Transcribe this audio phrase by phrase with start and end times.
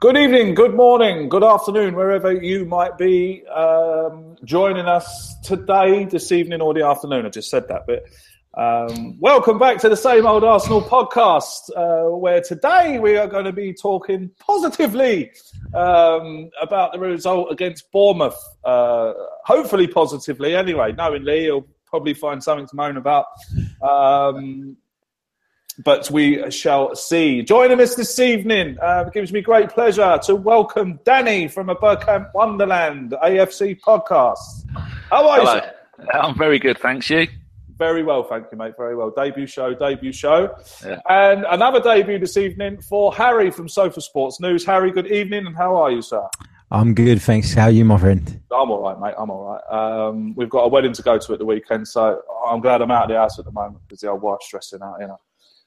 [0.00, 6.30] Good evening, good morning, good afternoon, wherever you might be um, joining us today, this
[6.30, 7.24] evening, or the afternoon.
[7.24, 8.04] I just said that bit.
[8.52, 13.46] Um, welcome back to the Same Old Arsenal podcast, uh, where today we are going
[13.46, 15.32] to be talking positively
[15.72, 18.38] um, about the result against Bournemouth.
[18.62, 23.26] Uh, hopefully, positively, anyway, knowing Lee, he'll probably find something to moan about.
[23.80, 24.76] Um,
[25.82, 27.42] but we shall see.
[27.42, 31.74] Joining us this evening, uh, it gives me great pleasure to welcome Danny from a
[31.74, 34.68] Bergkamp Wonderland AFC podcast.
[35.10, 35.54] How are Hello.
[35.56, 36.08] you?
[36.12, 37.10] I'm very good, thanks.
[37.10, 37.26] You?
[37.76, 38.74] Very well, thank you, mate.
[38.76, 39.10] Very well.
[39.10, 40.54] Debut show, debut show.
[40.84, 41.00] Yeah.
[41.08, 44.64] And another debut this evening for Harry from Sofa Sports News.
[44.64, 46.26] Harry, good evening, and how are you, sir?
[46.70, 47.52] I'm good, thanks.
[47.52, 48.40] How are you, my friend?
[48.52, 49.14] I'm all right, mate.
[49.18, 50.06] I'm all right.
[50.08, 52.90] Um, we've got a wedding to go to at the weekend, so I'm glad I'm
[52.90, 55.20] out of the house at the moment because the old wife's stressing out, you know.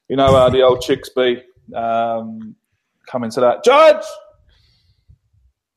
[0.10, 1.44] You know how the old chicks be.
[1.76, 2.56] Um,
[3.10, 3.64] coming to that.
[3.64, 4.06] Judge!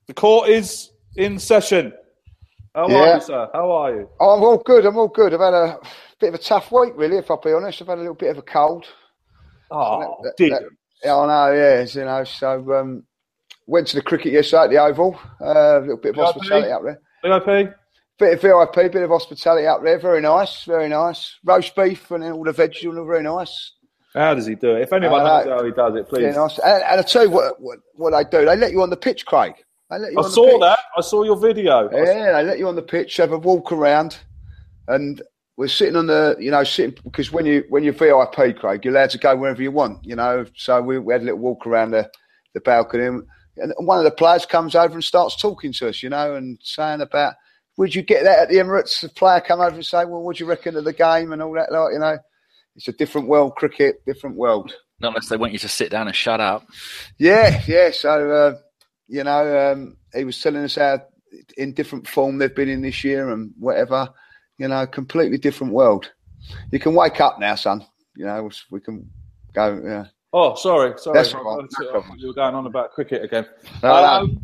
[0.07, 1.93] The court is in session.
[2.75, 3.49] How are you, sir?
[3.53, 4.09] How are you?
[4.21, 4.87] Oh, I'm all good.
[4.87, 5.35] I'm all good.
[5.35, 5.79] I've had a
[6.21, 7.83] bit of a tough week, really, if I'll be honest.
[7.83, 8.87] I've had a little bit of a cold.
[9.71, 10.63] Oh, that- did that-?
[11.03, 12.25] Yeah, I know, yeah, you know.
[12.25, 13.05] So, um,
[13.67, 15.19] went to the cricket yesterday at the Oval.
[15.41, 16.25] Uh, a little bit of VIP?
[16.27, 17.01] hospitality up there.
[17.25, 17.75] VIP?
[18.19, 19.99] Bit of VIP, bit of hospitality up there.
[19.99, 21.39] Very nice, very nice.
[21.45, 23.73] Roast beef and all the veggies, all very nice.
[24.15, 24.83] How does he do it?
[24.83, 25.57] If anyone I knows know.
[25.59, 26.35] how he does it, please.
[26.35, 26.59] Nice.
[26.59, 28.97] And, and I tell you what, what, what they do, they let you on the
[28.97, 29.55] pitch, Craig.
[29.89, 30.61] They let you I on the saw pitch.
[30.61, 30.79] that.
[30.97, 31.89] I saw your video.
[31.93, 34.19] Yeah, they let you on the pitch, have a walk around,
[34.89, 35.23] and
[35.57, 38.95] we're sitting on the, you know, sitting because when you when you're VIP, Craig, you're
[38.95, 40.45] allowed to go wherever you want, you know.
[40.57, 42.11] So we, we had a little walk around the
[42.55, 46.09] the balcony, and one of the players comes over and starts talking to us, you
[46.09, 47.35] know, and saying about,
[47.77, 49.01] would you get that at the Emirates?
[49.01, 51.41] The player come over and say, well, what do you reckon of the game and
[51.41, 52.19] all that, like, you know.
[52.81, 54.73] It's a different world, cricket, different world.
[55.01, 56.67] Not unless they want you to sit down and shut up.
[57.19, 57.91] Yeah, yeah.
[57.91, 58.55] So uh,
[59.07, 61.03] you know, um, he was telling us how
[61.59, 64.09] in different form they've been in this year and whatever.
[64.57, 66.11] You know, completely different world.
[66.73, 67.85] You can wake up now, son.
[68.17, 69.11] You know, we can
[69.53, 69.79] go.
[69.85, 70.07] Yeah.
[70.33, 71.19] Oh, sorry, sorry.
[71.19, 71.69] That's all right.
[71.81, 73.47] I thought You were going on about cricket again.
[73.83, 74.35] No, no.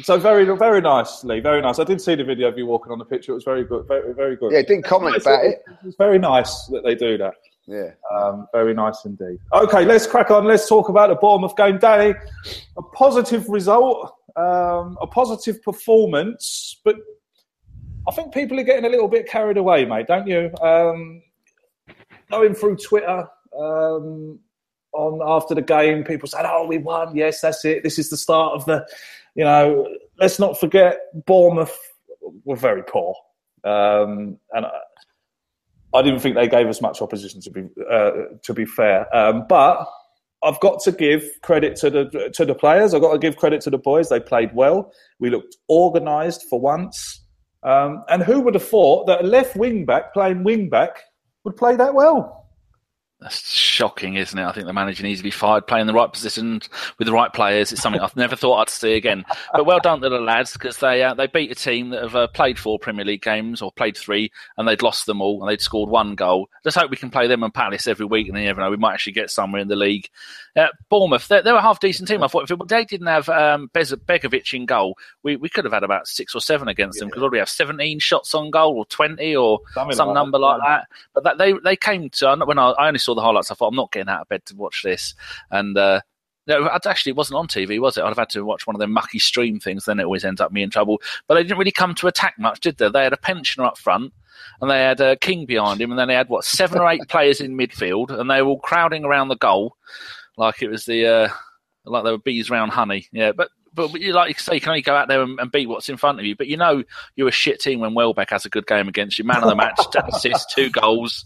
[0.00, 1.78] So very, very nicely, Very nice.
[1.78, 3.28] I did see the video of you walking on the pitch.
[3.28, 3.86] It was very good.
[3.86, 4.52] Very, very good.
[4.52, 5.62] Yeah, didn't comment about it.
[5.84, 7.34] It's very nice that they do that.
[7.66, 7.90] Yeah.
[8.10, 9.38] Um, very nice indeed.
[9.52, 10.46] Okay, let's crack on.
[10.46, 12.14] Let's talk about the Bournemouth game, Danny.
[12.76, 16.96] A positive result, um, a positive performance, but
[18.08, 20.50] I think people are getting a little bit carried away, mate, don't you?
[20.60, 21.22] Um,
[22.30, 24.40] going through Twitter um,
[24.92, 27.14] on after the game, people said, "Oh, we won.
[27.14, 27.84] Yes, that's it.
[27.84, 28.86] This is the start of the."
[29.34, 29.88] You know,
[30.18, 31.76] let's not forget Bournemouth
[32.44, 33.14] were very poor,
[33.64, 34.66] um, and.
[34.66, 34.70] I,
[35.94, 38.12] I didn't think they gave us much opposition to be uh,
[38.44, 39.86] to be fair, um, but
[40.42, 42.94] I've got to give credit to the to the players.
[42.94, 44.08] I've got to give credit to the boys.
[44.08, 44.92] They played well.
[45.20, 47.20] We looked organised for once.
[47.62, 50.98] Um, and who would have thought that a left wing back playing wing back
[51.44, 52.41] would play that well?
[53.22, 54.44] That's shocking, isn't it?
[54.44, 55.66] I think the manager needs to be fired.
[55.66, 57.72] Playing the right positions with the right players.
[57.72, 59.24] It's something I've never thought I'd see again.
[59.52, 62.16] But well done to the lads because they uh, they beat a team that have
[62.16, 65.50] uh, played four Premier League games or played three and they'd lost them all and
[65.50, 66.48] they'd scored one goal.
[66.64, 68.70] Let's hope we can play them and Palace every week and then you never know
[68.70, 70.08] we might actually get somewhere in the league.
[70.54, 72.22] Uh, Bournemouth, they're, they're, a half decent team.
[72.22, 75.72] I thought if they didn't have um, Bez- Begovic in goal, we, we could have
[75.72, 77.00] had about six or seven against yeah.
[77.00, 80.38] them because we have 17 shots on goal or 20 or Something some like number
[80.38, 80.44] that.
[80.44, 80.88] like that.
[81.14, 83.68] But that, they they came to when I, I only saw the highlights, I thought
[83.68, 85.14] I'm not getting out of bed to watch this.
[85.50, 86.00] And uh,
[86.46, 88.02] no, actually, it wasn't on TV, was it?
[88.02, 89.84] I'd have had to watch one of them mucky stream things.
[89.84, 91.00] Then it always ends up me in trouble.
[91.26, 92.88] But they didn't really come to attack much, did they?
[92.88, 94.12] They had a pensioner up front,
[94.60, 97.02] and they had a King behind him, and then they had what seven or eight
[97.08, 99.76] players in midfield, and they were all crowding around the goal
[100.36, 101.28] like it was the uh,
[101.84, 103.06] like they were bees around honey.
[103.12, 105.68] Yeah, but but like you say, you can only go out there and, and, beat
[105.68, 106.36] what's in front of you.
[106.36, 106.82] But you know
[107.16, 109.24] you're a shit team when Welbeck has a good game against you.
[109.24, 109.80] Man of the match,
[110.12, 111.24] assists, two goals.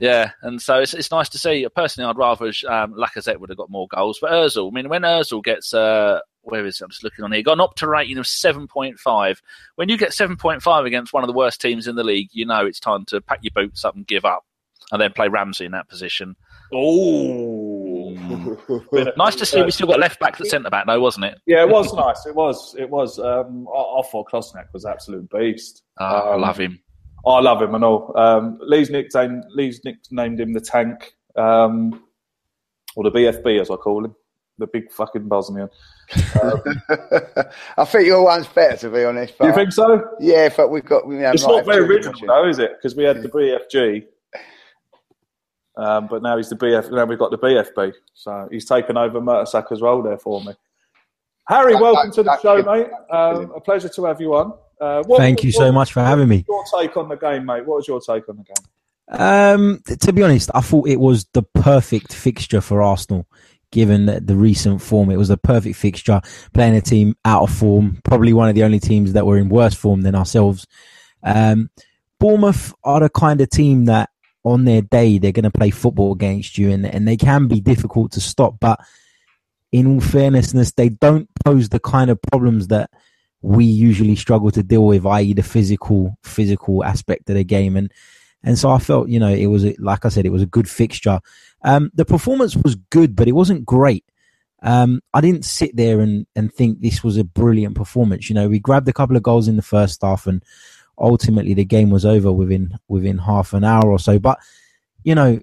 [0.00, 1.66] Yeah, and so it's, it's nice to see.
[1.74, 4.18] Personally, I'd rather um, Lacazette would have got more goals.
[4.20, 6.84] But Ozil, I mean, when Ozil gets uh, where is it?
[6.84, 7.42] I'm just looking on here.
[7.42, 9.38] Got an Opta rating of 7.5.
[9.76, 12.66] When you get 7.5 against one of the worst teams in the league, you know
[12.66, 14.44] it's time to pack your boots up and give up,
[14.92, 16.36] and then play Ramsey in that position.
[16.72, 18.10] Oh,
[19.16, 21.38] nice to see we still got left back to centre back, though, wasn't it?
[21.46, 22.26] Yeah, it was nice.
[22.26, 22.74] It was.
[22.78, 23.18] It was.
[23.18, 25.82] Um, Arthur Kolasinac was absolute beast.
[26.00, 26.80] Oh, um, I love him.
[27.26, 28.12] I love him and all.
[28.16, 32.04] Um, Lee's nicknamed Lee's nicknamed him the Tank, um,
[32.96, 34.14] or the BFB as I call him,
[34.58, 35.68] the big fucking Bosnian.
[36.42, 36.62] Um,
[37.78, 39.34] I think your one's better, to be honest.
[39.40, 40.02] you think so?
[40.20, 41.06] Yeah, but we've got.
[41.06, 42.72] We it's not very original, though, is it?
[42.76, 44.06] Because we had the BFG.
[45.76, 46.92] Um, but now he's the BF.
[46.92, 50.54] Now we've got the BFB, so he's taken over Mertesacker's role there for me.
[51.48, 52.86] Harry, welcome to the show, mate.
[53.10, 54.54] Um, a pleasure to have you on.
[54.84, 56.44] Uh, what, Thank you what, so much for having me.
[56.46, 57.64] Your take on the game, mate.
[57.64, 59.18] What was your take on the game?
[59.18, 63.26] Um, to be honest, I thought it was the perfect fixture for Arsenal,
[63.72, 65.10] given the recent form.
[65.10, 66.20] It was a perfect fixture,
[66.52, 69.48] playing a team out of form, probably one of the only teams that were in
[69.48, 70.66] worse form than ourselves.
[71.22, 71.70] Um,
[72.20, 74.10] Bournemouth are the kind of team that
[74.44, 77.60] on their day they're going to play football against you and, and they can be
[77.60, 78.78] difficult to stop but
[79.72, 82.90] in all fairnessness they don't pose the kind of problems that
[83.44, 85.32] we usually struggle to deal with i.e.
[85.32, 87.92] the physical physical aspect of the game and
[88.42, 90.46] and so I felt you know it was a, like I said it was a
[90.46, 91.20] good fixture
[91.62, 94.04] um, the performance was good but it wasn't great
[94.64, 98.30] um, I didn't sit there and, and think this was a brilliant performance.
[98.30, 100.42] You know, we grabbed a couple of goals in the first half and
[100.98, 104.18] ultimately the game was over within within half an hour or so.
[104.18, 104.38] But
[105.02, 105.38] you know,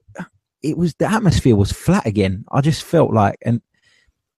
[0.64, 2.46] it was the atmosphere was flat again.
[2.52, 3.62] I just felt like, and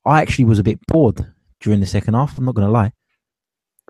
[0.05, 1.25] I actually was a bit bored
[1.61, 2.37] during the second half.
[2.37, 2.91] I'm not going to lie.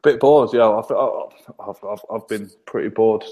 [0.04, 0.70] Bit bored, yeah.
[0.70, 3.24] I've, I've, I've, I've been pretty bored.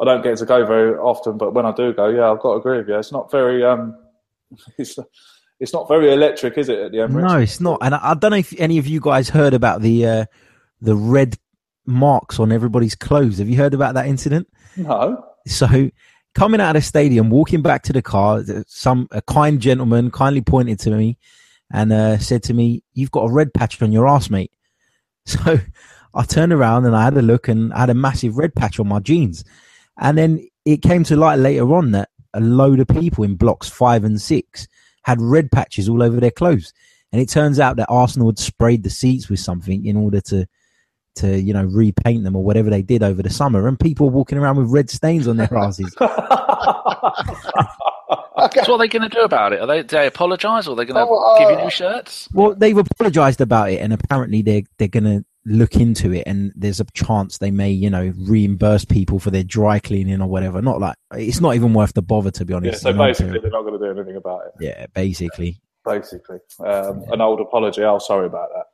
[0.00, 2.54] I don't get to go very often, but when I do go, yeah, I've got
[2.54, 2.98] to agree with you.
[2.98, 3.96] It's not very, um,
[4.78, 4.98] it's,
[5.62, 6.78] it's not very electric, is it?
[6.80, 7.28] At the Emirates?
[7.28, 7.78] No, it's not.
[7.82, 10.24] And I, I don't know if any of you guys heard about the uh,
[10.80, 11.38] the red
[11.86, 13.38] marks on everybody's clothes.
[13.38, 14.48] Have you heard about that incident?
[14.76, 15.24] No.
[15.46, 15.90] So
[16.34, 20.40] coming out of the stadium, walking back to the car, some a kind gentleman kindly
[20.40, 21.16] pointed to me
[21.72, 24.50] and uh, said to me, "You've got a red patch on your ass, mate."
[25.24, 25.60] So
[26.14, 28.78] I turned around and I had a look, and I had a massive red patch
[28.78, 29.44] on my jeans.
[29.98, 33.68] And then it came to light later on that a load of people in blocks
[33.68, 34.66] five and six
[35.02, 36.72] had red patches all over their clothes.
[37.12, 40.46] And it turns out that Arsenal had sprayed the seats with something in order to
[41.14, 44.12] to you know repaint them or whatever they did over the summer, and people were
[44.12, 45.94] walking around with red stains on their asses.
[46.00, 46.10] okay.
[48.64, 49.60] So what are they going to do about it?
[49.60, 52.30] Are they, they apologise or are they going to oh, uh, give you new shirts?
[52.32, 56.52] Well, they've apologised about it, and apparently they're they're going to look into it, and
[56.54, 60.62] there's a chance they may you know reimburse people for their dry cleaning or whatever.
[60.62, 62.84] Not like it's not even worth the bother to be honest.
[62.84, 64.52] Yeah, so basically, they're not going to do anything about it.
[64.60, 65.60] Yeah, basically.
[65.84, 67.14] Basically, um, yeah.
[67.14, 67.82] an old apology.
[67.82, 68.66] Oh, sorry about that.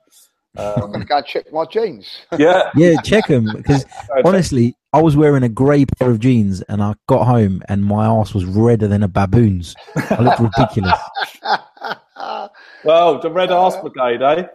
[0.59, 2.19] Um, I'm going to go check my jeans.
[2.37, 3.85] Yeah, yeah, check them because
[4.25, 8.07] honestly, I was wearing a grey pair of jeans and I got home and my
[8.07, 9.77] ass was redder than a baboon's.
[9.95, 10.99] I looked ridiculous.
[12.85, 14.47] well, the red ass brigade, eh?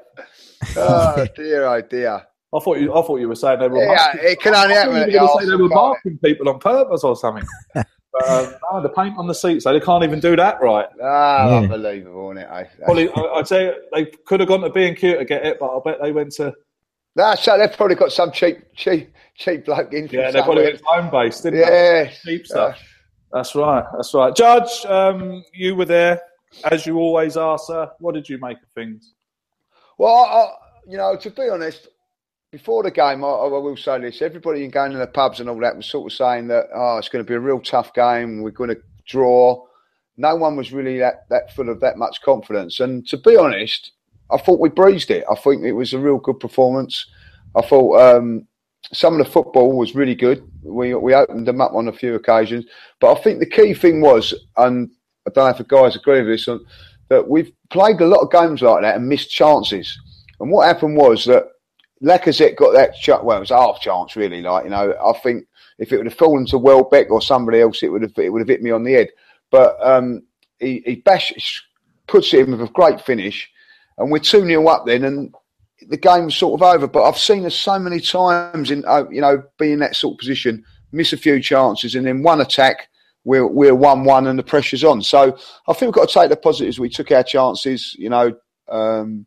[0.77, 2.22] Oh dear, oh dear.
[2.53, 2.93] I thought you.
[2.93, 3.84] I thought you were saying they were.
[3.84, 5.10] Yeah, it can only happen.
[5.10, 7.48] You were say they were marking people on purpose or something.
[8.13, 10.86] But, um, no, the paint on the seats, so they can't even do that right.
[11.01, 11.55] Ah, yeah.
[11.55, 12.48] unbelievable, isn't it?
[12.48, 15.58] I, Probably, I'd say they could have gone to B and Q to get it,
[15.60, 16.53] but I bet they went to.
[17.15, 20.08] Nah, so they've probably got some cheap, cheap, cheap bloke in.
[20.12, 21.70] Yeah, they probably went home based, didn't yeah.
[21.70, 22.13] they?
[22.24, 22.75] Cheap stuff.
[22.75, 22.84] Uh,
[23.34, 23.84] that's right.
[23.96, 24.36] That's right.
[24.36, 26.22] Judge, um, you were there
[26.65, 27.89] as you always are, sir.
[28.00, 29.12] What did you make of things?
[29.97, 30.51] Well, I,
[30.89, 31.88] you know, to be honest,
[32.51, 35.50] before the game, I, I, will say this: everybody in going to the pubs and
[35.50, 37.93] all that was sort of saying that oh, it's going to be a real tough
[37.93, 38.41] game.
[38.41, 39.65] We're going to draw.
[40.17, 42.79] no one was really that, that full of that much confidence.
[42.79, 43.91] And to be honest,
[44.31, 45.25] I thought we breezed it.
[45.29, 47.05] I think it was a real good performance.
[47.55, 48.47] I thought um,
[48.91, 50.47] some of the football was really good.
[50.63, 52.65] We we opened them up on a few occasions,
[53.00, 54.89] but I think the key thing was, and
[55.27, 56.47] I don't know if the guys agree with this,
[57.13, 60.00] that we've played a lot of games like that and missed chances.
[60.39, 61.48] And what happened was that
[62.01, 63.24] Lacazette got that shot.
[63.24, 64.41] Well, it was a half chance, really.
[64.41, 65.46] Like you know, I think
[65.77, 68.41] if it would have fallen to Welbeck or somebody else, it would have it would
[68.41, 69.10] have hit me on the head.
[69.51, 70.24] But um,
[70.60, 71.62] he, he bashes,
[72.08, 73.50] puts it in with a great finish,
[73.98, 75.34] and we're two 0 up then, and
[75.88, 76.88] the game's sort of over.
[76.88, 80.15] But I've seen us so many times in uh, you know be in that sort
[80.15, 82.89] of position, miss a few chances, and then one attack
[83.25, 85.01] we're we're one one and the pressure's on.
[85.01, 85.37] So
[85.67, 86.79] I think we've got to take the positives.
[86.79, 88.33] We took our chances, you know.
[88.69, 89.25] Um,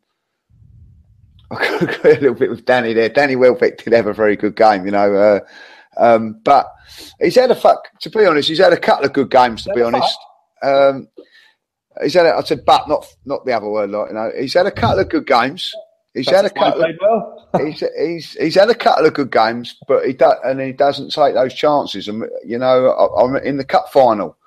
[1.51, 3.09] I agree a little bit with Danny there.
[3.09, 5.15] Danny Welbeck did have a very good game, you know.
[5.15, 5.41] Uh,
[5.97, 6.71] um, but
[7.21, 7.89] he's had a fuck.
[8.01, 9.65] To be honest, he's had a couple of good games.
[9.65, 10.19] To be honest,
[10.63, 11.09] um,
[12.03, 12.27] he's had.
[12.27, 13.91] A, I said, but not not the other word.
[13.91, 15.73] Like you know, he's had a couple of good games.
[16.17, 16.83] He's That's had a couple.
[16.83, 17.49] Of, well.
[17.63, 21.11] he's, he's he's had a couple of good games, but he does and he doesn't
[21.11, 22.09] take those chances.
[22.09, 24.39] And you know, I, in the cup final,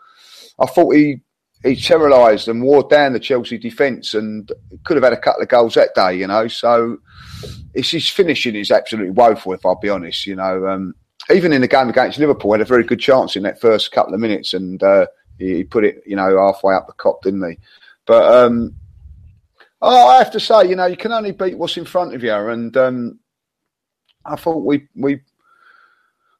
[0.57, 1.21] I thought he
[1.63, 4.51] he terrorised and wore down the Chelsea defence and
[4.83, 6.15] could have had a couple of goals that day.
[6.15, 6.97] You know, so
[7.75, 9.53] it's his finishing is absolutely woeful.
[9.53, 10.67] If I'll be honest, you know.
[10.67, 10.95] Um,
[11.31, 14.15] even in the game against Liverpool, had a very good chance in that first couple
[14.15, 15.05] of minutes, and uh,
[15.37, 17.57] he, put it, you know, halfway up the Kop, didn't he?
[18.07, 18.73] But um,
[19.81, 22.23] oh, I have to say, you know, you can only beat what's in front of
[22.23, 23.19] you, and um,
[24.25, 25.21] I thought we we.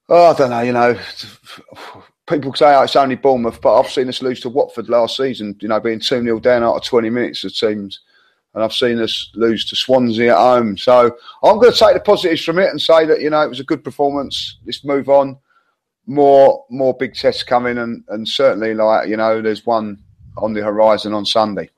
[0.10, 1.00] Oh, I don't know, you know.
[2.27, 5.55] People say oh, it's only Bournemouth, but I've seen us lose to Watford last season.
[5.62, 8.01] You know, being two 0 down after twenty minutes, the teams
[8.53, 10.77] and I've seen us lose to Swansea at home.
[10.77, 13.50] So I'm going to take the positives from it and say that you know it
[13.50, 14.58] was a good performance.
[14.65, 15.38] Let's move on.
[16.08, 20.01] More more big tests coming, and and certainly like you know there's one
[20.38, 21.69] on the horizon on Sunday.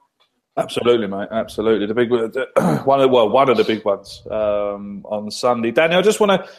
[0.57, 1.29] Absolutely, mate.
[1.31, 2.11] Absolutely, the big
[2.85, 3.01] one.
[3.01, 5.71] Of, well, one of the big ones um, on Sunday.
[5.71, 6.49] Danny, I just want to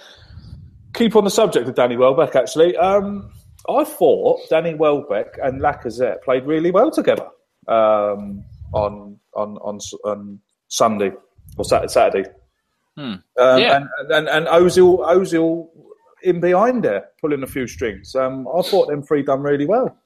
[0.94, 2.34] keep on the subject of Danny Welbeck.
[2.34, 3.30] Actually, um,
[3.68, 7.28] I thought Danny Welbeck and Lacazette played really well together
[7.68, 11.12] um, on on on, on Sunday
[11.58, 12.28] or Saturday.
[12.96, 13.02] Hmm.
[13.02, 13.22] Um,
[13.58, 13.76] yeah.
[13.76, 15.68] and, and and Ozil Ozil
[16.22, 18.14] in behind there, pulling a few strings.
[18.14, 19.96] Um, I thought them three done really well.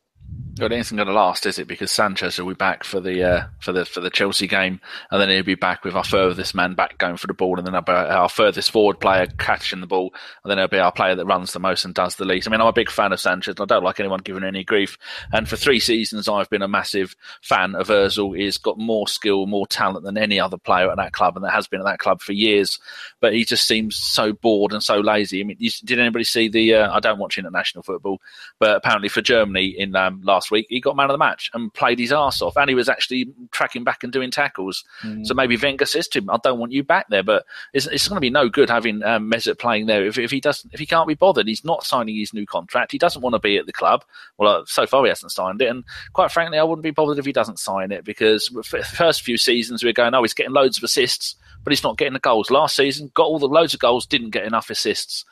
[0.58, 1.68] Well, it isn't going to last, is it?
[1.68, 5.20] Because Sanchez will be back for the uh, for the for the Chelsea game, and
[5.20, 7.74] then he'll be back with our furthest man back going for the ball, and then
[7.74, 11.52] our furthest forward player catching the ball, and then it'll be our player that runs
[11.52, 12.48] the most and does the least.
[12.48, 13.56] I mean, I'm a big fan of Sanchez.
[13.60, 14.96] I don't like anyone giving any grief.
[15.30, 18.34] And for three seasons, I've been a massive fan of Özil.
[18.34, 21.52] He's got more skill, more talent than any other player at that club, and that
[21.52, 22.78] has been at that club for years.
[23.20, 25.42] But he just seems so bored and so lazy.
[25.42, 26.76] I mean, did anybody see the?
[26.76, 28.22] Uh, I don't watch international football,
[28.58, 31.72] but apparently for Germany in um, last week, he got man of the match and
[31.72, 34.84] played his ass off, and he was actually tracking back and doing tackles.
[35.02, 35.26] Mm.
[35.26, 38.08] So maybe Wenger says to him, "I don't want you back there," but it's, it's
[38.08, 40.80] going to be no good having um, Mesut playing there if, if he doesn't if
[40.80, 41.48] he can't be bothered.
[41.48, 42.92] He's not signing his new contract.
[42.92, 44.04] He doesn't want to be at the club.
[44.38, 47.18] Well, uh, so far he hasn't signed it, and quite frankly, I wouldn't be bothered
[47.18, 50.22] if he doesn't sign it because for the first few seasons we are going, "Oh,
[50.22, 51.36] he's getting loads of assists."
[51.66, 52.48] but he's not getting the goals.
[52.48, 55.24] Last season, got all the loads of goals, didn't get enough assists.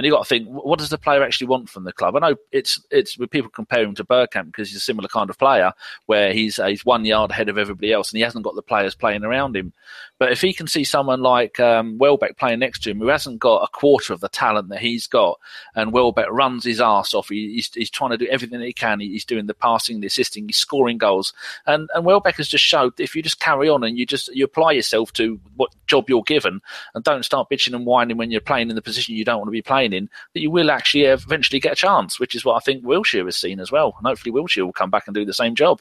[0.00, 2.16] And you got to think, what does the player actually want from the club?
[2.16, 5.28] I know it's it's with people compare him to Bergkamp because he's a similar kind
[5.28, 5.74] of player
[6.06, 8.94] where he's he's one yard ahead of everybody else and he hasn't got the players
[8.94, 9.74] playing around him.
[10.18, 13.40] But if he can see someone like um, Welbeck playing next to him who hasn't
[13.40, 15.38] got a quarter of the talent that he's got,
[15.74, 18.72] and Welbeck runs his ass off, he, he's, he's trying to do everything that he
[18.72, 19.00] can.
[19.00, 21.34] He's doing the passing, the assisting, he's scoring goals,
[21.66, 24.46] and and Welbeck has just showed if you just carry on and you just you
[24.46, 26.62] apply yourself to what job you're given,
[26.94, 29.48] and don't start bitching and whining when you're playing in the position you don't want
[29.48, 32.56] to be playing in, that you will actually eventually get a chance, which is what
[32.56, 33.94] I think Wilshere has seen as well.
[33.98, 35.80] And hopefully Wilshere will come back and do the same job,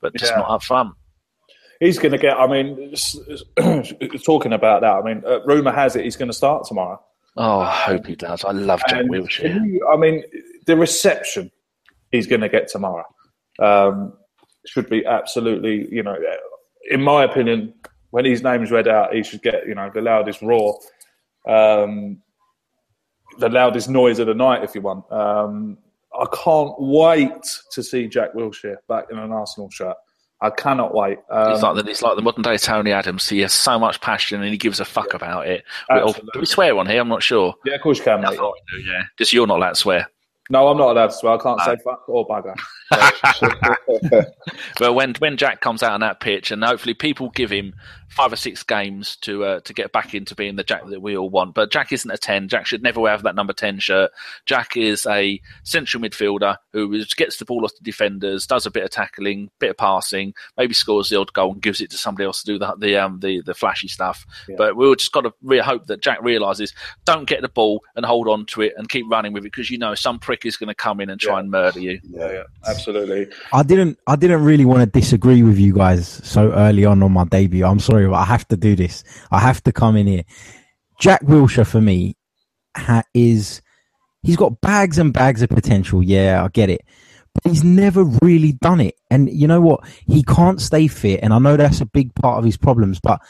[0.00, 0.38] but just yeah.
[0.38, 0.94] not up front
[1.80, 2.36] he's going to get.
[2.36, 2.94] I mean,
[4.24, 7.00] talking about that, I mean, uh, rumor has it he's going to start tomorrow.
[7.36, 8.44] Oh, I hope he does.
[8.44, 9.54] I love Jack and Wilshere.
[9.54, 10.24] You, I mean,
[10.66, 11.50] the reception
[12.10, 13.04] he's going to get tomorrow
[13.58, 14.14] um,
[14.64, 16.16] should be absolutely, you know,
[16.90, 17.74] in my opinion,
[18.10, 20.80] when his name's read out, he should get, you know, the loudest roar,
[21.46, 22.22] um,
[23.38, 25.10] the loudest noise of the night, if you want.
[25.12, 25.78] Um,
[26.18, 29.96] I can't wait to see Jack Wilshere back in an Arsenal shirt.
[30.40, 31.18] I cannot wait.
[31.30, 33.26] Um, he's like the he's like the modern day Tony Adams.
[33.28, 35.64] He has so much passion and he gives a fuck yeah, about it.
[35.88, 37.00] Do we swear on here?
[37.00, 37.54] I'm not sure.
[37.64, 38.20] Yeah, of course you can.
[38.20, 38.52] Do,
[38.84, 40.10] yeah, just you're not allowed to swear.
[40.50, 41.34] No, I'm not allowed to swear.
[41.34, 41.64] I can't no.
[41.64, 42.54] say fuck or bugger.
[44.80, 47.74] well, when when Jack comes out on that pitch, and hopefully people give him
[48.08, 51.16] five or six games to uh, to get back into being the Jack that we
[51.16, 51.54] all want.
[51.54, 52.48] But Jack isn't a ten.
[52.48, 54.10] Jack should never wear that number ten shirt.
[54.46, 58.84] Jack is a central midfielder who gets the ball off the defenders, does a bit
[58.84, 62.24] of tackling, bit of passing, maybe scores the odd goal and gives it to somebody
[62.24, 64.24] else to do the the um, the, the flashy stuff.
[64.48, 64.56] Yeah.
[64.58, 66.72] But we've just got to re- hope that Jack realizes
[67.04, 69.70] don't get the ball and hold on to it and keep running with it because
[69.70, 71.40] you know some prick is going to come in and try yeah.
[71.40, 72.00] and murder you.
[72.04, 72.42] Yeah, yeah,
[72.76, 73.28] absolutely.
[73.52, 77.12] I didn't I didn't really want to disagree with you guys so early on on
[77.12, 77.64] my debut.
[77.64, 79.04] I'm sorry, but I have to do this.
[79.30, 80.24] I have to come in here.
[81.00, 82.16] Jack Wilshere for me
[82.76, 83.60] ha- is
[84.22, 86.02] he's got bags and bags of potential.
[86.02, 86.82] Yeah, I get it.
[87.34, 88.94] But he's never really done it.
[89.10, 89.86] And you know what?
[90.06, 91.20] He can't stay fit.
[91.22, 93.20] And I know that's a big part of his problems, but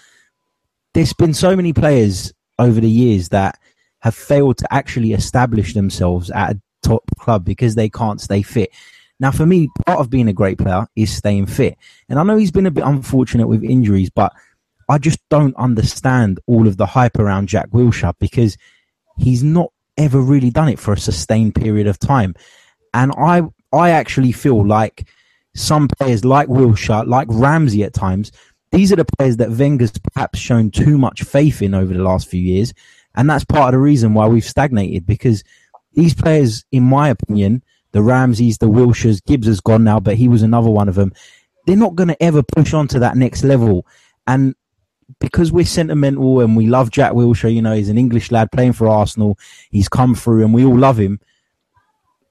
[0.94, 3.58] there's been so many players over the years that
[4.00, 8.70] have failed to actually establish themselves at a top club because they can't stay fit.
[9.18, 11.76] Now, for me, part of being a great player is staying fit.
[12.08, 14.32] And I know he's been a bit unfortunate with injuries, but
[14.88, 18.56] I just don't understand all of the hype around Jack Wilshere because
[19.16, 22.34] he's not ever really done it for a sustained period of time.
[22.92, 23.42] And I,
[23.72, 25.08] I actually feel like
[25.54, 28.30] some players like Wilshere, like Ramsey at times,
[28.70, 32.28] these are the players that Wenger's perhaps shown too much faith in over the last
[32.28, 32.74] few years.
[33.14, 35.42] And that's part of the reason why we've stagnated because
[35.94, 37.62] these players, in my opinion,
[37.96, 41.14] the Ramseys, the Wilsheres, Gibbs has gone now, but he was another one of them.
[41.66, 43.86] They're not going to ever push on to that next level.
[44.26, 44.54] And
[45.18, 48.74] because we're sentimental and we love Jack Wilshere, you know, he's an English lad playing
[48.74, 49.38] for Arsenal.
[49.70, 51.20] He's come through and we all love him.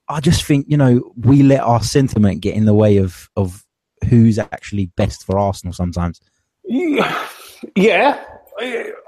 [0.08, 3.66] I just think, you know, we let our sentiment get in the way of, of
[4.08, 6.22] who's actually best for Arsenal sometimes.
[6.68, 8.24] Yeah.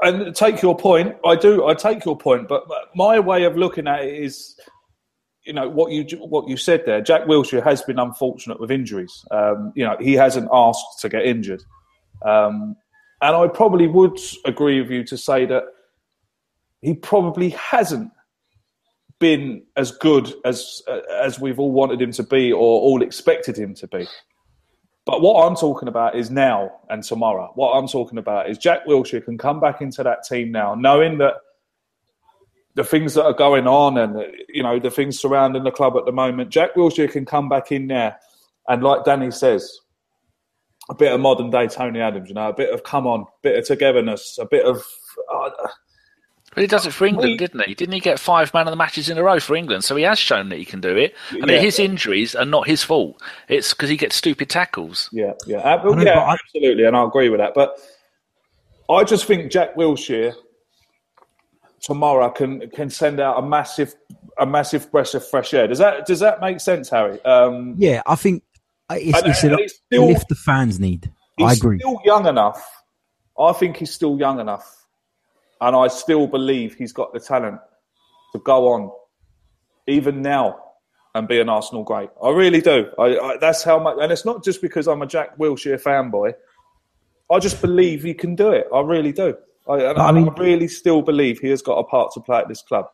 [0.01, 1.15] And take your point.
[1.23, 1.67] I do.
[1.67, 2.47] I take your point.
[2.47, 2.63] But
[2.95, 4.59] my way of looking at it is
[5.47, 7.01] you know what you what you said there.
[7.01, 9.25] Jack Wilshere has been unfortunate with injuries.
[9.31, 11.63] Um, you know he hasn't asked to get injured,
[12.23, 12.75] um,
[13.21, 15.63] and I probably would agree with you to say that
[16.81, 18.11] he probably hasn't
[19.19, 20.81] been as good as
[21.21, 24.05] as we've all wanted him to be or all expected him to be.
[25.05, 27.51] But what I'm talking about is now and tomorrow.
[27.55, 31.17] What I'm talking about is Jack Wilshere can come back into that team now, knowing
[31.19, 31.35] that
[32.77, 36.05] the things that are going on and you know the things surrounding the club at
[36.05, 36.51] the moment.
[36.51, 38.17] Jack Wilshere can come back in there,
[38.69, 39.79] and like Danny says,
[40.87, 42.29] a bit of modern day Tony Adams.
[42.29, 44.85] You know, a bit of come on, bit of togetherness, a bit of.
[45.33, 45.49] Uh,
[46.53, 47.73] but he does it for England, we, didn't he?
[47.73, 49.83] Didn't he get five man of the matches in a row for England?
[49.83, 51.15] So he has shown that he can do it.
[51.31, 53.21] And yeah, his injuries are not his fault.
[53.49, 55.09] It's because he gets stupid tackles.
[55.11, 57.53] Yeah, yeah, uh, yeah, absolutely, and I agree with that.
[57.55, 57.79] But
[58.89, 60.35] I just think Jack Wilshere
[61.81, 63.95] tomorrow can can send out a massive
[64.39, 65.67] a massive breath of fresh air.
[65.67, 67.23] Does that does that make sense, Harry?
[67.23, 68.43] Um, yeah, I think
[68.91, 71.11] it's, and, it's and a still, lift the fans need.
[71.39, 71.79] I agree.
[71.79, 72.65] Still young enough.
[73.39, 74.87] I think he's still young enough,
[75.61, 77.59] and I still believe he's got the talent
[78.33, 78.91] to go on,
[79.87, 80.59] even now,
[81.13, 82.09] and be an Arsenal great.
[82.23, 82.87] I really do.
[82.97, 86.33] I, I, that's how much, and it's not just because I'm a Jack Wilshere fanboy.
[87.31, 88.67] I just believe he can do it.
[88.73, 89.35] I really do.
[89.69, 92.47] I, I, mean, I really still believe he has got a part to play at
[92.47, 92.85] this club.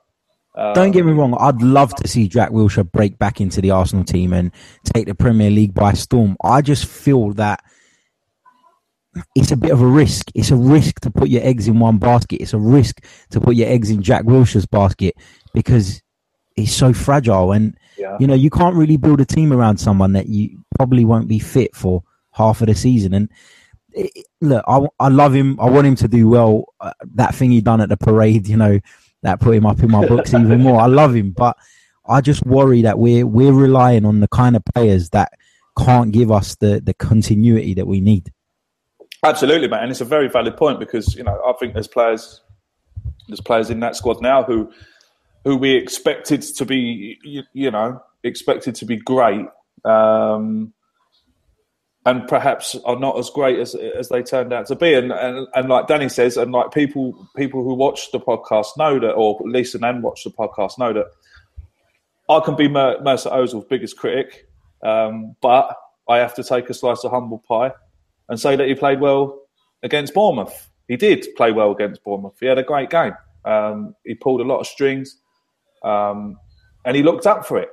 [0.55, 1.35] Um, don't get me wrong.
[1.39, 4.51] I'd love to see Jack Wilshere break back into the Arsenal team and
[4.83, 6.37] take the Premier League by storm.
[6.43, 7.63] I just feel that
[9.35, 10.31] it's a bit of a risk.
[10.35, 12.41] It's a risk to put your eggs in one basket.
[12.41, 15.15] It's a risk to put your eggs in Jack Wilshere's basket
[15.53, 16.01] because
[16.55, 17.51] he's so fragile.
[17.51, 18.17] And, yeah.
[18.19, 21.39] you know, you can't really build a team around someone that you probably won't be
[21.39, 23.13] fit for half of the season.
[23.13, 23.29] And
[24.41, 25.59] look, I, I love him.
[25.59, 26.65] I want him to do well.
[26.79, 28.79] Uh, that thing he done at the parade, you know,
[29.21, 30.81] that put him up in my books even more.
[30.81, 31.57] I love him, but
[32.05, 35.33] I just worry that we're we're relying on the kind of players that
[35.77, 38.31] can't give us the the continuity that we need.
[39.23, 42.41] Absolutely, man, and it's a very valid point because you know I think there's players
[43.27, 44.71] there's players in that squad now who
[45.45, 49.45] who we expected to be you, you know expected to be great.
[49.85, 50.73] Um,
[52.05, 54.93] and perhaps are not as great as as they turned out to be.
[54.93, 58.99] And, and and like Danny says, and like people people who watch the podcast know
[58.99, 61.07] that, or listen and watch the podcast know that
[62.29, 64.47] I can be Mer- Mesut Ozil's biggest critic,
[64.83, 65.75] um, but
[66.09, 67.71] I have to take a slice of humble pie
[68.29, 69.41] and say that he played well
[69.81, 70.69] against Bournemouth.
[70.87, 72.35] He did play well against Bournemouth.
[72.39, 73.13] He had a great game.
[73.45, 75.17] Um, he pulled a lot of strings,
[75.83, 76.37] um,
[76.85, 77.69] and he looked up for it.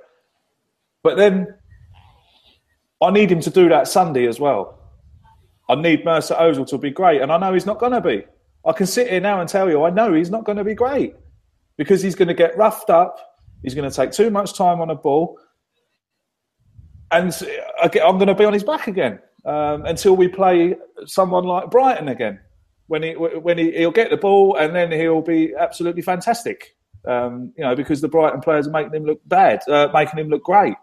[1.03, 1.55] But then
[3.03, 4.79] I need him to do that Sunday as well.
[5.69, 8.25] I need Mesut Ozil to be great, and I know he's not going to be.
[8.67, 10.75] I can sit here now and tell you I know he's not going to be
[10.75, 11.15] great
[11.77, 13.19] because he's going to get roughed up.
[13.63, 15.39] He's going to take too much time on a ball.
[17.11, 17.33] and
[17.83, 22.09] I'm going to be on his back again um, until we play someone like Brighton
[22.09, 22.41] again.
[22.89, 26.77] When he when he, he'll get the ball and then he'll be absolutely fantastic.
[27.07, 30.29] Um, you know, because the Brighton players are making him look bad, uh, making him
[30.29, 30.75] look great.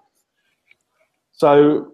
[1.34, 1.94] So,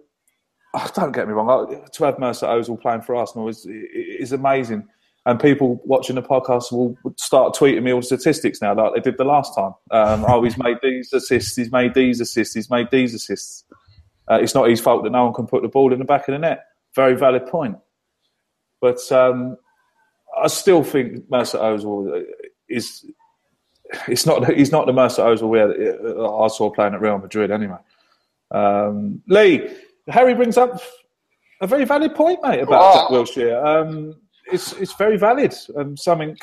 [0.74, 1.88] oh, don't get me wrong.
[1.92, 4.86] To have Mesut Ozil playing for Arsenal is is amazing,
[5.26, 9.18] and people watching the podcast will start tweeting me all statistics now, like they did
[9.18, 9.72] the last time.
[9.90, 13.64] Um, oh, he's made these assists, he's made these assists, he's made these assists.
[14.30, 16.28] Uh, it's not his fault that no one can put the ball in the back
[16.28, 16.64] of the net.
[16.94, 17.76] Very valid point.
[18.80, 19.56] But um,
[20.40, 22.22] I still think Mesut Ozil
[22.68, 23.06] is.
[24.08, 24.52] It's not.
[24.52, 27.78] He's not the Mesut Ozil we had, uh, I saw playing at Real Madrid anyway.
[28.50, 29.68] Um, Lee,
[30.08, 30.80] Harry brings up
[31.60, 32.94] a very valid point, mate, about oh.
[32.94, 33.64] Jack Wilshere.
[33.64, 34.16] Um,
[34.52, 36.36] it's it's very valid and something.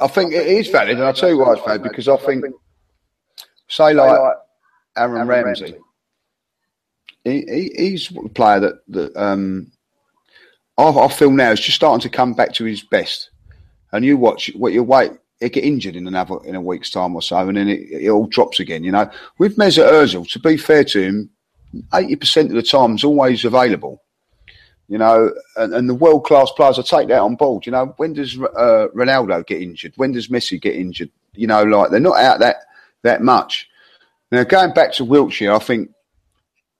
[0.00, 2.44] I think it is valid, and I'll tell you why it's valid because I think,
[3.66, 4.16] say like
[4.96, 5.74] Aaron Ramsey,
[7.24, 9.72] he, he, he's a player that that um,
[10.76, 13.30] I, I, feel now is just starting to come back to his best.
[13.90, 17.16] And you watch what you wait, he get injured in another in a week's time
[17.16, 18.84] or so, and then it, it all drops again.
[18.84, 21.30] You know, with Mesut Ozil, to be fair to him,
[21.94, 24.02] eighty percent of the time is always available.
[24.88, 27.66] You know, and, and the world class players, I take that on board.
[27.66, 29.92] You know, when does uh, Ronaldo get injured?
[29.96, 31.10] When does Messi get injured?
[31.34, 32.56] You know, like they're not out that
[33.02, 33.68] that much.
[34.32, 35.90] Now, going back to Wiltshire, I think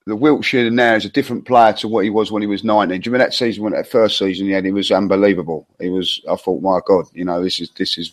[0.06, 2.88] the Wiltshire now is a different player to what he was when he was 19.
[2.88, 4.64] Do you remember that season when that first season he had?
[4.64, 5.66] He was unbelievable.
[5.78, 6.22] He was.
[6.30, 8.12] I thought, my God, you know, this is this is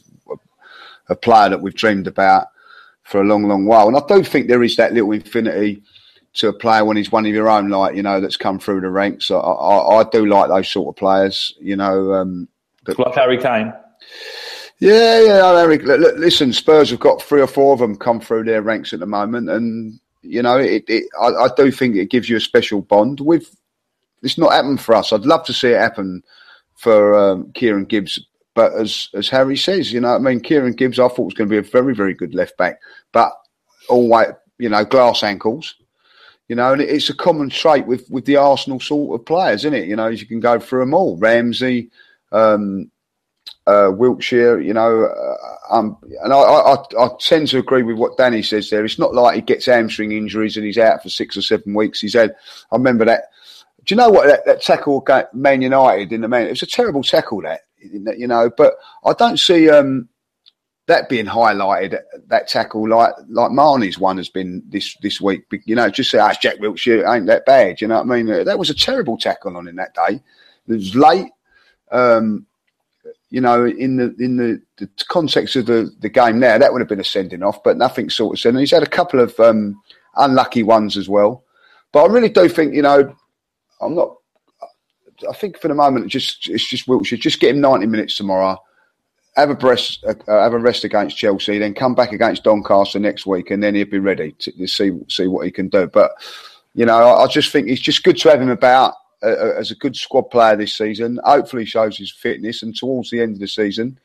[1.08, 2.48] a player that we've dreamed about
[3.04, 3.88] for a long, long while.
[3.88, 5.84] And I do think there is that little infinity
[6.36, 8.82] to a player when he's one of your own, like you know, that's come through
[8.82, 9.32] the ranks.
[9.32, 11.54] I, I, I do like those sort of players.
[11.60, 12.48] You know, um,
[12.84, 13.74] but, like Harry Kane.
[14.80, 15.84] Yeah, yeah, Eric.
[15.84, 19.06] Listen, Spurs have got three or four of them come through their ranks at the
[19.06, 22.82] moment, and you know, it, it, I, I, do think it gives you a special
[22.82, 23.22] bond.
[23.22, 23.56] With
[24.22, 25.14] it's not happened for us.
[25.14, 26.24] I'd love to see it happen
[26.76, 28.20] for um, Kieran Gibbs,
[28.54, 31.50] but as as Harry says, you know, I mean, Kieran Gibbs, I thought was going
[31.50, 32.80] to be a very very good left back,
[33.14, 33.32] but
[33.88, 35.76] all white, you know, glass ankles.
[36.48, 39.74] You know, and it's a common trait with, with the Arsenal sort of players, isn't
[39.74, 39.88] it?
[39.88, 41.18] You know, as you can go through them all.
[41.18, 41.90] Ramsey,
[42.32, 42.92] um,
[43.68, 48.18] uh, Wilshere, you know, uh, um, and I, I, I, tend to agree with what
[48.18, 48.86] Danny says there.
[48.86, 52.00] It's not like he gets hamstring injuries and he's out for six or seven weeks.
[52.00, 52.36] He's had,
[52.72, 53.32] I remember that.
[53.84, 56.48] Do you know what that, that tackle Man United in the man?
[56.48, 60.10] It was a terrible tackle that, you know, but I don't see um,
[60.88, 62.00] that being highlighted.
[62.28, 65.46] That tackle, like like Mané's one, has been this this week.
[65.66, 68.46] You know, just say, "Ah, Jack Wilshere ain't that bad." You know what I mean?
[68.46, 70.22] That was a terrible tackle on in that day.
[70.68, 71.32] It was late.
[71.92, 72.46] Um,
[73.30, 76.82] you know, in the in the, the context of the, the game now, that would
[76.82, 78.60] have been a sending off, but nothing sort of sending.
[78.60, 79.82] He's had a couple of um,
[80.16, 81.44] unlucky ones as well,
[81.92, 83.14] but I really do think you know,
[83.82, 84.16] I'm not.
[85.30, 87.20] I think for the moment, just it's just Wilshere.
[87.20, 88.62] Just get him 90 minutes tomorrow.
[89.36, 93.26] Have a rest, uh, have a rest against Chelsea, then come back against Doncaster next
[93.26, 95.88] week, and then he'll be ready to, see see what he can do.
[95.88, 96.12] But
[96.74, 99.76] you know, I, I just think it's just good to have him about as a
[99.76, 101.20] good squad player this season.
[101.24, 104.00] Hopefully, shows his fitness, and towards the end of the season,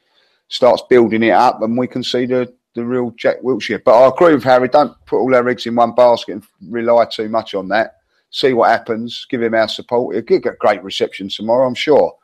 [0.48, 3.82] starts building it up, and we can see the the real Jack Wilshere.
[3.82, 4.68] But I agree with Harry.
[4.68, 7.96] Don't put all our eggs in one basket and rely too much on that.
[8.30, 9.26] See what happens.
[9.28, 10.14] Give him our support.
[10.14, 12.16] He'll get great reception tomorrow, I'm sure.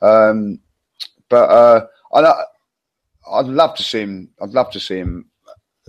[0.00, 0.58] Um,
[1.28, 2.44] but uh, I,
[3.30, 4.30] I'd love to see him.
[4.40, 5.30] I'd love to see him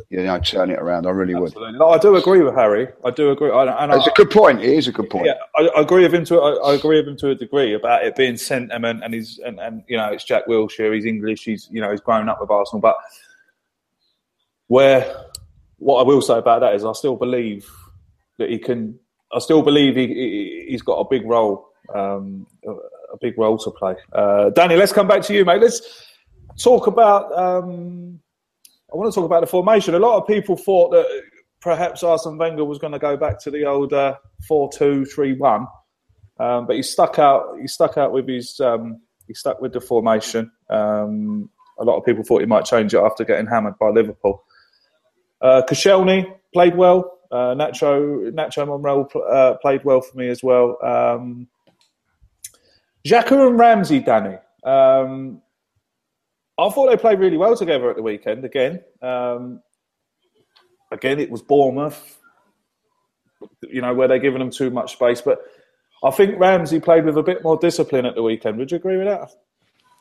[0.09, 1.05] you know, turn it around.
[1.05, 1.73] I really Absolutely.
[1.73, 1.79] would.
[1.79, 2.87] No, I do agree with Harry.
[3.03, 3.51] I do agree.
[3.51, 4.61] I, and it's I, a good point.
[4.61, 5.25] It is a good point.
[5.25, 6.39] Yeah, I, I agree with him to.
[6.39, 9.59] I, I, agree with him to a degree about it being sentiment and he's and,
[9.59, 10.93] and you know it's Jack Wilshere.
[10.93, 11.43] He's English.
[11.43, 12.81] He's you know he's grown up with Arsenal.
[12.81, 12.95] But
[14.67, 15.25] where
[15.77, 17.69] what I will say about that is I still believe
[18.37, 18.99] that he can.
[19.33, 23.71] I still believe he, he has got a big role, um, a big role to
[23.71, 23.95] play.
[24.11, 25.61] Uh, Danny, let's come back to you, mate.
[25.61, 26.10] Let's
[26.57, 27.37] talk about.
[27.37, 28.19] Um,
[28.91, 29.95] I want to talk about the formation.
[29.95, 31.05] A lot of people thought that
[31.61, 34.15] perhaps Arsene Wenger was going to go back to the old uh,
[34.47, 35.67] four-two-three-one,
[36.39, 37.57] um, but he stuck out.
[37.59, 38.59] He stuck out with his.
[38.59, 40.51] Um, he stuck with the formation.
[40.69, 44.43] Um, a lot of people thought he might change it after getting hammered by Liverpool.
[45.41, 47.19] Uh, Koscielny played well.
[47.31, 50.77] Uh, Nacho Nacho Monreal uh, played well for me as well.
[50.83, 51.47] Um,
[53.07, 54.37] Xhaka and Ramsey, Danny.
[54.63, 55.41] Um,
[56.61, 58.45] I thought they played really well together at the weekend.
[58.45, 59.61] Again, um,
[60.91, 62.19] again, it was Bournemouth.
[63.63, 65.39] You know where they're giving them too much space, but
[66.03, 68.57] I think Ramsey played with a bit more discipline at the weekend.
[68.57, 69.29] Would you agree with that?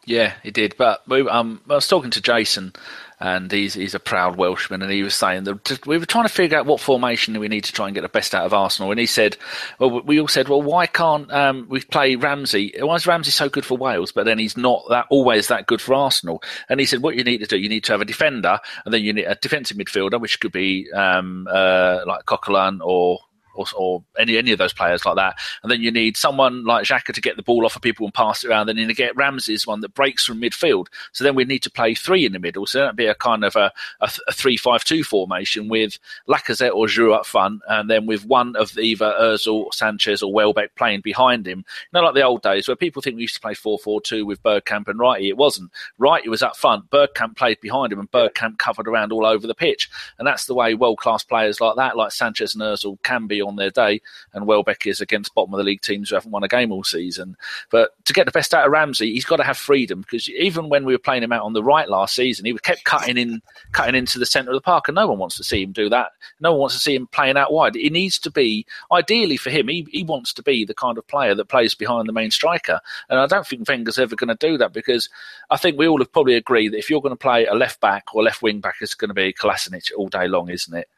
[0.07, 0.75] Yeah, he did.
[0.77, 2.73] But we, um, I was talking to Jason
[3.21, 6.33] and he's he's a proud Welshman, and he was saying that we were trying to
[6.33, 8.91] figure out what formation we need to try and get the best out of Arsenal,
[8.91, 9.37] and he said,
[9.79, 12.75] well, we all said, well, why can't um, we play Ramsey?
[12.79, 15.81] Why is Ramsey so good for Wales, but then he's not that always that good
[15.81, 16.43] for Arsenal?
[16.69, 18.95] And he said, what you need to do, you need to have a defender, and
[18.95, 23.21] then you need a defensive midfielder, which could be um, uh, like Coquelin or
[23.55, 25.37] or, or, any any of those players like that.
[25.63, 28.15] And then you need someone like Xhaka to get the ball off of people and
[28.15, 28.67] pass it around.
[28.67, 30.87] Then you get Ramsey's one that breaks from midfield.
[31.13, 32.67] So then we need to play three in the middle.
[32.67, 37.17] So that'd be a kind of a, a, a three-five-two formation with Lacazette or Giroud
[37.17, 41.59] up front, and then with one of either Özil, Sanchez, or Welbeck playing behind him.
[41.59, 41.65] You
[42.01, 44.89] know, like the old days where people think we used to play four-four-two with Bergkamp
[44.89, 45.29] and Wrighty.
[45.29, 45.71] It wasn't.
[45.99, 46.91] Wrighty was up front.
[46.91, 49.91] Bergkamp played behind him, and Bergkamp covered around all over the pitch.
[50.19, 53.71] And that's the way world-class players like that, like Sanchez and Özil, can be their
[53.71, 54.01] day,
[54.33, 56.85] and Welbeck is against bottom of the league teams who haven't won a game all
[56.85, 57.37] season.
[57.71, 60.69] But to get the best out of Ramsey, he's got to have freedom because even
[60.69, 63.43] when we were playing him out on the right last season, he kept cutting in,
[63.73, 65.89] cutting into the centre of the park, and no one wants to see him do
[65.89, 66.13] that.
[66.41, 67.75] No one wants to see him playing out wide.
[67.75, 71.07] He needs to be, ideally for him, he, he wants to be the kind of
[71.07, 74.35] player that plays behind the main striker, and I don't think Wenger's ever going to
[74.35, 75.09] do that because
[75.51, 77.81] I think we all have probably agreed that if you're going to play a left
[77.81, 80.89] back or left wing back, it's going to be Kolasinac all day long, isn't it?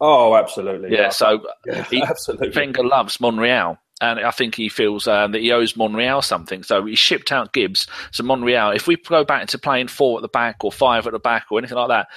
[0.00, 0.92] Oh, absolutely.
[0.92, 1.08] Yeah, yeah.
[1.10, 2.50] so yeah, he, absolutely.
[2.54, 3.78] Wenger loves Monreal.
[4.02, 6.62] And I think he feels um, that he owes Monreal something.
[6.62, 7.86] So he shipped out Gibbs.
[8.12, 11.14] So Monreal, if we go back to playing four at the back or five at
[11.14, 12.08] the back or anything like that,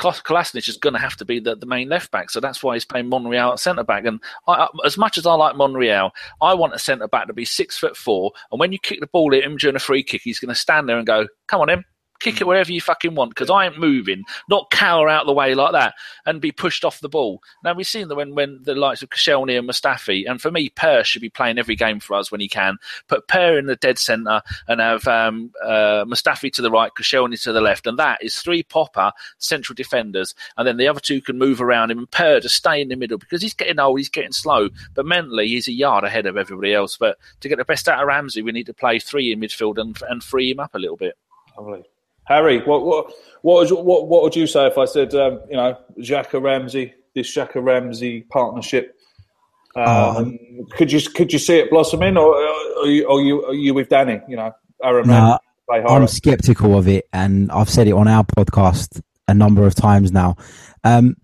[0.00, 2.30] Kolasinac is going to have to be the, the main left back.
[2.30, 4.04] So that's why he's playing Monreal at centre back.
[4.04, 7.44] And I, as much as I like Monreal, I want a centre back to be
[7.44, 8.32] six foot four.
[8.50, 10.54] And when you kick the ball at him during a free kick, he's going to
[10.54, 11.84] stand there and go, "Come on, him,
[12.20, 15.54] kick it wherever you fucking want because I ain't moving, not cower out the way
[15.54, 15.94] like that
[16.26, 17.42] and be pushed off the ball.
[17.64, 20.68] Now we've seen that when, when the likes of Koscielny and Mustafi, and for me,
[20.70, 22.78] Per should be playing every game for us when he can.
[23.08, 27.40] Put Per in the dead centre and have um, uh, Mustafi to the right, Koscielny
[27.42, 31.20] to the left, and that is three popper central defenders, and then the other two
[31.20, 33.98] can move around him and Per to stay in the middle because he's getting old,
[33.98, 36.96] he's getting slow, but mentally he's a yard ahead of everybody else.
[36.96, 39.78] But to get the best out of Ramsey, we need to play three in midfield
[39.78, 41.16] and, and free him up a little bit.
[41.56, 41.84] Lovely.
[42.28, 43.12] Harry, what what
[43.42, 46.40] what would you, what, what would you say if I said um, you know Xhaka
[46.42, 48.94] Ramsey, this Xhaka Ramsey partnership?
[49.74, 50.38] Um, um,
[50.72, 53.88] could you could you see it blossoming, or are you are you, are you with
[53.88, 54.20] Danny?
[54.28, 55.38] You know, Aaron nah,
[55.70, 60.12] I'm skeptical of it, and I've said it on our podcast a number of times
[60.12, 60.36] now.
[60.84, 61.16] Um,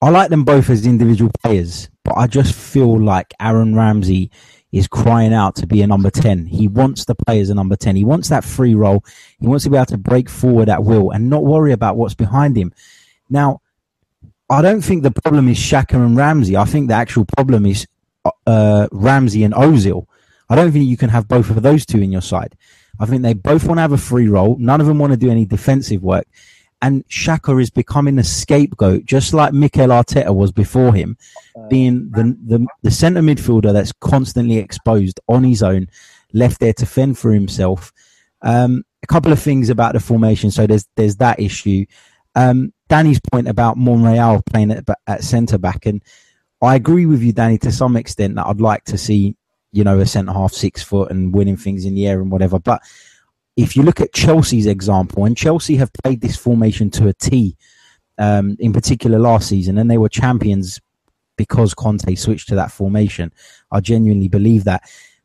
[0.00, 4.30] I like them both as individual players, but I just feel like Aaron Ramsey
[4.74, 6.46] is crying out to be a number 10.
[6.46, 7.94] He wants to play as a number 10.
[7.94, 9.04] He wants that free role.
[9.38, 12.14] He wants to be able to break forward at will and not worry about what's
[12.14, 12.72] behind him.
[13.30, 13.60] Now,
[14.50, 16.56] I don't think the problem is Xhaka and Ramsey.
[16.56, 17.86] I think the actual problem is
[18.46, 20.06] uh, Ramsey and Ozil.
[20.48, 22.56] I don't think you can have both of those two in your side.
[22.98, 24.56] I think they both want to have a free role.
[24.58, 26.26] None of them want to do any defensive work.
[26.84, 31.16] And Xhaka is becoming a scapegoat, just like Mikel Arteta was before him
[31.70, 35.88] being the, the, the centre midfielder that's constantly exposed on his own,
[36.34, 37.90] left there to fend for himself.
[38.42, 40.50] Um, a couple of things about the formation.
[40.50, 41.86] So there's there's that issue.
[42.34, 46.02] Um, Danny's point about Monreal playing at, at centre back, and
[46.60, 49.36] I agree with you, Danny, to some extent that I'd like to see
[49.72, 52.58] you know a centre half six foot and winning things in the air and whatever.
[52.58, 52.82] But
[53.56, 57.56] if you look at Chelsea's example, and Chelsea have played this formation to a T,
[58.18, 60.80] um, in particular last season, and they were champions
[61.36, 63.32] because Conte switched to that formation.
[63.70, 64.82] I genuinely believe that.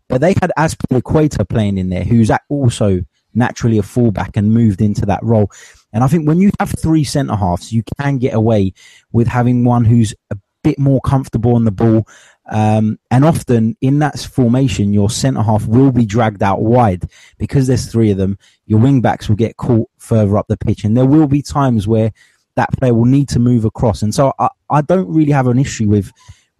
[0.07, 3.01] But they had Azpilicueta playing in there, who's also
[3.35, 5.51] naturally a fullback and moved into that role.
[5.93, 8.73] And I think when you have three centre halves, you can get away
[9.11, 12.07] with having one who's a bit more comfortable on the ball.
[12.51, 17.03] Um, and often in that formation, your centre half will be dragged out wide
[17.37, 18.37] because there's three of them.
[18.65, 21.87] Your wing backs will get caught further up the pitch, and there will be times
[21.87, 22.11] where
[22.55, 24.01] that player will need to move across.
[24.01, 26.11] And so I, I don't really have an issue with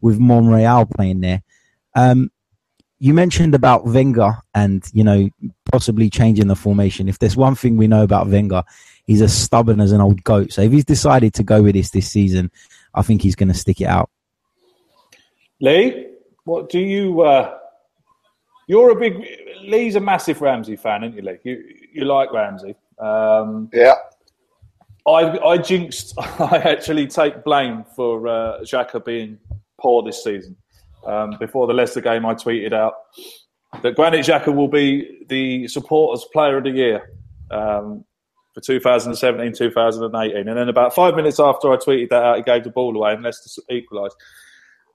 [0.01, 1.41] with Monreal playing there.
[1.95, 2.31] Um,
[2.99, 5.29] you mentioned about Wenger and you know
[5.71, 7.09] possibly changing the formation.
[7.09, 8.63] If there's one thing we know about Wenger,
[9.05, 10.53] he's as stubborn as an old goat.
[10.53, 12.51] So if he's decided to go with this this season,
[12.93, 14.11] I think he's going to stick it out.
[15.61, 16.07] Lee,
[16.45, 17.21] what do you?
[17.21, 17.57] Uh,
[18.67, 19.25] you're a big
[19.61, 21.37] Lee's a massive Ramsey fan, aren't you, Lee?
[21.43, 22.75] You you like Ramsey?
[22.99, 23.95] Um, yeah.
[25.07, 26.13] I, I jinxed.
[26.19, 29.39] I actually take blame for uh, Xhaka being
[29.79, 30.55] poor this season.
[31.05, 32.93] Um, before the Leicester game, I tweeted out
[33.81, 37.13] that Granit Xhaka will be the supporters player of the year
[37.51, 38.03] um,
[38.53, 40.47] for 2017 2018.
[40.47, 43.13] And then about five minutes after I tweeted that out, he gave the ball away
[43.13, 44.15] and Leicester equalised.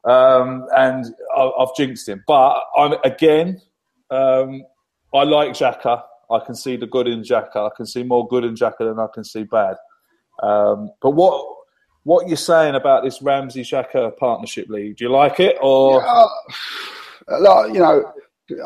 [0.04, 2.22] Um, and I, have jinxed him.
[2.26, 3.60] But I'm, again,
[4.10, 4.62] um,
[5.14, 6.02] I like Xhaka.
[6.30, 7.56] I can see the good in Xhaka.
[7.56, 9.76] I can see more good in Xhaka than I can see bad.
[10.42, 11.46] Um, but what
[12.02, 14.96] what you're saying about this Ramsey Xhaka partnership league?
[14.96, 16.02] Do you like it or?
[16.02, 16.26] Yeah,
[17.28, 18.12] uh, you know,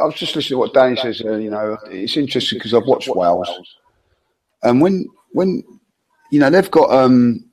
[0.00, 1.22] I was just listening to what Danny says.
[1.24, 3.48] Uh, you know, it's interesting because I've watched Wales,
[4.62, 5.62] and when when
[6.32, 7.47] you know they've got um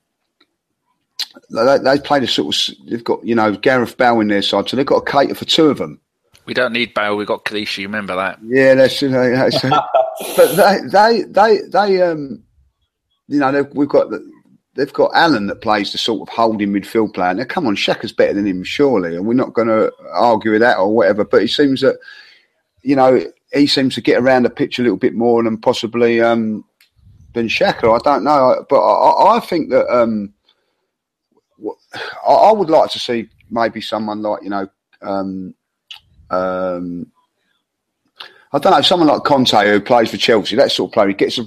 [1.50, 4.70] they, they played a sort of they've got you know Gareth Bale in their side,
[4.70, 6.00] so they've got to cater for two of them.
[6.46, 7.18] We don't need Bale.
[7.18, 7.84] We've got Kelechi.
[7.84, 8.40] Remember that?
[8.44, 9.30] Yeah, that's you know.
[9.32, 9.62] That's,
[10.36, 12.44] but they they they they um
[13.28, 14.32] you know we've got the,
[14.76, 17.34] they've got Allen that plays the sort of holding midfield player.
[17.34, 20.62] Now, come on, Xhaka's better than him, surely, and we're not going to argue with
[20.62, 21.26] that or whatever.
[21.26, 21.98] But it seems that
[22.84, 23.24] you know
[23.54, 26.64] he seems to get around the pitch a little bit more than possibly um,
[27.34, 27.96] than Xhaka.
[27.96, 30.34] I don't know, but I, I think that um,
[32.28, 34.68] I, would like to see maybe someone like you know.
[35.02, 35.54] Um,
[36.30, 37.12] um,
[38.52, 41.14] I don't know, someone like Kanté who plays for Chelsea, that sort of player, he
[41.14, 41.38] gets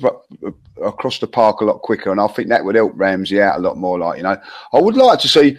[0.82, 3.62] across the park a lot quicker, and I think that would help Ramsey out a
[3.62, 3.98] lot more.
[3.98, 4.36] Like you know,
[4.74, 5.56] I would like to see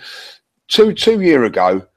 [0.68, 1.88] two two year ago,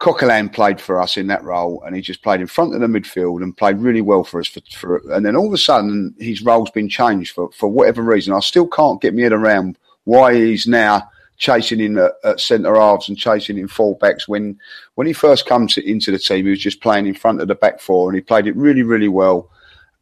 [0.00, 2.86] Coquelin played for us in that role, and he just played in front of the
[2.86, 4.48] midfield and played really well for us.
[4.48, 8.02] For, for and then all of a sudden, his role's been changed for for whatever
[8.02, 8.32] reason.
[8.32, 11.08] I still can't get my head around why he's now
[11.42, 14.28] chasing in at, at centre halves and chasing in fullbacks.
[14.28, 14.58] When
[14.94, 17.56] when he first comes into the team, he was just playing in front of the
[17.56, 19.50] back four, and he played it really, really well.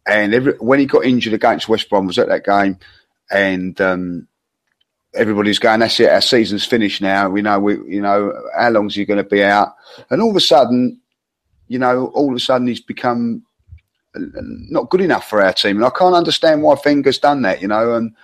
[0.07, 2.79] And every, when he got injured against West Brom, was at that game,
[3.31, 4.29] and um,
[5.15, 8.95] everybody's going, "That's it, our season's finished now." We know, we you know, how long's
[8.95, 9.75] he going to be out?
[10.11, 11.01] And all of a sudden,
[11.69, 13.43] you know, all of a sudden he's become
[14.15, 17.63] uh, not good enough for our team, and I can't understand why Wenger's done that.
[17.63, 18.15] You know, and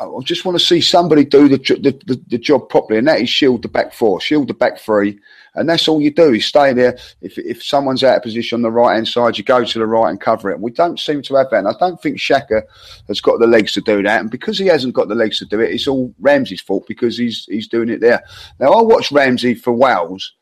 [0.00, 3.20] I just want to see somebody do the, the, the, the, job properly, and that
[3.20, 5.18] is shield the back four, shield the back three,
[5.54, 6.32] and that's all you do.
[6.32, 6.98] is stay there.
[7.20, 9.86] If if someone's out of position on the right hand side, you go to the
[9.86, 10.58] right and cover it.
[10.58, 12.62] We don't seem to have that, and I don't think Xhaka
[13.08, 14.20] has got the legs to do that.
[14.20, 17.18] And because he hasn't got the legs to do it, it's all Ramsey's fault because
[17.18, 18.22] he's he's doing it there.
[18.58, 20.32] Now I watched Ramsey for Wales.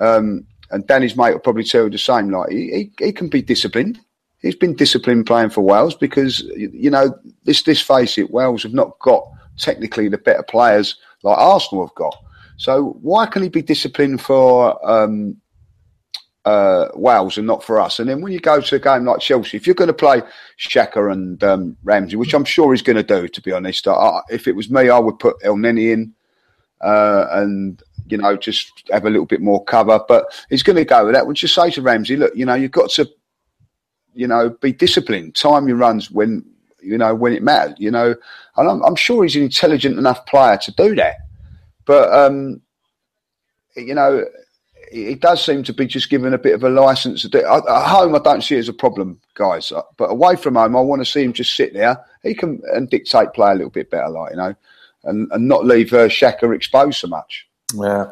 [0.00, 2.30] Um, and Danny's mate will probably tell you the same.
[2.30, 3.98] Like he, he, he can be disciplined
[4.40, 7.62] he's been disciplined playing for Wales because you know this.
[7.62, 12.16] This face it, Wales have not got technically the better players like Arsenal have got.
[12.56, 15.36] So why can he be disciplined for um,
[16.44, 17.98] uh, Wales and not for us?
[17.98, 20.22] And then when you go to a game like Chelsea, if you're going to play
[20.58, 24.20] Xhaka and um, Ramsey, which I'm sure he's going to do, to be honest, I,
[24.30, 26.14] if it was me, I would put Elneny in
[26.80, 30.00] uh, and you know just have a little bit more cover.
[30.06, 31.26] But he's going to go with that.
[31.26, 33.08] Would you say to Ramsey, look, you know, you've got to
[34.18, 35.36] you know, be disciplined.
[35.36, 36.44] Time your runs when
[36.82, 37.76] you know when it matters.
[37.78, 38.16] You know,
[38.56, 41.18] and I'm, I'm sure he's an intelligent enough player to do that.
[41.84, 42.60] But um,
[43.76, 44.24] you know,
[44.90, 47.24] he does seem to be just given a bit of a license.
[47.24, 49.72] At home, I don't see it as a problem, guys.
[49.96, 52.04] But away from home, I want to see him just sit there.
[52.24, 54.54] He can and dictate play a little bit better, like you know,
[55.04, 57.46] and, and not leave uh, Xhaka exposed so much.
[57.72, 58.06] Yeah,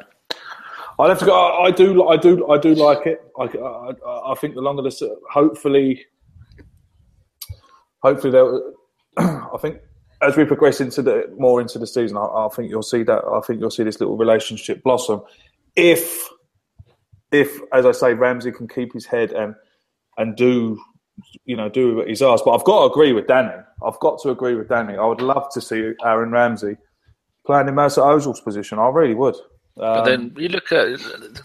[0.98, 1.62] I have to go.
[1.62, 2.06] I do.
[2.08, 2.48] I do.
[2.48, 3.20] I do like it.
[3.38, 6.04] I, I, I think the longer this, hopefully,
[8.02, 8.72] hopefully they'll.
[9.18, 9.78] I think
[10.22, 13.24] as we progress into the more into the season, I, I, think you'll see that.
[13.24, 15.22] I think you'll see this little relationship blossom.
[15.74, 16.28] If,
[17.30, 19.54] if as I say, Ramsey can keep his head and
[20.16, 20.80] and do,
[21.44, 22.44] you know, do what he's asked.
[22.46, 23.54] But I've got to agree with Danny.
[23.84, 24.96] I've got to agree with Danny.
[24.96, 26.78] I would love to see Aaron Ramsey
[27.44, 28.78] playing in Mesut Ozil's position.
[28.78, 29.36] I really would.
[29.76, 30.98] But then um, you look at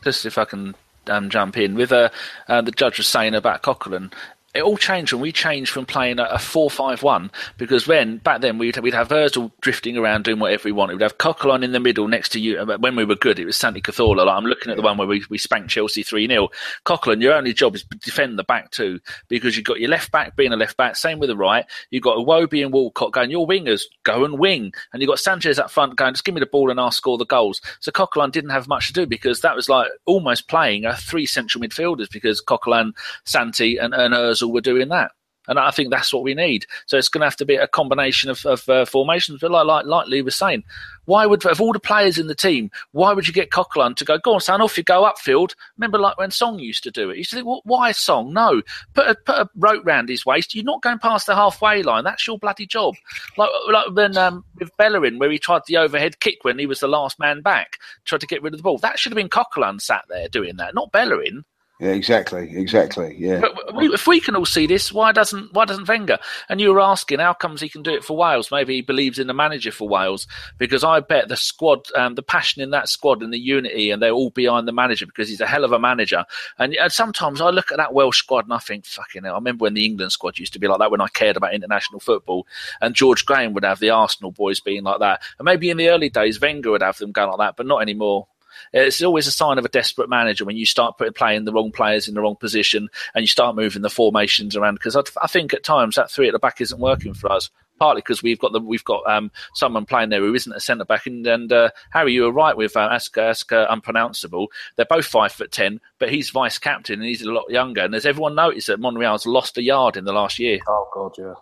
[0.04, 0.76] just if I can
[1.08, 2.10] um, jump in with uh,
[2.48, 4.12] uh, the judge was saying about Coquelin
[4.54, 8.78] it all changed when we changed from playing a, 4-5-1 because then back then we'd,
[8.78, 10.94] we'd have Ozil drifting around doing whatever we wanted.
[10.94, 12.60] We'd have Coquelin in the middle next to you.
[12.60, 14.26] Uh, when we were good, it was Santi Cazorla.
[14.26, 16.50] Like I'm looking at the one where we, we spanked Chelsea 3-0.
[16.86, 20.12] Coquelin, your only job is to defend the back two because you've got your left
[20.12, 21.66] back being a left back, same with the right.
[21.90, 24.74] You've got Iwobi and Walcott going, your wingers, go and wing.
[24.92, 27.18] And you've got Sanchez up front going, just give me the ball and I'll score
[27.18, 27.62] the goals.
[27.80, 31.26] So Coquelin didn't have much to do because that was like almost playing a three
[31.26, 32.92] central midfielders because Coquelin,
[33.24, 35.12] Santi and, and Ozil were doing that.
[35.48, 36.68] And I think that's what we need.
[36.86, 39.40] So it's going to have to be a combination of, of uh, formations.
[39.42, 40.64] But like, like, like Lee was saying,
[41.06, 44.06] why would, of all the players in the team, why would you get Coquelin to
[44.06, 45.56] go, go on, son, off you go upfield?
[45.78, 47.14] Remember, like when Song used to do it.
[47.14, 48.32] He used to think, well, why Song?
[48.32, 48.62] No.
[48.94, 50.54] Put a, put a rope round his waist.
[50.54, 52.04] You're not going past the halfway line.
[52.04, 52.94] That's your bloody job.
[53.36, 56.82] Like, like then um, with Bellerin, where he tried the overhead kick when he was
[56.82, 58.78] the last man back, tried to get rid of the ball.
[58.78, 61.46] That should have been Coquelin sat there doing that, not Bellerin.
[61.82, 63.16] Yeah, exactly, exactly.
[63.18, 63.42] Yeah.
[63.42, 66.20] But we, if we can all see this, why doesn't why doesn't Wenger?
[66.48, 68.52] And you were asking, how comes he can do it for Wales?
[68.52, 70.28] Maybe he believes in the manager for Wales
[70.60, 74.00] because I bet the squad, um, the passion in that squad and the unity, and
[74.00, 76.24] they're all behind the manager because he's a hell of a manager.
[76.60, 79.34] And, and sometimes I look at that Welsh squad and I think, fucking hell.
[79.34, 81.56] I remember when the England squad used to be like that when I cared about
[81.56, 82.46] international football,
[82.80, 85.90] and George Graham would have the Arsenal boys being like that, and maybe in the
[85.90, 88.28] early days Wenger would have them going like that, but not anymore.
[88.74, 91.72] It's always a sign of a desperate manager when you start putting playing the wrong
[91.72, 94.76] players in the wrong position and you start moving the formations around.
[94.76, 97.50] Because I, I, think at times that three at the back isn't working for us.
[97.80, 100.86] Partly because we've got the we've got um, someone playing there who isn't a centre
[100.86, 104.50] back, and, and uh, Harry, you were right with uh, Asker Asker unpronounceable.
[104.76, 107.82] They're both five foot ten, but he's vice captain and he's a lot younger.
[107.82, 110.60] And has everyone noticed that Monreal's lost a yard in the last year?
[110.68, 111.34] Oh God, yeah,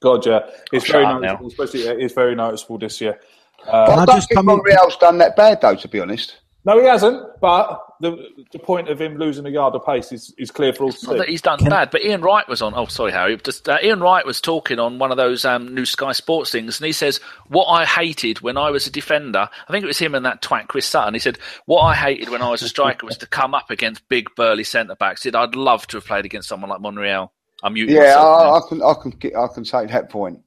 [0.00, 1.46] God, yeah, it's very noticeable.
[1.46, 3.20] Especially, it's very noticeable this year.
[3.66, 6.36] Uh, but I don't think Monreal's done that bad, though, to be honest.
[6.64, 7.40] No, he hasn't.
[7.40, 10.84] But the the point of him losing a yard of pace is, is clear for
[10.84, 11.06] all to see.
[11.08, 11.70] Not that he's done Can...
[11.70, 12.72] bad, but Ian Wright was on.
[12.76, 13.36] Oh, sorry, Harry.
[13.36, 16.78] Just uh, Ian Wright was talking on one of those um, new Sky Sports things,
[16.78, 19.48] and he says what I hated when I was a defender.
[19.68, 21.14] I think it was him and that twat Chris Sutton.
[21.14, 24.08] He said what I hated when I was a striker was to come up against
[24.08, 25.22] big burly centre backs.
[25.22, 27.32] Said I'd love to have played against someone like Monreal.
[27.64, 30.40] I'm muting yeah, I, I, can I can get, I can take that point.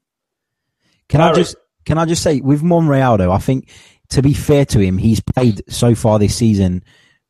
[1.10, 1.32] Can Harry.
[1.32, 1.56] I just
[1.86, 3.70] can I just say with Monreal though, I think
[4.10, 6.84] to be fair to him, he's played so far this season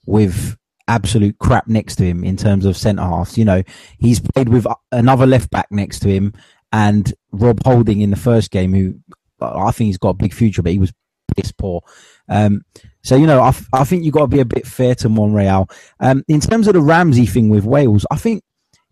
[0.06, 3.38] with absolute crap next to him in terms of centre halves.
[3.38, 3.64] You know,
[3.98, 6.34] he's played with another left back next to him
[6.72, 8.96] and Rob Holding in the first game, who
[9.42, 10.94] I think he's got a big future, but he was
[11.36, 11.82] piss poor.
[12.30, 12.64] Um,
[13.04, 15.70] so, you know, I, I think you've got to be a bit fair to Monreal.
[16.00, 18.44] Um, in terms of the Ramsey thing with Wales, I think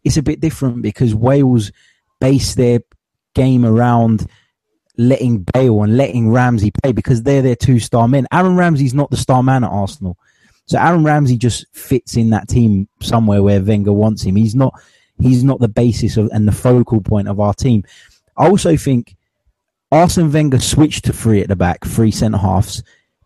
[0.03, 1.71] it's a bit different because Wales
[2.19, 2.79] base their
[3.35, 4.27] game around
[4.97, 8.27] letting Bale and letting Ramsey play because they're their two star men.
[8.31, 10.17] Aaron Ramsey's not the star man at Arsenal.
[10.65, 14.35] So Aaron Ramsey just fits in that team somewhere where Wenger wants him.
[14.35, 14.73] He's not
[15.19, 17.83] he's not the basis of and the focal point of our team.
[18.37, 19.15] I also think
[19.91, 22.83] Arsene Wenger switched to three at the back, three centre halves,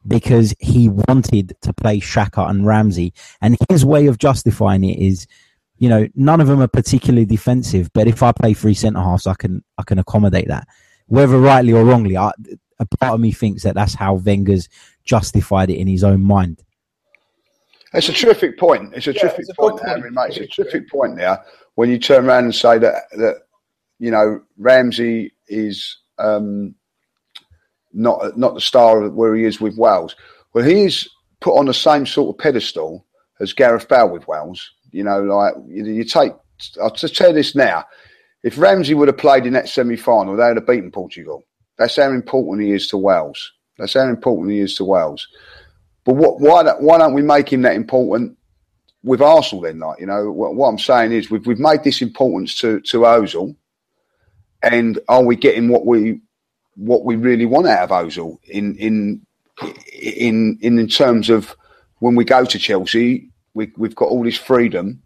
[0.07, 3.13] because he wanted to play Xhaka and Ramsey.
[3.41, 5.27] And his way of justifying it is,
[5.77, 9.27] you know, none of them are particularly defensive, but if I play three centre halves,
[9.27, 10.67] I can I can accommodate that
[11.07, 12.31] whether rightly or wrongly, I,
[12.79, 14.69] a part of me thinks that that's how Wenger's
[15.03, 16.63] justified it in his own mind.
[17.93, 18.93] It's a terrific point.
[18.93, 20.37] It's a yeah, terrific it's a point, Henry, mate.
[20.37, 21.43] It's a terrific point there
[21.75, 23.35] when you turn around and say that that
[23.99, 26.75] you know Ramsey is um,
[27.93, 30.15] not not the star where he is with Wales.
[30.53, 33.05] Well, he is put on the same sort of pedestal
[33.39, 34.71] as Gareth Bale with Wales.
[34.91, 36.33] You know, like you, you take.
[36.81, 37.85] I'll just tell you this now.
[38.47, 41.45] If Ramsey would have played in that semi final, they would have beaten Portugal.
[41.77, 43.51] That's how important he is to Wales.
[43.77, 45.27] That's how important he is to Wales.
[46.05, 48.37] But what, why, why don't we make him that important
[49.03, 49.79] with Arsenal then?
[49.79, 52.99] Like, you know, what, what I'm saying is we've, we've made this importance to, to
[52.99, 53.53] Ozil.
[54.63, 56.21] And are we getting what we
[56.75, 59.25] what we really want out of Ozil in in
[59.91, 61.53] in in, in terms of
[61.99, 65.03] when we go to Chelsea, we, we've got all this freedom.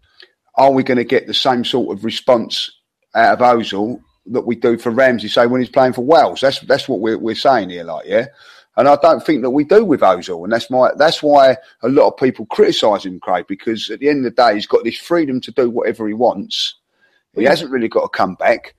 [0.54, 2.70] Are we going to get the same sort of response
[3.14, 6.40] out of Ozil that we do for Ramsey, say when he's playing for Wales.
[6.40, 8.26] That's that's what we're we're saying here, like yeah.
[8.76, 11.88] And I don't think that we do with Ozil, and that's my that's why a
[11.88, 14.84] lot of people criticise him, Craig, because at the end of the day, he's got
[14.84, 16.76] this freedom to do whatever he wants.
[17.34, 18.74] He hasn't really got to come back.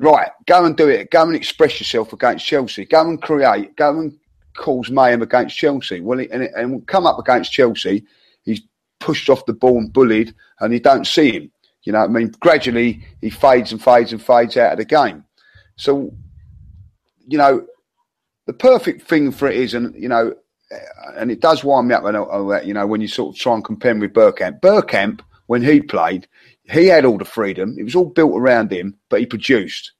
[0.00, 1.10] Right, go and do it.
[1.10, 2.84] Go and express yourself against Chelsea.
[2.84, 3.74] Go and create.
[3.76, 4.16] Go and
[4.56, 6.00] cause mayhem against Chelsea.
[6.00, 8.04] Well, and, and come up against Chelsea,
[8.44, 8.60] he's
[9.00, 11.50] pushed off the ball and bullied, and you don't see him.
[11.84, 15.24] You know, I mean, gradually he fades and fades and fades out of the game.
[15.76, 16.12] So,
[17.26, 17.66] you know,
[18.46, 20.34] the perfect thing for it is, and you know,
[21.16, 22.04] and it does wind me up.
[22.64, 24.60] You know, when you sort of try and compare him with Bergkamp.
[24.60, 26.26] Bergkamp, when he played,
[26.64, 27.76] he had all the freedom.
[27.78, 29.92] It was all built around him, but he produced.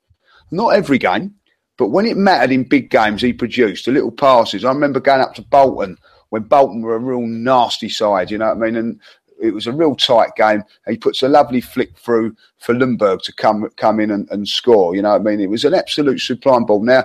[0.51, 1.35] Not every game,
[1.77, 4.65] but when it mattered in big games, he produced the little passes.
[4.65, 5.97] I remember going up to Bolton
[6.31, 8.77] when Bolton were a real nasty side, you know what I mean?
[8.77, 9.01] And
[9.41, 10.65] it was a real tight game.
[10.87, 14.95] He puts a lovely flick through for Ljungberg to come come in and, and score.
[14.95, 15.41] You know I mean?
[15.41, 16.83] It was an absolute sublime ball.
[16.83, 17.05] Now,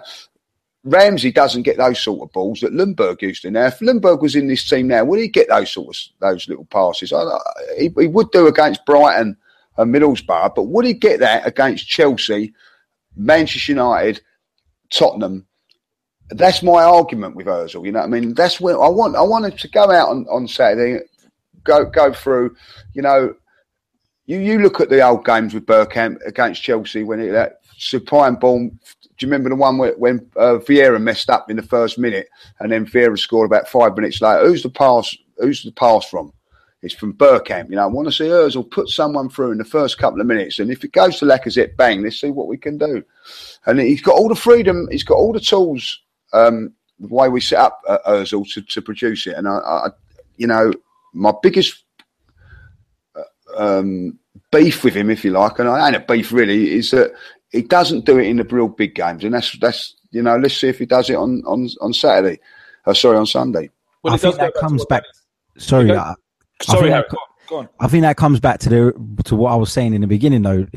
[0.84, 3.52] Ramsey doesn't get those sort of balls that Ljungberg used to.
[3.52, 6.48] Now, if Ljungberg was in this team now, would he get those sort of those
[6.50, 7.14] little passes?
[7.14, 7.24] I,
[7.78, 9.38] he, he would do against Brighton
[9.78, 12.54] and Middlesbrough, but would he get that against Chelsea,
[13.16, 14.22] Manchester United,
[14.90, 15.48] Tottenham?
[16.30, 17.86] That's my argument with Özil.
[17.86, 19.16] You know, I mean, that's where I want.
[19.16, 21.04] I wanted to go out on, on Saturday
[21.64, 22.56] go go through.
[22.94, 23.36] You know,
[24.26, 28.36] you you look at the old games with Bergkamp against Chelsea when it that supine
[28.36, 28.70] ball.
[29.16, 32.28] Do you remember the one where, when uh, Vieira messed up in the first minute
[32.60, 34.46] and then Vieira scored about five minutes later?
[34.46, 35.16] Who's the pass?
[35.38, 36.34] Who's the pass from?
[36.84, 37.70] It's from Bergkamp.
[37.70, 40.28] You know, I want to see Ozil put someone through in the first couple of
[40.28, 43.02] minutes, and if it goes to Lacazette, bang, let's see what we can do.
[43.66, 44.90] And he's got all the freedom.
[44.92, 46.02] He's got all the tools.
[46.34, 49.90] Um, the way we set up uh, Ozil to, to produce it, and I, I,
[50.36, 50.74] you know,
[51.14, 51.84] my biggest
[53.16, 53.24] uh,
[53.58, 54.20] um,
[54.52, 57.14] beef with him, if you like, and I ain't a beef really, is that
[57.52, 60.56] he doesn't do it in the real big games, and that's that's you know, let's
[60.56, 62.40] see if he does it on on on Saturday.
[62.86, 63.70] Uh, sorry, on Sunday.
[64.04, 65.04] Well, I think that comes back.
[65.58, 66.16] Sorry, I,
[66.62, 67.70] sorry, I Harry, go on, go on.
[67.80, 70.42] I think that comes back to the to what I was saying in the beginning,
[70.42, 70.68] though.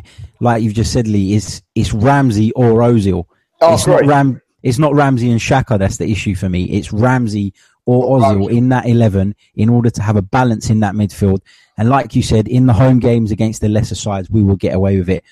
[0.40, 3.24] Like you've just said, Lee, it's it's Ramsey or Ozil.
[3.60, 4.02] Oh, it's great.
[4.02, 4.40] not Ram.
[4.62, 6.64] It's not Ramsey and Xhaka that's the issue for me.
[6.64, 7.54] It's Ramsey
[7.86, 11.40] or Ozil in that eleven in order to have a balance in that midfield.
[11.78, 14.74] And like you said, in the home games against the lesser sides, we will get
[14.74, 15.24] away with it.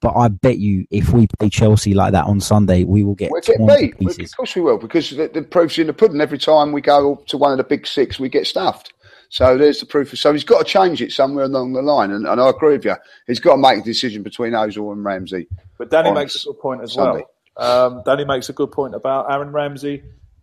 [0.00, 3.30] But I bet you, if we play Chelsea like that on Sunday, we will get
[3.30, 3.98] We'll get torn to beat.
[3.98, 4.32] pieces.
[4.32, 6.20] Of course we will, because the, the proof's in the pudding.
[6.20, 8.92] Every time we go to one of the big six, we get stuffed.
[9.28, 10.14] So there's the proof.
[10.18, 12.10] So he's got to change it somewhere along the line.
[12.10, 12.96] And, and I agree with you.
[13.28, 15.46] He's got to make a decision between Ozil and Ramsey.
[15.78, 17.24] But Danny makes a good point as Sunday.
[17.56, 17.86] well.
[17.86, 20.02] Um, Danny makes a good point about Aaron Ramsey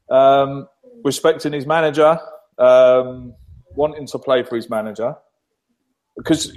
[0.09, 0.67] um,
[1.03, 2.19] respecting his manager,
[2.57, 3.33] um,
[3.75, 5.15] wanting to play for his manager.
[6.17, 6.51] Because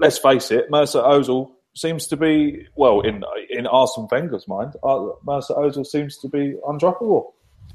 [0.00, 4.74] let's face it, Mesut Ozil seems to be well in in Arsene Wenger's mind.
[4.82, 7.32] uh, Mesut Ozil seems to be undroppable.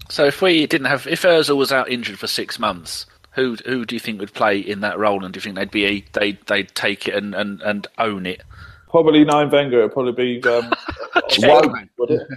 [0.10, 3.86] So if we didn't have, if Ozil was out injured for six months, who who
[3.86, 6.34] do you think would play in that role, and do you think they'd be they
[6.48, 8.42] they'd take it and, and, and own it?
[8.90, 10.72] Probably nine Wenger, it'd probably be um,
[11.40, 11.90] Wogan.
[11.98, 12.28] would it?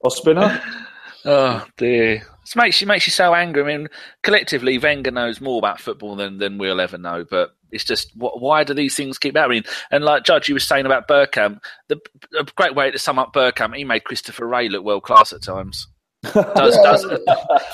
[0.00, 0.62] Or Spinner.
[1.24, 3.62] Oh dear, it makes you makes you so angry.
[3.62, 3.88] I mean,
[4.22, 7.24] collectively, Wenger knows more about football than, than we'll ever know.
[7.28, 9.64] But it's just wh- why do these things keep happening?
[9.90, 12.00] And like Judge, you were saying about Bergkamp, the
[12.38, 15.42] a great way to sum up Bergkamp, he made Christopher Wreh look world class at
[15.42, 15.88] times.
[16.32, 17.04] Does does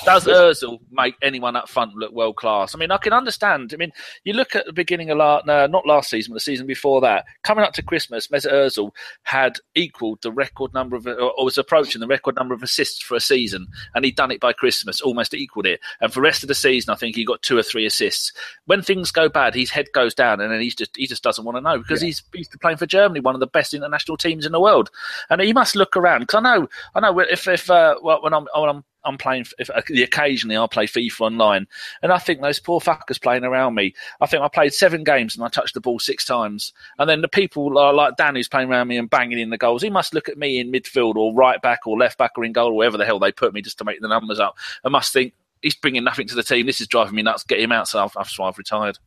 [0.05, 2.75] does Özil make anyone up front look world class?
[2.75, 3.71] I mean, I can understand.
[3.73, 3.91] I mean,
[4.23, 7.01] you look at the beginning of last, no, not last season, but the season before
[7.01, 7.25] that.
[7.43, 8.91] Coming up to Christmas, Mesut Özil
[9.23, 13.15] had equalled the record number of, or was approaching the record number of assists for
[13.15, 15.79] a season, and he'd done it by Christmas, almost equalled it.
[16.01, 18.33] And for the rest of the season, I think he got two or three assists.
[18.65, 21.45] When things go bad, his head goes down, and then he's just he just doesn't
[21.45, 24.45] want to know because he's he's playing for Germany, one of the best international teams
[24.45, 24.89] in the world,
[25.29, 28.33] and he must look around because I know I know if if uh, well, when
[28.33, 29.45] I'm when oh, I'm I'm playing.
[29.57, 31.67] If uh, occasionally I'll play FIFA online,
[32.01, 33.93] and I think those poor fuckers playing around me.
[34.19, 37.21] I think I played seven games and I touched the ball six times, and then
[37.21, 39.81] the people like Dan who's playing around me and banging in the goals.
[39.81, 42.53] He must look at me in midfield or right back or left back or in
[42.53, 44.57] goal or wherever the hell they put me just to make the numbers up.
[44.83, 46.65] I must think he's bringing nothing to the team.
[46.65, 47.43] This is driving me nuts.
[47.43, 47.87] Get him out.
[47.87, 48.97] So I've, so I've retired.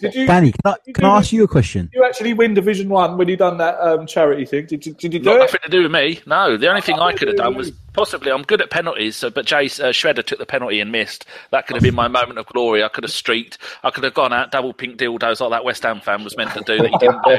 [0.00, 1.90] Did you, Danny, can I, you can I ask you a question?
[1.92, 4.66] you actually win Division One when you done that um, charity thing?
[4.66, 5.38] Did you, did you do Got it?
[5.40, 6.20] nothing to do with me.
[6.26, 9.16] No, the only thing I could have done was possibly I'm good at penalties.
[9.16, 11.26] So, but Jay uh, Shredder took the penalty and missed.
[11.50, 12.82] That could have been my moment of glory.
[12.82, 13.58] I could have streaked.
[13.82, 16.52] I could have gone out double pink dildos like that West Ham fan was meant
[16.52, 17.36] to do that he didn't do.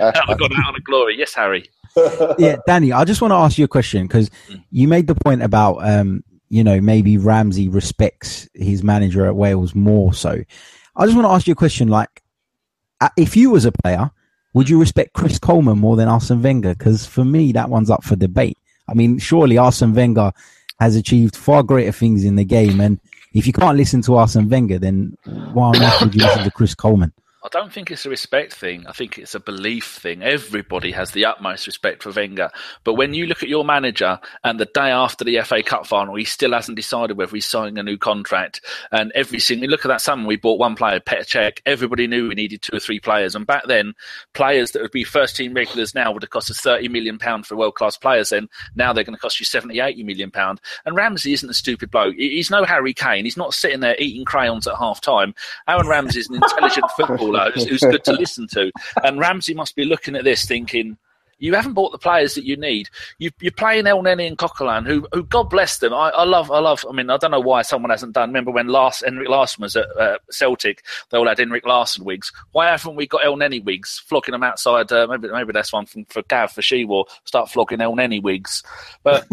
[0.00, 1.16] I've gone out on a glory.
[1.18, 1.64] Yes, Harry.
[2.38, 4.30] yeah, Danny, I just want to ask you a question because
[4.70, 9.74] you made the point about, um, you know, maybe Ramsey respects his manager at Wales
[9.74, 10.38] more so.
[10.94, 12.22] I just want to ask you a question like,
[13.00, 14.10] uh, if you was a player,
[14.52, 16.74] would you respect Chris Coleman more than Arsene Wenger?
[16.74, 18.58] Because for me, that one's up for debate.
[18.86, 20.30] I mean, surely Arsene Wenger
[20.78, 22.82] has achieved far greater things in the game.
[22.82, 23.00] And
[23.32, 25.16] if you can't listen to Arsene Wenger, then
[25.54, 27.14] why on earth would you listen to Chris Coleman?
[27.44, 28.86] I don't think it's a respect thing.
[28.86, 30.22] I think it's a belief thing.
[30.22, 32.50] Everybody has the utmost respect for Wenger.
[32.84, 36.14] But when you look at your manager and the day after the FA Cup final,
[36.14, 38.60] he still hasn't decided whether he's signing a new contract.
[38.92, 41.58] And every single look at that summer, we bought one player, Petr Cech.
[41.66, 43.34] Everybody knew we needed two or three players.
[43.34, 43.94] And back then,
[44.34, 47.48] players that would be first team regulars now would have cost us 30 million pounds
[47.48, 48.28] for world class players.
[48.28, 50.60] Then now they're going to cost you 70, 80 million pounds.
[50.86, 52.14] And Ramsey isn't a stupid bloke.
[52.14, 53.24] He's no Harry Kane.
[53.24, 55.34] He's not sitting there eating crayons at half time.
[55.66, 58.70] Aaron Ramsey is an intelligent footballer who's, was good to listen to.
[59.02, 60.98] And Ramsey must be looking at this thinking,
[61.38, 62.88] you haven't bought the players that you need.
[63.18, 65.92] You, you're playing Elneny and Coquelin, who, who God bless them.
[65.92, 66.84] I, I love, I love.
[66.88, 68.28] I mean, I don't know why someone hasn't done.
[68.28, 70.84] Remember when last Henrik Larsson was at uh, Celtic?
[71.10, 72.30] They all had Henrik Larsson wigs.
[72.52, 74.00] Why haven't we got Elneny wigs?
[74.06, 74.92] Flogging them outside.
[74.92, 77.06] Uh, maybe, maybe that's one from, for Gav for She War.
[77.24, 78.62] Start flogging Elneny wigs.
[79.02, 79.26] But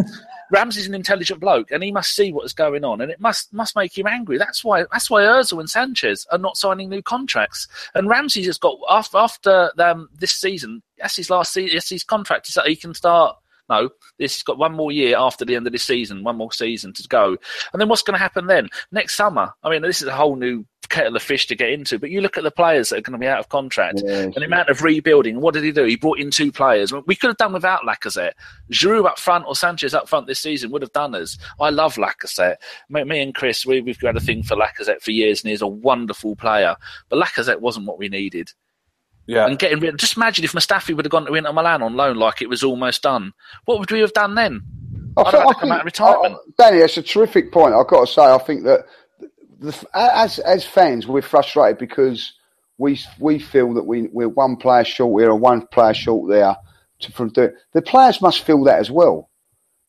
[0.51, 3.53] Ramsey's an intelligent bloke, and he must see what is going on, and it must
[3.53, 4.37] must make him angry.
[4.37, 8.57] That's why that's why Özil and Sanchez are not signing new contracts, and Ramsey has
[8.57, 10.81] got after after um, this season.
[10.97, 11.79] That's his last season.
[11.89, 12.47] His contract.
[12.47, 13.35] So he can start.
[13.69, 16.51] No, this has got one more year after the end of this season, one more
[16.51, 17.37] season to go.
[17.71, 18.67] And then what's going to happen then?
[18.91, 21.99] Next summer, I mean, this is a whole new kettle of fish to get into.
[21.99, 24.21] But you look at the players that are going to be out of contract yeah,
[24.21, 25.39] and the amount of rebuilding.
[25.39, 25.85] What did he do?
[25.85, 26.91] He brought in two players.
[26.91, 28.33] We could have done without Lacazette.
[28.71, 31.37] Giroud up front or Sanchez up front this season would have done us.
[31.59, 32.57] I love Lacazette.
[32.89, 35.61] Me, me and Chris, we, we've had a thing for Lacazette for years, and he's
[35.61, 36.75] a wonderful player.
[37.09, 38.51] But Lacazette wasn't what we needed.
[39.27, 39.45] Yeah.
[39.45, 39.99] And getting rid.
[39.99, 42.63] Just imagine if Mustafi would have gone to Inter Milan on loan like it was
[42.63, 43.31] almost done.
[43.65, 44.63] What would we have done then?
[45.17, 46.33] I, I, I come out of retirement.
[46.33, 47.75] Uh, Danny, it's a terrific point.
[47.75, 48.85] I've got to say, I think that
[49.59, 52.33] the, as as fans, we're frustrated because
[52.77, 56.55] we we feel that we we're one player short here and one player short there.
[57.01, 59.29] To, from doing the players must feel that as well.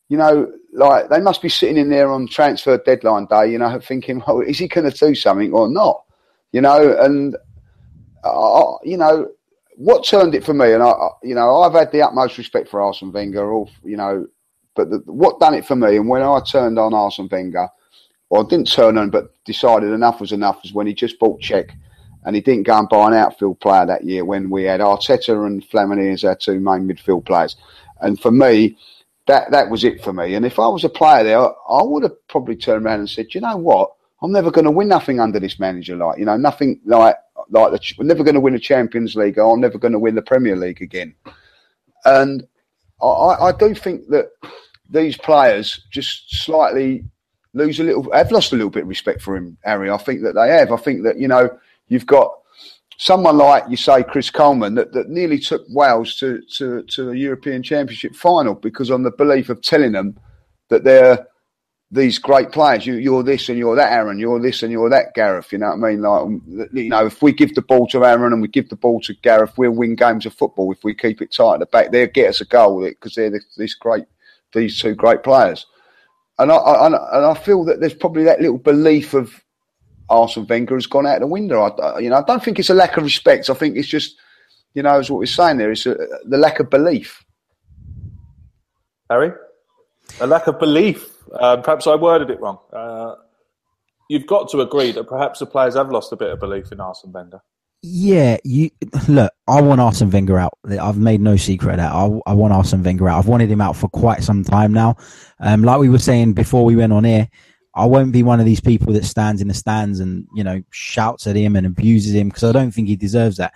[0.09, 3.51] You know, like they must be sitting in there on transfer deadline day.
[3.51, 6.03] You know, thinking, "Oh, is he going to do something or not?"
[6.51, 7.35] You know, and
[8.23, 9.31] uh, you know,
[9.75, 10.93] what turned it for me, and I,
[11.23, 14.27] you know, I've had the utmost respect for Arsene Wenger, all you know,
[14.75, 17.69] but the, what done it for me, and when I turned on Arsene Wenger,
[18.31, 21.71] or didn't turn on, but decided enough was enough, was when he just bought Cech
[22.23, 25.45] and he didn't go and buy an outfield player that year when we had Arteta
[25.45, 27.55] and Flamini as our two main midfield players,
[27.99, 28.77] and for me.
[29.27, 30.33] That, that was it for me.
[30.33, 33.35] And if I was a player there, I would have probably turned around and said,
[33.35, 33.91] you know what?
[34.21, 35.95] I'm never going to win nothing under this manager.
[35.95, 37.15] Like, you know, nothing like
[37.49, 39.37] like the, we're never going to win a Champions League.
[39.37, 41.13] Or I'm never going to win the Premier League again.
[42.03, 42.47] And
[43.01, 44.31] I, I do think that
[44.89, 47.05] these players just slightly
[47.53, 48.11] lose a little.
[48.13, 49.89] Have lost a little bit of respect for him, Harry.
[49.89, 50.71] I think that they have.
[50.71, 51.49] I think that you know
[51.87, 52.31] you've got
[52.97, 57.15] someone like you say Chris Coleman that, that nearly took Wales to, to, to a
[57.15, 60.15] European Championship final because on the belief of telling them
[60.69, 61.25] that they're
[61.91, 62.85] these great players.
[62.85, 64.17] You, you're this and you're that, Aaron.
[64.17, 65.51] You're this and you're that, Gareth.
[65.51, 66.01] You know what I mean?
[66.01, 68.77] Like, um, you know, if we give the ball to Aaron and we give the
[68.77, 70.71] ball to Gareth, we'll win games of football.
[70.71, 73.29] If we keep it tight at the back, they'll get us a goal because they're
[73.57, 74.05] this, great,
[74.53, 75.65] these two great players.
[76.41, 79.43] And I, I, and I feel that there's probably that little belief of
[80.09, 81.61] Arsene Wenger has gone out the window.
[81.61, 83.49] I, you know, I don't think it's a lack of respect.
[83.49, 84.17] I think it's just,
[84.73, 87.23] you know, as what we're saying there, it's a, the lack of belief.
[89.09, 89.31] Harry,
[90.19, 92.59] a lack of belief um, perhaps I worded it wrong.
[92.71, 93.15] Uh,
[94.09, 96.79] you've got to agree that perhaps the players have lost a bit of belief in
[96.79, 97.41] Arsene Wenger.
[97.83, 98.69] Yeah, you
[99.07, 99.33] look.
[99.47, 100.57] I want Arsene Wenger out.
[100.79, 101.91] I've made no secret of that.
[101.91, 103.19] I, I want Arsene Wenger out.
[103.19, 104.97] I've wanted him out for quite some time now.
[105.39, 107.29] Um, like we were saying before we went on air,
[107.75, 110.61] I won't be one of these people that stands in the stands and you know
[110.71, 113.53] shouts at him and abuses him because I don't think he deserves that.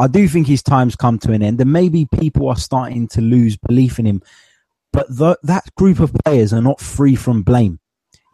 [0.00, 3.20] I do think his time's come to an end, and maybe people are starting to
[3.20, 4.22] lose belief in him
[4.92, 7.78] but the, that group of players are not free from blame.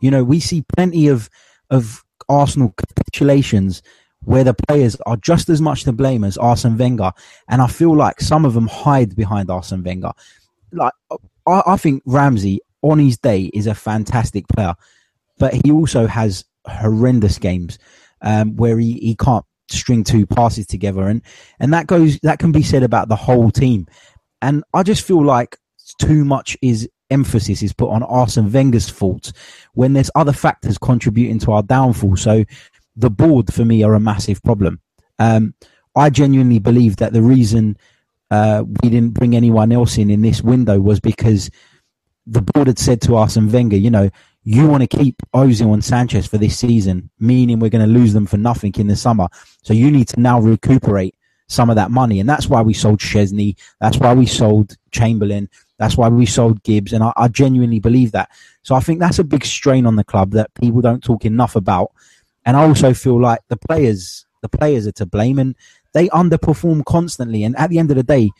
[0.01, 1.29] You know, we see plenty of
[1.71, 3.83] of Arsenal capitulations
[4.25, 7.13] where the players are just as much to blame as Arsene Wenger,
[7.49, 10.13] and I feel like some of them hide behind Arsene Wenger.
[10.73, 10.93] Like
[11.47, 14.75] I, I think Ramsey on his day is a fantastic player,
[15.39, 17.79] but he also has horrendous games
[18.23, 21.23] um, where he, he can't string two passes together, and
[21.61, 23.87] and that goes that can be said about the whole team.
[24.43, 25.57] And I just feel like
[25.99, 29.33] too much is emphasis is put on Arsene Wenger's fault
[29.75, 32.17] when there's other factors contributing to our downfall.
[32.17, 32.45] So
[32.97, 34.81] the board for me are a massive problem.
[35.19, 35.55] Um,
[35.97, 37.77] I genuinely believe that the reason
[38.31, 41.51] uh, we didn't bring anyone else in in this window was because
[42.27, 44.11] the board had said to Arsene Wenger, you know,
[44.45, 48.13] you want to keep Ozil and Sanchez for this season, meaning we're going to lose
[48.13, 49.29] them for nothing in the summer.
[49.63, 51.15] So you need to now recuperate
[51.49, 52.21] some of that money.
[52.21, 53.57] And that's why we sold Szczesny.
[53.81, 55.49] That's why we sold Chamberlain.
[55.79, 58.31] That's why we sold Gibbs, and I, I, genuinely believe that.
[58.63, 61.57] So I think that's a big strain on the club that people don't talk enough
[61.57, 61.93] about.
[62.45, 65.55] And I also feel like the players, the players are to blame, and
[65.93, 67.45] they underperform constantly.
[67.45, 68.31] And at the end of the day,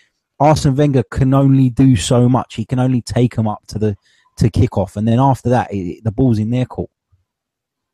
[0.41, 2.57] Arsene Wenger can only do so much.
[2.57, 3.97] He can only take them up to the
[4.37, 6.91] to kick off, and then after that, it, the ball's in their court.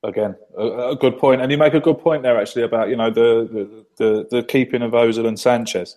[0.03, 2.97] Again, a, a, good point, and you make a good point there actually about you
[2.97, 5.97] know the the, the, the keeping of Ozil and Sanchez.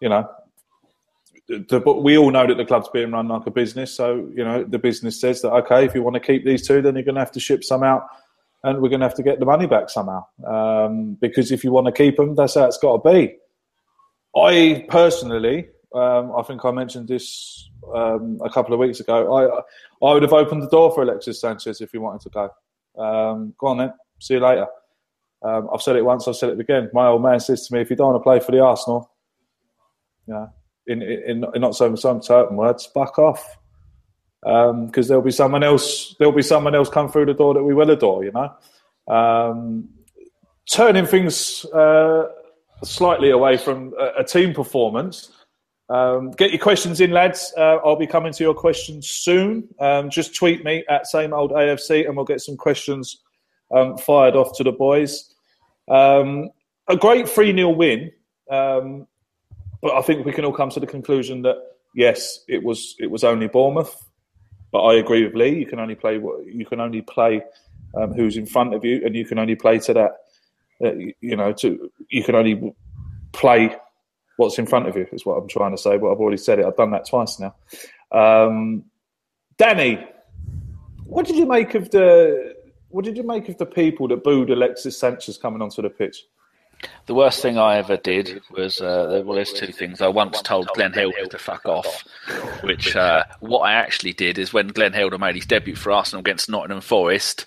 [0.00, 0.30] You know,
[1.48, 3.92] the, we all know that the club's being run like a business.
[3.92, 6.80] So you know the business says that okay, if you want to keep these two,
[6.80, 8.06] then you're going to have to ship some out,
[8.64, 10.24] and we're going to have to get the money back somehow.
[10.46, 13.36] Um, because if you want to keep them, that's how it's got to be.
[14.36, 19.36] I personally, um, I think I mentioned this um, a couple of weeks ago.
[19.36, 22.50] I I would have opened the door for Alexis Sanchez if he wanted to go.
[23.02, 24.66] Um, go on then, see you later.
[25.42, 26.90] Um, I've said it once, I've said it again.
[26.92, 29.10] My old man says to me, if you don't want to play for the Arsenal,
[30.26, 30.46] yeah
[30.88, 33.57] in, in, in not so some certain words, fuck off.
[34.48, 37.62] Because um, there'll be someone else, there'll be someone else come through the door that
[37.62, 38.24] we will adore.
[38.24, 39.90] You know, um,
[40.70, 42.28] turning things uh,
[42.82, 45.30] slightly away from a, a team performance.
[45.90, 47.52] Um, get your questions in, lads.
[47.58, 49.68] Uh, I'll be coming to your questions soon.
[49.80, 53.18] Um, just tweet me at same old AFC, and we'll get some questions
[53.74, 55.34] um, fired off to the boys.
[55.88, 56.48] Um,
[56.88, 58.12] a great 3 0 win.
[58.48, 61.56] But I think we can all come to the conclusion that
[61.94, 64.07] yes, it was it was only Bournemouth.
[64.70, 65.58] But I agree with Lee.
[65.58, 67.42] You can only play you can only play
[67.94, 70.12] um, who's in front of you, and you can only play to that.
[70.84, 72.74] Uh, you know, to you can only
[73.32, 73.74] play
[74.36, 75.96] what's in front of you is what I'm trying to say.
[75.98, 76.66] But I've already said it.
[76.66, 77.54] I've done that twice now.
[78.12, 78.84] Um,
[79.56, 80.06] Danny,
[81.04, 82.54] what did you make of the
[82.88, 86.24] what did you make of the people that booed Alexis Sanchez coming onto the pitch?
[87.06, 90.00] The worst thing I ever did was uh, well, there's two things.
[90.00, 92.04] I once told Glenn Helder to fuck off,
[92.62, 96.20] which uh, what I actually did is when Glenn Helder made his debut for Arsenal
[96.20, 97.46] against Nottingham Forest,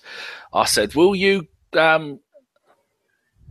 [0.52, 2.20] I said, "Will you um,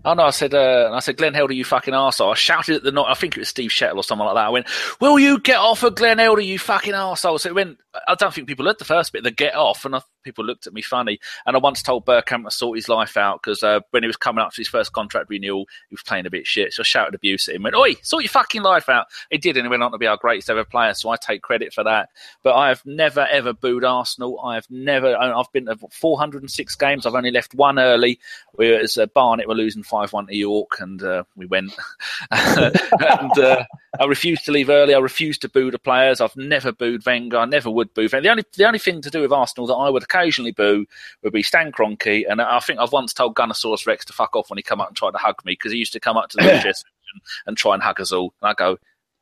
[0.04, 0.24] Oh no!
[0.24, 2.32] I said, uh, I said, Glenn Helder, you fucking arsehole.
[2.32, 3.06] I shouted at the night.
[3.08, 4.48] I think it was Steve Chettle or someone like that.
[4.48, 4.68] I went,
[5.00, 7.78] "Will you get off of Glenn Helder, you fucking arsehole?" So it went.
[8.08, 9.24] I don't think people heard the first bit.
[9.24, 11.20] The get off, and I people looked at me funny.
[11.46, 14.18] And I once told Bergkamp to sort his life out because uh, when he was
[14.18, 16.74] coming up to his first contract renewal, he was playing a bit shit.
[16.74, 17.64] So I shouted abuse at him.
[17.64, 20.08] Went, "Oi, sort your fucking life out." He did, and he went on to be
[20.08, 20.94] our greatest ever player.
[20.94, 22.10] So I take credit for that.
[22.44, 24.40] But I have never ever booed Arsenal.
[24.42, 25.16] I have never.
[25.16, 27.06] I've been to 406 games.
[27.06, 28.20] I've only left one early.
[28.58, 31.74] We was uh, Barnet were losing five one to York, and uh, we went.
[32.32, 33.64] and uh,
[34.00, 34.94] I refused to leave early.
[34.94, 36.22] I refused to boo the players.
[36.22, 37.38] I've never booed Wenger.
[37.38, 38.04] I never would boo.
[38.12, 38.22] Wenger.
[38.22, 40.86] The only the only thing to do with Arsenal that I would occasionally boo
[41.24, 44.50] would be Stan Kroenke, and I think I've once told Gunnersaurus Rex to fuck off
[44.50, 46.30] when he come up and tried to hug me because he used to come up
[46.30, 46.44] to the
[47.14, 48.34] and, and try and hug us all.
[48.42, 48.78] And I go,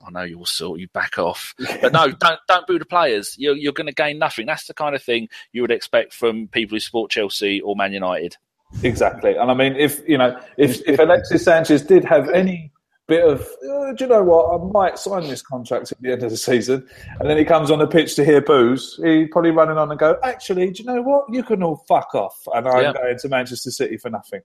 [0.05, 1.53] I know you'll sort you back off.
[1.81, 3.35] But no, don't don't boo the players.
[3.37, 4.45] You're you're going to gain nothing.
[4.45, 7.93] That's the kind of thing you would expect from people who support Chelsea or Man
[7.93, 8.35] United.
[8.83, 12.71] Exactly, and I mean, if you know, if if Alexis Sanchez did have any
[13.09, 14.53] bit of, uh, do you know what?
[14.53, 16.87] I might sign this contract at the end of the season.
[17.19, 18.99] And then he comes on the pitch to hear boos.
[19.03, 21.25] He's probably running on and go, actually, do you know what?
[21.29, 22.37] You can all fuck off.
[22.53, 22.93] And I'm yeah.
[22.93, 24.41] going to Manchester City for nothing.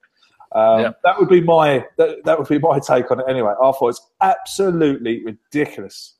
[0.54, 0.92] Um, yeah.
[1.04, 3.26] That would be my that, that, would be my take on it.
[3.28, 6.16] Anyway, I thought it's absolutely ridiculous.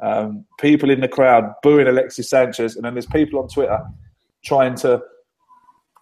[0.00, 3.80] Um, people in the crowd booing Alexis Sanchez, and then there's people on Twitter
[4.44, 5.00] trying to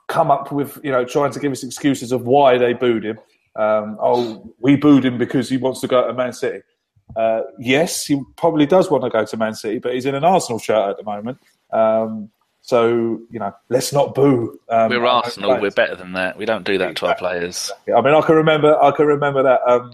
[0.08, 3.18] come up with you know trying to give us excuses of why they booed him.
[3.56, 6.62] Um, oh, we booed him because he wants to go to Man City.
[7.16, 10.24] Uh, yes, he probably does want to go to Man City, but he's in an
[10.24, 11.38] Arsenal shirt at the moment.
[11.72, 12.30] Um,
[12.62, 14.58] so you know, let's not boo.
[14.68, 15.60] Um, we're Arsenal.
[15.60, 16.36] We're better than that.
[16.36, 17.08] We don't do that exactly.
[17.08, 17.72] to our players.
[17.88, 18.80] I mean, I can remember.
[18.80, 19.92] I can remember that um,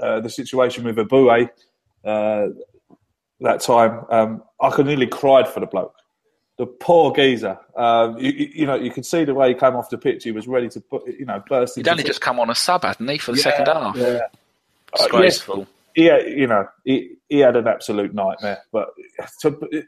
[0.00, 1.48] uh, the situation with Eboue
[2.04, 2.48] uh,
[3.40, 4.04] that time.
[4.10, 5.94] Um, I could nearly cried for the bloke
[6.62, 7.58] the poor geezer.
[7.76, 10.22] Um, you, you, know, you could see the way he came off the pitch.
[10.22, 11.74] He was ready to put, you know, burst.
[11.74, 13.96] He'd only just come on a sub, hadn't he, for the yeah, second half?
[13.96, 14.20] Yeah,
[14.96, 15.62] disgraceful.
[15.62, 15.64] Uh,
[15.96, 18.58] yes, yeah, you know, he, he had an absolute nightmare.
[18.70, 18.90] But
[19.40, 19.82] to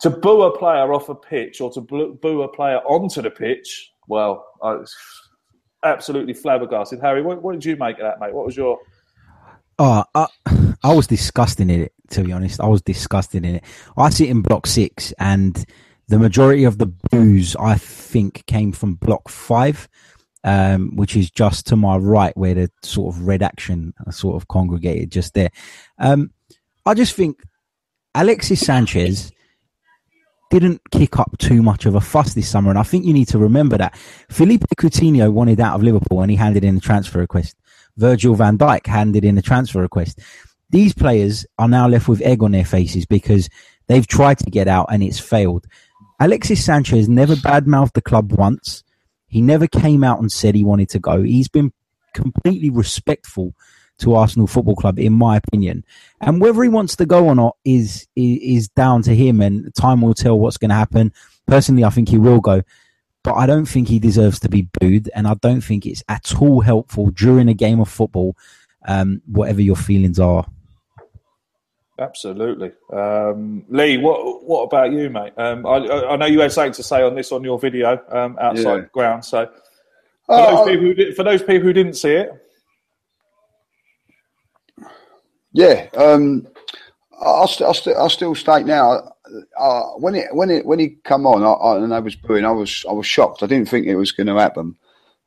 [0.00, 3.92] to boo a player off a pitch or to boo a player onto the pitch,
[4.08, 4.96] well, I was
[5.84, 7.00] absolutely flabbergasted.
[7.00, 8.32] Harry, what, what did you make of that, mate?
[8.32, 8.78] What was your
[9.78, 10.26] Oh, I,
[10.82, 11.92] I was disgusting in it.
[12.10, 13.64] To be honest, I was disgusting in it.
[13.96, 15.64] I sit in block six, and
[16.08, 19.88] the majority of the boos I think came from block five,
[20.44, 24.48] um, which is just to my right, where the sort of red action sort of
[24.48, 25.50] congregated just there.
[25.98, 26.32] Um,
[26.84, 27.42] I just think
[28.14, 29.32] Alexis Sanchez
[30.50, 33.28] didn't kick up too much of a fuss this summer, and I think you need
[33.28, 33.96] to remember that
[34.28, 37.56] Philippe Coutinho wanted out of Liverpool and he handed in a transfer request.
[37.96, 40.20] Virgil van Dijk handed in a transfer request.
[40.72, 43.48] These players are now left with egg on their faces because
[43.86, 45.66] they've tried to get out and it's failed.
[46.18, 48.82] Alexis Sanchez never badmouthed the club once.
[49.26, 51.22] He never came out and said he wanted to go.
[51.22, 51.72] He's been
[52.14, 53.54] completely respectful
[53.98, 55.84] to Arsenal Football Club, in my opinion.
[56.20, 59.74] And whether he wants to go or not is is, is down to him, and
[59.74, 61.12] time will tell what's going to happen.
[61.46, 62.62] Personally, I think he will go
[63.22, 66.34] but I don't think he deserves to be booed, and I don't think it's at
[66.40, 68.36] all helpful during a game of football,
[68.86, 70.46] um, whatever your feelings are.
[71.98, 73.98] Absolutely, um, Lee.
[73.98, 75.34] What what about you, mate?
[75.36, 78.38] Um, I, I, know you had something to say on this on your video um,
[78.40, 78.86] outside yeah.
[78.92, 79.24] ground.
[79.24, 79.50] So,
[80.24, 82.30] for, uh, those people who did, for those people who didn't see it,
[85.52, 86.48] yeah, um,
[87.20, 89.12] I'll, st- I'll, st- I'll still state now
[89.58, 92.44] uh, when it when it when he come on, I, I, and I was booing.
[92.44, 93.42] I was I was shocked.
[93.42, 94.76] I didn't think it was going to happen.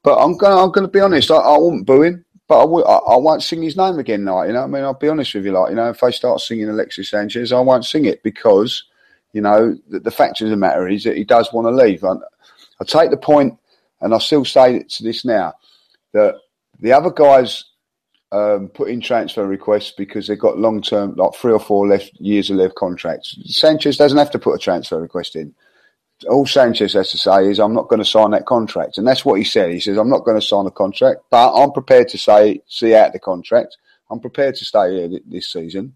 [0.03, 1.31] But I'm going I'm going to be honest.
[1.31, 4.25] I, I won't boo him, but I won't sing his name again.
[4.25, 5.51] Like you know, I mean, I'll be honest with you.
[5.51, 8.83] Like you know, if they start singing Alexis Sanchez, I won't sing it because
[9.33, 12.03] you know the, the fact of the matter is that he does want to leave.
[12.03, 12.13] I,
[12.79, 13.57] I take the point,
[14.01, 15.53] and I still say to this now
[16.13, 16.35] that
[16.79, 17.63] the other guys
[18.31, 22.11] um, put in transfer requests because they've got long term, like three or four left
[22.19, 23.37] years of left contracts.
[23.45, 25.53] Sanchez doesn't have to put a transfer request in.
[26.29, 28.97] All Sanchez has to say is, I'm not going to sign that contract.
[28.97, 29.71] And that's what he said.
[29.71, 32.95] He says, I'm not going to sign a contract, but I'm prepared to say, see
[32.95, 33.75] out the contract.
[34.09, 35.93] I'm prepared to stay here this season.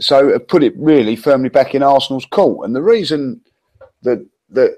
[0.00, 2.66] So put it really firmly back in Arsenal's court.
[2.66, 3.40] And the reason
[4.02, 4.76] that, that,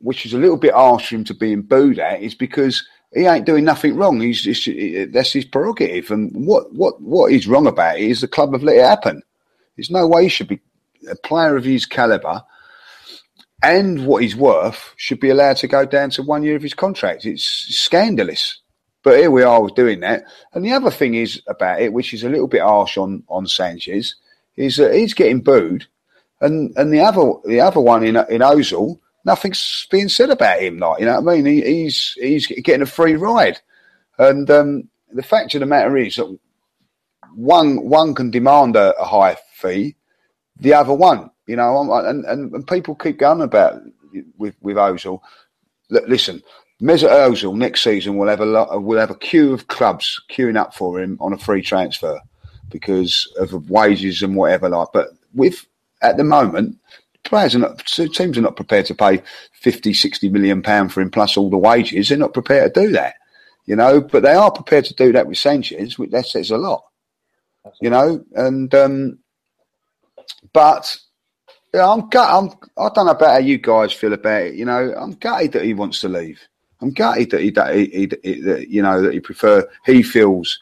[0.00, 3.24] which is a little bit harsh for him to being booed at, is because he
[3.24, 4.20] ain't doing nothing wrong.
[4.20, 4.44] He's
[5.12, 6.10] that's his prerogative.
[6.10, 9.22] And what, what, what is wrong about is the club have let it happen.
[9.76, 10.60] There's no way he should be
[11.08, 12.44] a player of his calibre
[13.62, 16.74] and what he's worth should be allowed to go down to one year of his
[16.74, 17.24] contract.
[17.24, 18.60] It's scandalous.
[19.02, 20.24] But here we are doing that.
[20.52, 23.46] And the other thing is about it, which is a little bit harsh on, on
[23.46, 24.16] Sanchez,
[24.56, 25.86] is that he's getting booed.
[26.40, 30.78] And and the other the other one in in Ozil, nothing's being said about him.
[30.78, 31.46] Like you know what I mean?
[31.46, 33.60] He, he's he's getting a free ride.
[34.18, 36.38] And um, the fact of the matter is that
[37.34, 39.96] one one can demand a, a high fee,
[40.56, 43.80] the other one you know, and, and, and people keep going about
[44.36, 45.20] with with Ozil.
[45.90, 46.42] Listen,
[46.80, 50.58] Mesut Ozil next season will have a lot, will have a queue of clubs queuing
[50.58, 52.20] up for him on a free transfer
[52.70, 54.88] because of wages and whatever like.
[54.92, 55.66] But with
[56.02, 56.78] at the moment,
[57.24, 59.22] players are not teams are not prepared to pay
[59.54, 62.10] 50, 60 million pound for him plus all the wages.
[62.10, 63.14] They're not prepared to do that,
[63.64, 64.02] you know.
[64.02, 65.98] But they are prepared to do that with Sanchez.
[65.98, 66.84] Which that says a lot,
[67.80, 68.22] you know.
[68.34, 69.18] And um,
[70.52, 70.98] but
[71.74, 72.30] yeah, I'm gut.
[72.30, 72.50] I'm.
[72.78, 74.54] I don't know about how you guys feel about it.
[74.54, 76.40] You know, I'm gutted that he wants to leave.
[76.80, 77.86] I'm gutted that he, that he,
[78.22, 79.68] he, that, you know, that he prefer.
[79.84, 80.58] He feels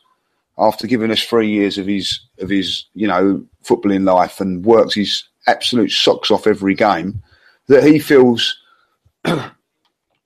[0.59, 4.95] after giving us three years of his of his you know footballing life and works
[4.95, 7.23] his absolute socks off every game,
[7.69, 8.59] that he feels
[9.25, 9.53] that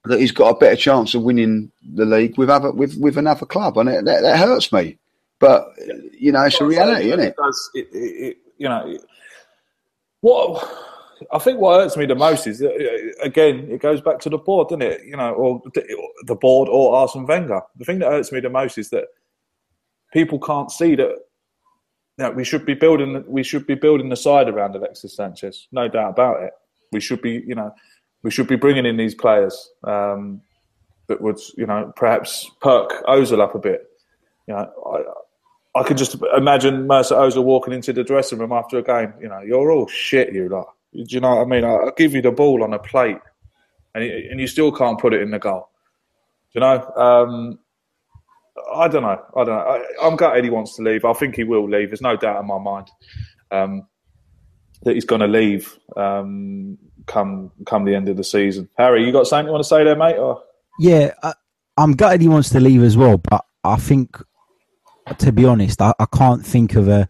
[0.07, 3.77] he's got a better chance of winning the league with other with with another club,
[3.77, 4.97] and it, that, that hurts me.
[5.41, 5.69] But
[6.19, 7.29] you know, it's a reality, isn't it?
[7.29, 7.71] It does.
[7.75, 8.99] It, it, you know
[10.21, 10.69] what
[11.33, 12.71] I think what hurts me the most is uh,
[13.23, 15.05] again it goes back to the board, doesn't it?
[15.05, 15.63] You know, or
[16.27, 17.61] the board or Arsene Wenger.
[17.77, 19.05] The thing that hurts me the most is that
[20.13, 21.17] people can't see that.
[22.19, 23.25] that we should be building.
[23.27, 25.69] We should be building the side around Alexis Sanchez.
[25.73, 26.53] No doubt about it.
[26.93, 27.43] We should be.
[27.47, 27.73] You know,
[28.23, 30.43] we should be bringing in these players um,
[31.07, 33.87] that would, you know, perhaps perk Ozil up a bit.
[34.47, 35.15] You know,
[35.75, 39.15] I could just imagine Mesut Ozil walking into the dressing room after a game.
[39.21, 40.75] You know, you're all shit, you lot.
[40.93, 41.65] Do you know what I mean?
[41.65, 43.19] I'll give you the ball on a plate,
[43.95, 45.69] and and you still can't put it in the goal.
[46.53, 46.93] Do you know?
[46.97, 47.59] Um,
[48.75, 49.23] I don't know.
[49.37, 49.85] I don't know.
[50.03, 51.05] I, am gutted he wants to leave.
[51.05, 51.91] I think he will leave.
[51.91, 52.91] There's no doubt in my mind
[53.53, 53.87] um,
[54.83, 58.69] that he's going to leave um, come come the end of the season.
[58.77, 60.17] Harry, you got something you want to say there, mate?
[60.17, 60.43] Or?
[60.81, 61.35] Yeah, I,
[61.77, 63.19] I'm gutted he wants to leave as well.
[63.19, 64.17] But I think
[65.19, 67.09] to be honest, I, I can't think of a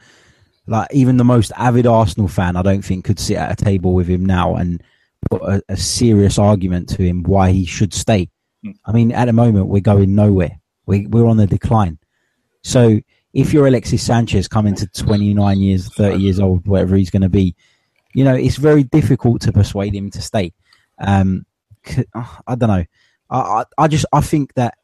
[0.66, 2.56] like even the most avid Arsenal fan.
[2.56, 4.82] I don't think could sit at a table with him now and
[5.30, 8.30] put a, a serious argument to him why he should stay.
[8.64, 8.76] Mm.
[8.86, 10.60] I mean, at the moment we're going nowhere.
[10.86, 11.98] We, we're on the decline.
[12.62, 13.00] So
[13.32, 17.28] if you're Alexis Sanchez coming to 29 years, 30 years old, whatever he's going to
[17.28, 17.54] be,
[18.14, 20.52] you know, it's very difficult to persuade him to stay.
[20.98, 21.46] Um,
[22.14, 22.84] I don't know.
[23.30, 24.76] I, I, I just I think that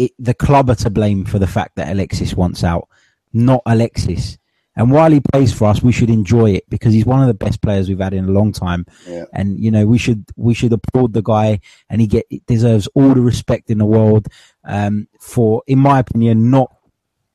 [0.00, 2.88] it, the club are to blame for the fact that Alexis wants out,
[3.34, 4.38] not Alexis.
[4.74, 7.34] And while he plays for us, we should enjoy it because he's one of the
[7.34, 8.86] best players we've had in a long time.
[9.06, 9.24] Yeah.
[9.34, 13.12] And you know, we should we should applaud the guy, and he get deserves all
[13.12, 14.26] the respect in the world
[14.64, 16.74] um, for, in my opinion, not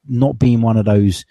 [0.08, 1.24] not being one of those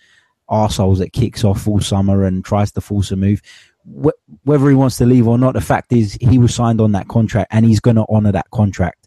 [0.49, 3.43] arseholes that kicks off all summer and tries to force a move.
[3.85, 6.93] Wh- whether he wants to leave or not, the fact is he was signed on
[6.93, 9.04] that contract, and he's going to honour that contract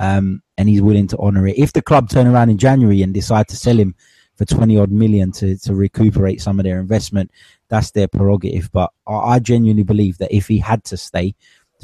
[0.00, 1.58] um, and he's willing to honour it.
[1.58, 3.94] If the club turn around in January and decide to sell him
[4.34, 7.30] for 20 odd million to, to recuperate some of their investment,
[7.68, 8.72] that's their prerogative.
[8.72, 11.34] But I, I genuinely believe that if he had to stay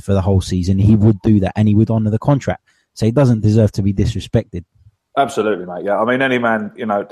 [0.02, 2.66] for the whole season, he would do that and he would honour the contract.
[2.94, 4.64] So he doesn't deserve to be disrespected.
[5.18, 5.84] Absolutely, mate.
[5.84, 7.06] Yeah, I mean, any man, you know,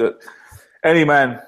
[0.82, 1.40] any man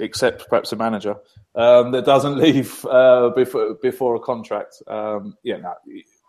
[0.00, 1.16] except perhaps a manager
[1.54, 4.82] um, that doesn't leave uh, before before a contract.
[4.88, 5.74] Um, yeah, no,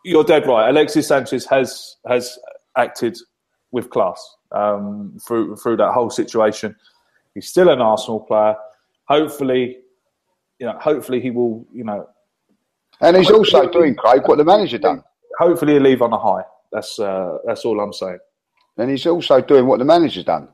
[0.06, 0.70] you're dead right.
[0.70, 2.38] Alexis Sanchez has has
[2.78, 3.18] acted
[3.72, 6.76] with class um, through through that whole situation.
[7.34, 8.56] He's still an Arsenal player.
[9.06, 9.78] Hopefully,
[10.60, 12.08] you know, hopefully he will, you know.
[13.02, 15.04] And he's also doing, Craig, what the manager done.
[15.38, 16.44] Hopefully he'll leave on a high.
[16.72, 18.20] That's uh, that's all I'm saying.
[18.78, 20.50] And he's also doing what the manager's done.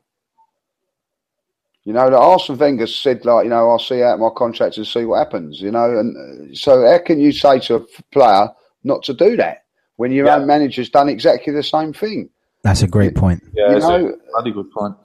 [1.86, 4.88] You know, the Arsene Wenger said, like, you know, I'll see out my contract and
[4.88, 5.59] see what happens.
[5.59, 8.47] You know, and uh, so how can you say to a player
[8.84, 9.62] not to do that?
[9.97, 10.35] When your yeah.
[10.35, 12.29] own manager's done exactly the same thing.
[12.63, 13.43] That's a great point.
[13.53, 14.95] Yeah, you know, a bloody good point.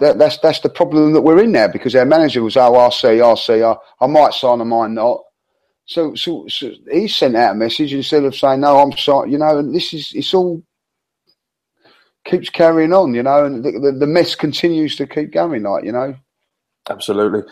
[0.00, 2.90] That, that's that's the problem that we're in now because our manager was, oh, I'll
[2.90, 5.22] see, I'll see, I, I might sign, I might not.
[5.88, 9.38] So, so, so he sent out a message instead of saying, "No, I'm sorry," you
[9.38, 9.56] know.
[9.56, 10.62] And this is it's all
[12.26, 15.84] keeps carrying on, you know, and the, the, the mess continues to keep going, like
[15.84, 16.14] you know.
[16.90, 17.42] Absolutely.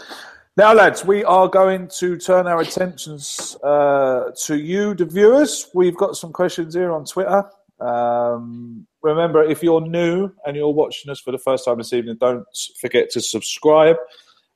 [0.59, 5.68] Now, lads, we are going to turn our attentions uh, to you, the viewers.
[5.74, 7.44] We've got some questions here on Twitter.
[7.78, 12.16] Um, remember, if you're new and you're watching us for the first time this evening,
[12.18, 12.46] don't
[12.80, 13.96] forget to subscribe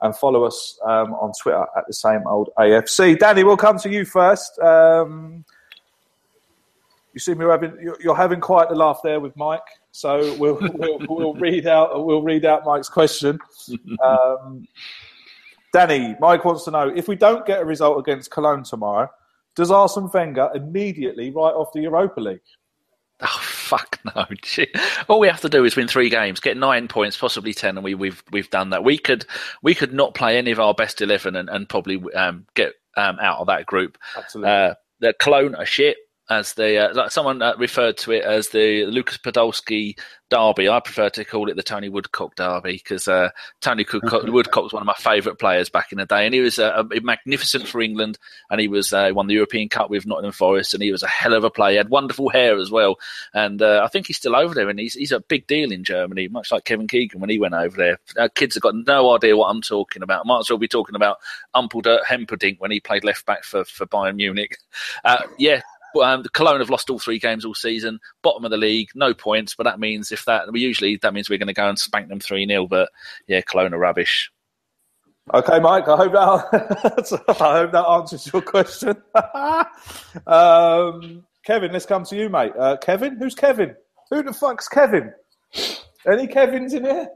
[0.00, 3.18] and follow us um, on Twitter at the same old AFC.
[3.18, 4.58] Danny, we'll come to you first.
[4.58, 5.44] Um,
[7.12, 10.98] you see me having you're having quite the laugh there with Mike, so we'll we'll,
[11.08, 13.38] we'll read out we'll read out Mike's question.
[15.72, 19.08] Danny, Mike wants to know if we don't get a result against Cologne tomorrow,
[19.54, 22.40] does Arsene Wenger immediately write off the Europa League?
[23.22, 24.24] Oh fuck no!
[25.08, 27.84] All we have to do is win three games, get nine points, possibly ten, and
[27.84, 28.82] we, have we've, we've done that.
[28.82, 29.26] We could
[29.62, 33.18] we could not play any of our best eleven and, and probably um, get um,
[33.20, 33.98] out of that group.
[34.16, 34.50] Absolutely.
[34.50, 35.98] Uh, the Cologne are shit
[36.30, 39.98] as the uh, like someone uh, referred to it as the Lucas Podolski
[40.30, 40.68] derby.
[40.68, 44.72] I prefer to call it the Tony Woodcock derby because uh, Tony Woodcock, Woodcock, was
[44.72, 47.80] one of my favourite players back in the day, and he was uh, magnificent for
[47.80, 48.16] England.
[48.48, 51.08] And he was uh, won the European Cup with Nottingham Forest, and he was a
[51.08, 51.72] hell of a player.
[51.72, 52.96] He had wonderful hair as well,
[53.34, 55.82] and uh, I think he's still over there, and he's he's a big deal in
[55.82, 57.98] Germany, much like Kevin Keegan when he went over there.
[58.16, 60.24] Uh, kids have got no idea what I'm talking about.
[60.24, 61.18] I Might as well be talking about
[61.54, 64.58] Humperdinck Hemperdink when he played left back for for Bayern Munich.
[65.36, 65.62] yeah,
[65.96, 69.54] um, Cologne have lost all three games all season, bottom of the league, no points.
[69.54, 72.08] But that means if that we usually that means we're going to go and spank
[72.08, 72.90] them three 0 But
[73.26, 74.30] yeah, Cologne are rubbish.
[75.32, 75.88] Okay, Mike.
[75.88, 78.96] I hope that I hope that answers your question.
[80.26, 82.52] um, Kevin, let's come to you, mate.
[82.58, 83.74] Uh, Kevin, who's Kevin?
[84.10, 85.12] Who the fuck's Kevin?
[86.10, 87.08] Any Kevins in here?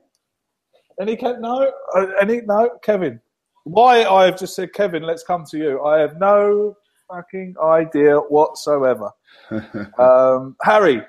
[1.00, 1.40] Any Kev?
[1.40, 1.72] No.
[1.94, 2.70] Uh, any no?
[2.82, 3.20] Kevin.
[3.64, 5.02] Why I have just said Kevin?
[5.02, 5.82] Let's come to you.
[5.82, 6.76] I have no
[7.08, 9.10] fucking idea whatsoever.
[9.98, 11.02] um, Harry.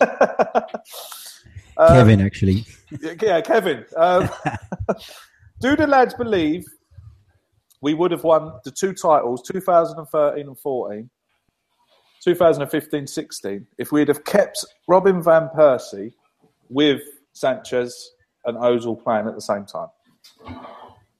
[1.76, 2.64] Kevin, um, actually.
[3.00, 3.84] Yeah, Kevin.
[3.96, 4.28] Um,
[5.60, 6.64] do the lads believe
[7.80, 11.10] we would have won the two titles, 2013 and 14,
[12.22, 16.12] 2015 16, if we'd have kept Robin Van Persie
[16.68, 18.12] with Sanchez
[18.44, 19.88] and Ozil playing at the same time?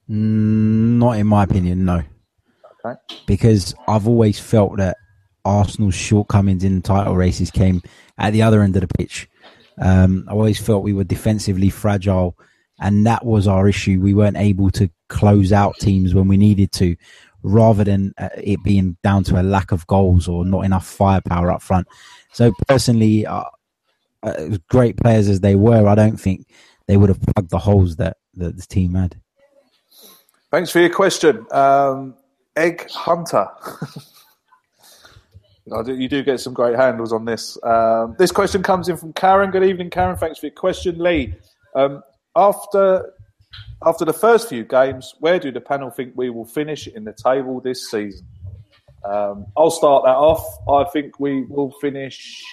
[0.09, 2.03] Mm, not in my opinion, no.
[2.85, 2.99] Okay.
[3.25, 4.97] Because I've always felt that
[5.43, 7.81] Arsenal's shortcomings in title races came
[8.17, 9.29] at the other end of the pitch.
[9.81, 12.37] Um, I always felt we were defensively fragile,
[12.79, 13.99] and that was our issue.
[13.99, 16.95] We weren't able to close out teams when we needed to,
[17.43, 21.51] rather than uh, it being down to a lack of goals or not enough firepower
[21.51, 21.87] up front.
[22.33, 23.43] So, personally, uh,
[24.23, 26.47] uh, great players as they were, I don't think
[26.87, 29.19] they would have plugged the holes that, that the team had.
[30.51, 31.45] Thanks for your question.
[31.51, 32.15] Um,
[32.55, 33.47] Egg Hunter.
[35.87, 37.57] you do get some great handles on this.
[37.63, 39.51] Um, this question comes in from Karen.
[39.51, 40.15] Good evening, Karen.
[40.15, 41.33] Thanks for your question, Lee.
[41.75, 42.01] Um,
[42.35, 43.13] after
[43.85, 47.13] after the first few games, where do the panel think we will finish in the
[47.13, 48.27] table this season?
[49.03, 50.43] Um, I'll start that off.
[50.67, 52.43] I think we will finish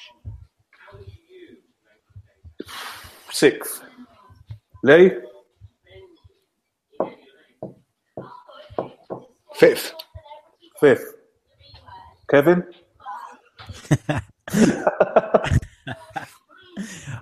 [3.30, 3.82] sixth.
[4.82, 5.12] Lee.
[9.62, 9.94] Fifth.
[10.80, 11.14] Fifth.
[12.28, 12.64] Kevin?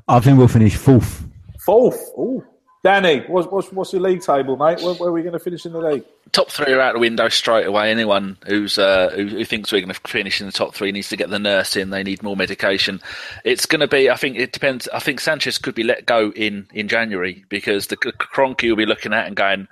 [0.09, 1.23] I think we'll finish fourth.
[1.59, 2.01] Fourth?
[2.19, 2.43] Ooh.
[2.83, 4.81] Danny, what's, what's, what's your league table, mate?
[4.81, 6.03] Where, where, are we going to finish in the league?
[6.33, 7.91] Top three are out the window straight away.
[7.91, 11.11] Anyone who's uh, who, who, thinks we're going to finish in the top three needs
[11.11, 11.91] to get the nurse in.
[11.91, 13.03] They need more medication.
[13.45, 14.09] It's going to be.
[14.09, 14.89] I think it depends.
[14.95, 18.87] I think Sanchez could be let go in in January because the Kroenke will be
[18.87, 19.69] looking at and going,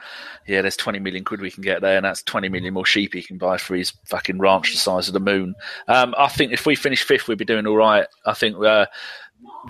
[0.47, 3.15] yeah, there's 20 million quid we can get there, and that's 20 million more sheep
[3.15, 5.55] he can buy for his fucking ranch the size of the moon.
[5.87, 8.07] Um, I think if we finish fifth, we'd be doing all right.
[8.27, 8.63] I think.
[8.63, 8.85] Uh,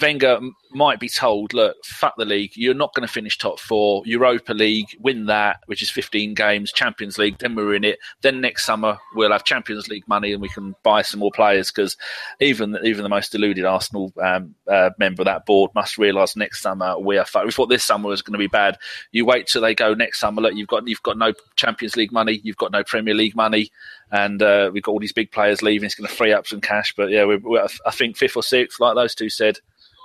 [0.01, 0.41] Wenger
[0.71, 2.53] might be told, look, fuck the league.
[2.55, 4.03] You're not going to finish top four.
[4.07, 6.73] Europa League, win that, which is 15 games.
[6.73, 7.99] Champions League, then we're in it.
[8.23, 11.71] Then next summer we'll have Champions League money and we can buy some more players
[11.71, 11.97] because
[12.41, 16.63] even even the most deluded Arsenal um, uh, member of that board must realise next
[16.63, 17.47] summer we are fucked.
[17.47, 18.79] We thought this summer was going to be bad.
[19.13, 20.43] You wait till they go next summer.
[20.43, 22.41] Look, you've got you've got no Champions League money.
[22.43, 23.71] You've got no Premier League money
[24.11, 25.87] and uh, we've got all these big players leaving.
[25.87, 26.95] It's going to free up some cash.
[26.97, 29.59] But yeah, we're, we're, I think fifth or sixth, like those two said,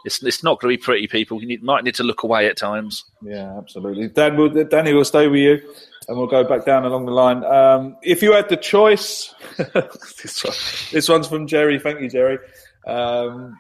[0.06, 1.42] it's it's not going to be pretty, people.
[1.42, 3.04] You need, might need to look away at times.
[3.22, 4.10] Yeah, absolutely.
[4.10, 5.74] Dan, will, Danny will stay with you,
[6.08, 7.44] and we'll go back down along the line.
[7.44, 10.54] Um, if you had the choice, this, one,
[10.92, 11.80] this one's from Jerry.
[11.80, 12.38] Thank you, Jerry.
[12.86, 13.58] Um,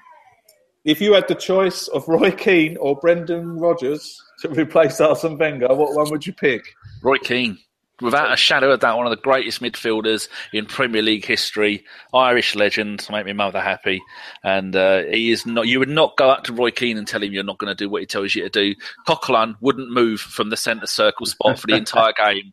[0.86, 5.70] if you had the choice of Roy Keane or Brendan Rodgers to replace Arsene Wenger,
[5.70, 6.64] what one would you pick?
[7.02, 7.58] Roy Keane.
[8.02, 11.86] Without a shadow of doubt, one of the greatest midfielders in Premier League history.
[12.12, 14.02] Irish legend, make my mother happy.
[14.44, 15.68] And uh, he is not.
[15.68, 17.76] You would not go up to Roy Keane and tell him you're not going to
[17.76, 18.74] do what he tells you to do.
[19.08, 22.52] Coquelin wouldn't move from the centre circle spot for the entire game.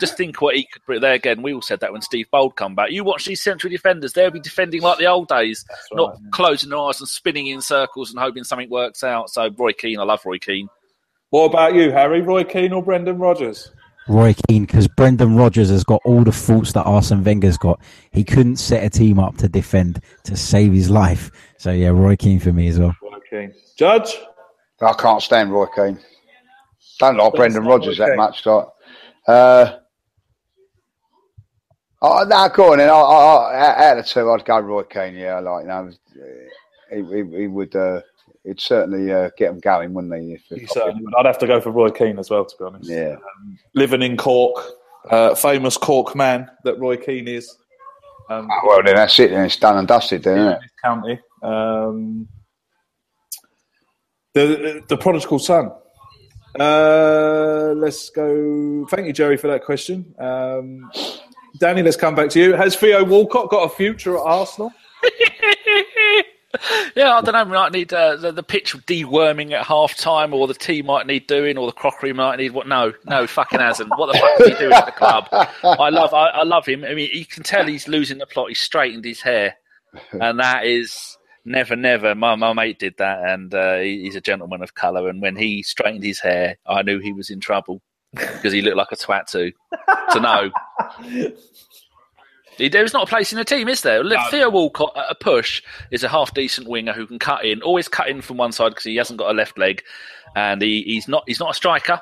[0.00, 1.40] Just think what he could bring there again.
[1.40, 2.90] We all said that when Steve Bould come back.
[2.90, 6.28] You watch these central defenders; they'll be defending like the old days, right, not yeah.
[6.32, 9.30] closing their eyes and spinning in circles and hoping something works out.
[9.30, 10.68] So Roy Keane, I love Roy Keane.
[11.30, 12.22] What about you, Harry?
[12.22, 13.70] Roy Keane or Brendan Rodgers?
[14.08, 17.80] Roy Keane, because Brendan Rodgers has got all the faults that Arsene Wenger's got.
[18.10, 21.30] He couldn't set a team up to defend to save his life.
[21.58, 22.96] So yeah, Roy Keane for me as well.
[23.02, 23.54] Roy Keane.
[23.76, 24.16] Judge?
[24.80, 25.98] I can't stand Roy Keane.
[26.98, 28.44] Don't like Don't Brendan stand Rodgers that much.
[28.44, 28.66] Like,
[29.28, 29.76] uh,
[32.02, 32.90] oh, no, go on then.
[32.90, 35.14] I, I, I, out of the two, I'd go Roy Keane.
[35.14, 35.90] Yeah, like you know,
[36.90, 37.76] he, he, he would.
[37.76, 38.00] Uh,
[38.44, 40.38] he'd certainly uh, get them going, wouldn't he?
[40.50, 41.14] If, certainly would.
[41.18, 42.90] I'd have to go for Roy Keane as well, to be honest.
[42.90, 43.16] Yeah.
[43.74, 44.64] Living in Cork,
[45.10, 47.56] uh, famous Cork man that Roy Keane is.
[48.28, 49.30] Um, Ah, well, then that's it.
[49.30, 50.58] Then it's done and dusted, then, isn't it?
[50.82, 51.20] county.
[51.42, 52.28] Um,
[54.34, 55.72] the the prodigal son.
[56.58, 58.86] Uh, let's go.
[58.90, 60.14] Thank you, Jerry, for that question.
[60.18, 60.90] Um,
[61.58, 62.52] Danny, let's come back to you.
[62.54, 64.72] Has Theo Walcott got a future at Arsenal?
[66.96, 67.44] Yeah, I don't know.
[67.44, 71.06] We might need uh, the, the pitch deworming at half time, or the tea might
[71.06, 72.66] need doing, or the crockery might need what?
[72.66, 73.90] No, no, fucking hasn't.
[73.96, 75.28] What the fuck is he doing at the club?
[75.30, 76.84] I love, I, I love him.
[76.84, 78.48] I mean, you can tell he's losing the plot.
[78.48, 79.54] He straightened his hair,
[80.12, 82.14] and that is never, never.
[82.16, 85.08] My my mate did that, and uh, he, he's a gentleman of colour.
[85.08, 87.80] And when he straightened his hair, I knew he was in trouble
[88.12, 89.52] because he looked like a twat too.
[90.12, 90.50] So no.
[92.68, 94.02] There's not a place in the team, is there?
[94.30, 97.88] Theo Walcott at a push is a half decent winger who can cut in, always
[97.88, 99.82] cut in from one side because he hasn't got a left leg,
[100.36, 102.00] and he, he's not he's not a striker.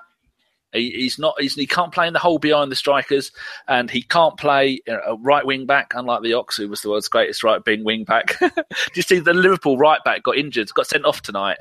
[0.73, 3.31] He, he's not he's, he can't play in the hole behind the strikers,
[3.69, 7.09] and he can't play a right wing back, unlike the Ox, who was the world's
[7.09, 8.39] greatest right wing wing back.
[8.41, 11.59] Do you see the Liverpool right back got injured, got sent off tonight?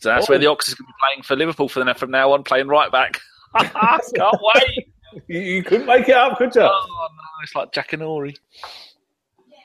[0.00, 2.10] So that's where the Ox is going to be playing for Liverpool for the, from
[2.10, 3.20] now on, playing right back.
[4.14, 4.88] Can't wait.
[5.26, 6.62] You, you couldn't make it up, could you?
[6.62, 8.36] Oh no, it's like Jackanory.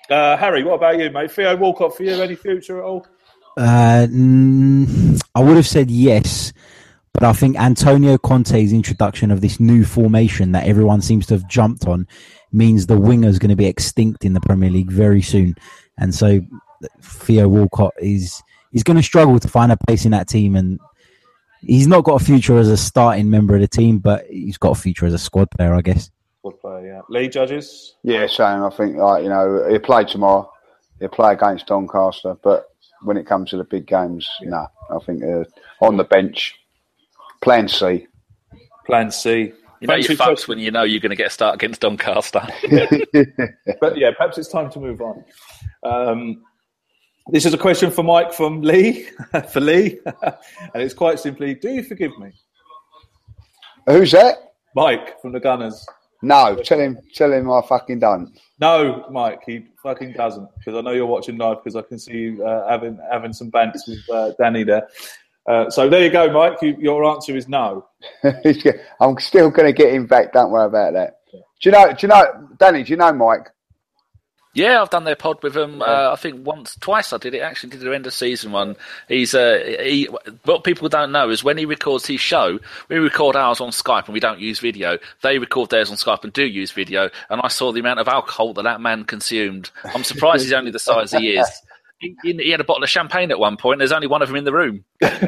[0.09, 1.31] Uh, Harry, what about you, mate?
[1.31, 2.13] Theo Walcott for you?
[2.21, 3.07] Any future at all?
[3.57, 6.53] Uh, mm, I would have said yes,
[7.13, 11.47] but I think Antonio Conte's introduction of this new formation that everyone seems to have
[11.47, 12.07] jumped on
[12.51, 15.55] means the winger is going to be extinct in the Premier League very soon,
[15.97, 16.41] and so
[17.01, 18.41] Theo Walcott is
[18.71, 20.79] he's going to struggle to find a place in that team, and
[21.65, 24.77] he's not got a future as a starting member of the team, but he's got
[24.77, 26.11] a future as a squad player, I guess.
[26.43, 27.01] Good player, yeah.
[27.09, 27.95] Lee Judges?
[28.03, 28.63] Yeah, same.
[28.63, 30.51] I think, like you know, he'll play tomorrow.
[30.99, 32.67] He'll play against Doncaster, but
[33.03, 34.67] when it comes to the big games, no.
[34.89, 35.43] I think uh,
[35.81, 36.55] on the bench,
[37.41, 38.07] Plan C.
[38.85, 39.53] Plan C.
[39.83, 41.81] You know Thanks you're fucked when you know you're going to get a start against
[41.81, 42.47] Doncaster.
[43.81, 45.25] But yeah, perhaps it's time to move on.
[45.83, 46.43] Um,
[47.27, 49.07] this is a question for Mike from Lee,
[49.49, 52.31] for Lee, and it's quite simply: Do you forgive me,
[53.87, 54.53] Who's that?
[54.75, 55.85] Mike from the Gunners?
[56.21, 58.39] No, tell him, tell him I fucking don't.
[58.59, 60.47] No, Mike, he fucking doesn't.
[60.57, 61.57] Because I know you're watching live.
[61.61, 64.87] Because I can see you uh, having having some bants with uh, Danny there.
[65.49, 66.61] Uh, so there you go, Mike.
[66.61, 67.85] You, your answer is no.
[68.23, 70.31] I'm still going to get him back.
[70.31, 71.19] Don't worry about that.
[71.31, 71.87] Do you know?
[71.91, 72.83] Do you know, Danny?
[72.83, 73.49] Do you know Mike?
[74.53, 75.81] Yeah, I've done their pod with him.
[75.81, 77.13] Uh, I think once, twice.
[77.13, 77.41] I did it.
[77.41, 78.75] Actually, did the end of season one.
[79.07, 80.07] He's uh, he.
[80.45, 84.05] What people don't know is when he records his show, we record ours on Skype
[84.05, 84.97] and we don't use video.
[85.21, 87.09] They record theirs on Skype and do use video.
[87.29, 89.71] And I saw the amount of alcohol that that man consumed.
[89.83, 91.49] I'm surprised he's only the size he is.
[91.99, 93.77] He, he had a bottle of champagne at one point.
[93.77, 94.83] There's only one of them in the room.
[94.99, 95.21] Great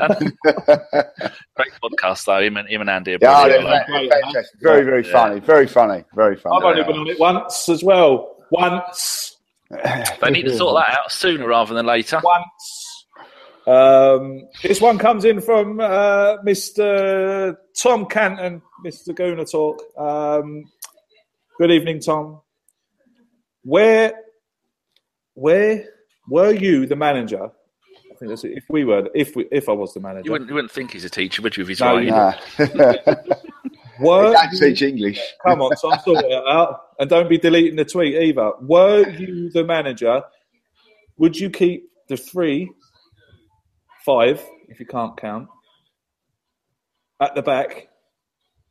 [1.82, 2.42] podcast though.
[2.42, 3.14] Him and him and Andy.
[3.14, 3.88] Are Yeah, brilliant.
[3.88, 4.60] they're fa- fantastic.
[4.60, 5.12] Very, very Yeah.
[5.12, 5.40] funny.
[5.40, 6.04] Very funny.
[6.14, 6.58] Very funny.
[6.58, 8.35] I've only been on it once as well.
[8.52, 9.32] Once.
[10.22, 12.22] They need to sort that out sooner rather than later.
[12.24, 13.06] Once.
[13.68, 17.56] Um, this one comes in from uh, Mr.
[17.82, 19.10] Tom Canton, Mr.
[19.10, 19.82] Gooner Talk.
[19.98, 20.66] Um,
[21.58, 22.42] good evening, Tom.
[23.64, 24.14] Where,
[25.34, 25.86] where
[26.30, 27.44] were you the manager?
[27.46, 28.52] I think that's it.
[28.56, 30.92] If we were, if we, if I was the manager, You wouldn't, you wouldn't think
[30.92, 31.64] he's a teacher, would you?
[31.64, 32.36] If he's No, right.
[32.76, 33.16] Nah.
[34.00, 35.20] were you- teach English.
[35.46, 36.82] Come on, Tom, sort it out.
[37.00, 38.52] And don't be deleting the tweet either.
[38.62, 40.24] Were you the manager?
[41.18, 42.70] Would you keep the three,
[44.06, 45.48] five, if you can't count,
[47.22, 47.88] at the back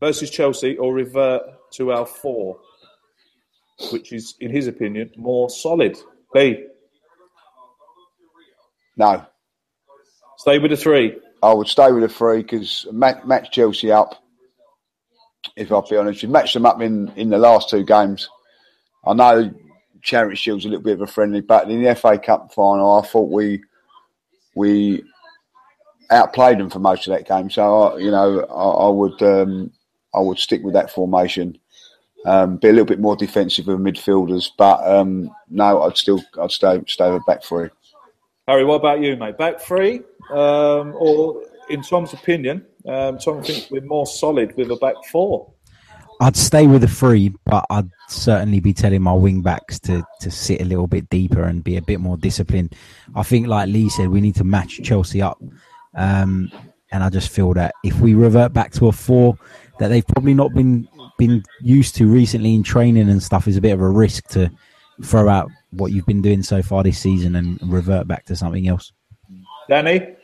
[0.01, 1.43] versus Chelsea or revert
[1.75, 2.61] to our four,
[3.93, 5.97] which is, in his opinion, more solid?
[6.33, 6.67] B,
[8.97, 9.27] No,
[10.39, 11.19] stay with the three.
[11.43, 14.24] I would stay with the three because match Chelsea up.
[15.57, 18.29] If I'll be honest, we matched them up in, in the last two games.
[19.07, 19.53] I know
[20.03, 21.71] Charity Shield's a little bit of a friendly battle.
[21.71, 23.63] In the FA Cup final, I thought we
[24.55, 25.03] we
[26.11, 27.51] outplayed them for most of that game.
[27.51, 29.73] So you know, I, I would um,
[30.15, 31.59] I would stick with that formation.
[32.27, 36.53] Um, be a little bit more defensive with midfielders, but um, no, I'd still I'd
[36.53, 37.69] stay stay with back three.
[38.47, 39.39] Harry, what about you, mate?
[39.39, 44.77] Back three, um, or in Tom's opinion, um, Tom thinks we're more solid with a
[44.77, 45.51] back four.
[46.21, 50.31] I'd stay with the three, but I'd certainly be telling my wing backs to, to
[50.31, 52.75] sit a little bit deeper and be a bit more disciplined.
[53.15, 55.43] I think, like Lee said, we need to match Chelsea up.
[55.95, 56.51] Um,
[56.93, 59.37] and I just feel that if we revert back to a four
[59.81, 60.89] that they've probably not been
[61.19, 64.51] been used to recently in training and stuff, is a bit of a risk to
[65.03, 68.69] throw out what you've been doing so far this season and revert back to something
[68.69, 68.93] else.
[69.69, 70.15] Danny,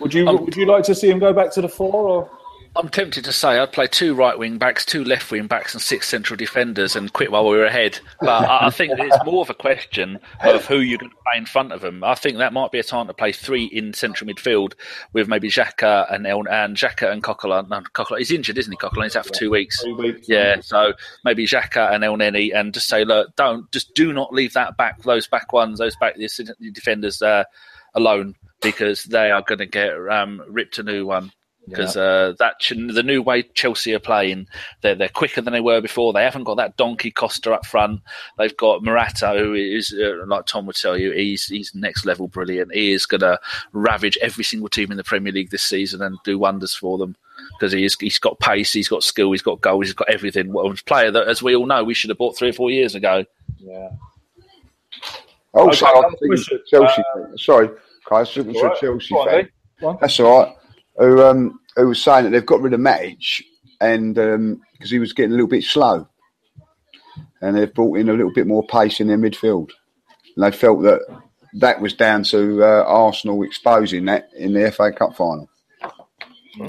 [0.00, 2.30] would you um, would you like to see him go back to the four or?
[2.76, 5.82] I'm tempted to say I'd play two right wing backs, two left wing backs, and
[5.82, 7.98] six central defenders and quit while we were ahead.
[8.20, 11.46] But I think it's more of a question of who you're going to play in
[11.46, 12.04] front of them.
[12.04, 14.74] I think that might be a time to play three in central midfield
[15.12, 17.68] with maybe Xhaka and El, and Xhaka and Coquelin.
[17.68, 18.76] No, Coquelin, he's injured, isn't he?
[18.76, 19.84] Coquelin, he's out for two weeks.
[19.84, 20.28] weeks.
[20.28, 20.92] Yeah, so
[21.24, 24.76] maybe Xhaka and El Elneny, and just say, look, don't just do not leave that
[24.76, 27.44] back, those back ones, those back the defenders uh,
[27.94, 31.32] alone because they are going to get um, ripped a new one
[31.68, 32.02] because yeah.
[32.02, 34.46] uh, that the new way Chelsea are playing,
[34.80, 36.12] they're they're quicker than they were before.
[36.12, 38.00] They haven't got that donkey Costa up front.
[38.38, 42.28] They've got Morata, who is uh, like Tom would tell you, he's he's next level
[42.28, 42.74] brilliant.
[42.74, 43.40] He is going to
[43.72, 47.16] ravage every single team in the Premier League this season and do wonders for them
[47.58, 50.52] because he is, he's got pace, he's got skill, he's got goals, he's got everything.
[50.52, 52.70] Well, a player that, as we all know, we should have bought three or four
[52.70, 53.24] years ago.
[53.58, 53.90] Yeah.
[55.54, 57.02] Also, okay, Chelsea.
[57.16, 57.68] Uh, sorry,
[58.08, 58.76] guys, right.
[58.80, 59.98] Chelsea fan.
[60.00, 60.54] That's all right
[60.98, 63.42] who um, who was saying that they've got rid of Matic
[63.80, 66.06] and because um, he was getting a little bit slow,
[67.40, 69.70] and they've brought in a little bit more pace in their midfield,
[70.36, 71.00] and they felt that
[71.54, 75.48] that was down to uh, Arsenal exposing that in the FA Cup final.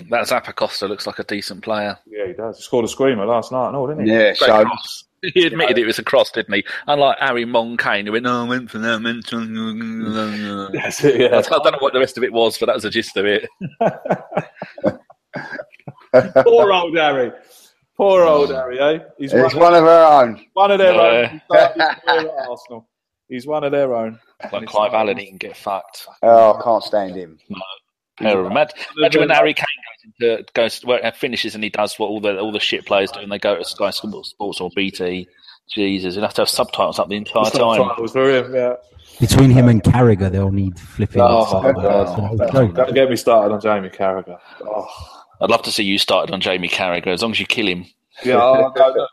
[0.09, 1.97] That Zappacosta looks like a decent player.
[2.05, 2.57] Yeah, he does.
[2.57, 4.11] He scored a screamer last night, no, didn't he?
[4.11, 5.05] Yeah, Great so cross.
[5.21, 6.63] He admitted it was a cross, didn't he?
[6.87, 8.99] Unlike Harry Moncane, who went, "No, I went for that."
[10.73, 11.19] That's it.
[11.19, 11.37] Yeah.
[11.37, 13.25] I don't know what the rest of it was, but that was the gist of
[13.25, 13.47] it.
[16.43, 17.31] Poor old Harry.
[17.95, 18.99] Poor old Harry, eh?
[19.17, 20.43] He's one, one of, our own.
[20.53, 21.41] One of their own.
[21.51, 22.87] Arsenal.
[23.27, 24.19] He's one of their own.
[24.51, 26.07] Like Clive Allen, he can get fucked.
[26.23, 27.37] Oh, I can't stand him.
[27.49, 27.59] No.
[28.19, 29.65] Imagine, imagine when Harry Kane
[30.19, 32.85] goes into goes well, uh, finishes and he does what all the all the shit
[32.85, 35.27] players do, and they go to Sky Sports or BT.
[35.69, 38.07] Jesus, you have to have subtitles up the entire subtitles time.
[38.07, 38.73] For him, yeah.
[39.19, 41.21] Between him and Carragher, they'll need flipping.
[41.21, 44.39] Oh, oh, don't, don't get me started on Jamie Carragher.
[44.61, 44.87] Oh.
[45.41, 47.85] I'd love to see you started on Jamie Carragher as long as you kill him.
[48.23, 49.07] Yeah, oh, no, no,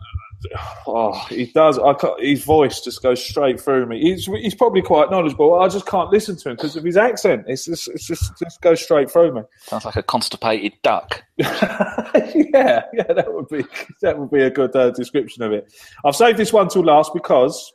[0.86, 1.78] Oh, he does.
[1.78, 4.00] I his voice just goes straight through me.
[4.00, 5.54] He's he's probably quite knowledgeable.
[5.54, 7.44] I just can't listen to him because of his accent.
[7.48, 9.42] It's just it's just, just goes straight through me.
[9.60, 11.24] Sounds like a constipated duck.
[11.36, 13.64] yeah, yeah, that would be
[14.02, 15.72] that would be a good uh, description of it.
[16.04, 17.72] I've saved this one till last because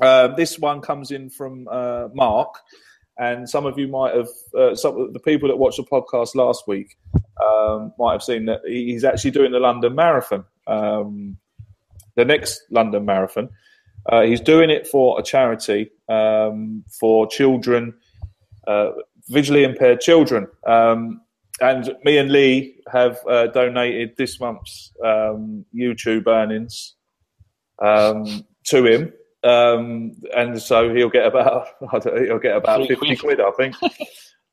[0.00, 2.54] uh, this one comes in from uh, Mark,
[3.18, 6.34] and some of you might have uh, some of the people that watched the podcast
[6.34, 6.96] last week
[7.44, 10.44] um, might have seen that he's actually doing the London Marathon.
[10.66, 11.38] Um,
[12.16, 13.48] the next London Marathon.
[14.06, 17.94] Uh, he's doing it for a charity um, for children,
[18.66, 18.90] uh,
[19.28, 20.46] visually impaired children.
[20.66, 21.20] Um,
[21.60, 26.94] and me and Lee have uh, donated this month's um, YouTube earnings
[27.80, 29.12] um, to him.
[29.44, 31.68] Um, and so he'll get about
[32.02, 33.76] he'll get about fifty quid, I think.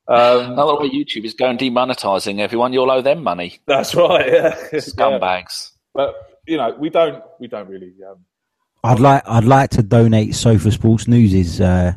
[0.08, 2.72] Um, Another way YouTube is going demonetizing everyone.
[2.72, 3.60] You'll owe them money.
[3.66, 4.26] That's right.
[4.26, 5.70] Yeah, scumbags.
[5.70, 5.76] Yeah.
[5.94, 7.92] But you know, we don't we don't really.
[8.08, 8.24] Um,
[8.82, 11.94] I'd like I'd like to donate Sofa Sports News's uh,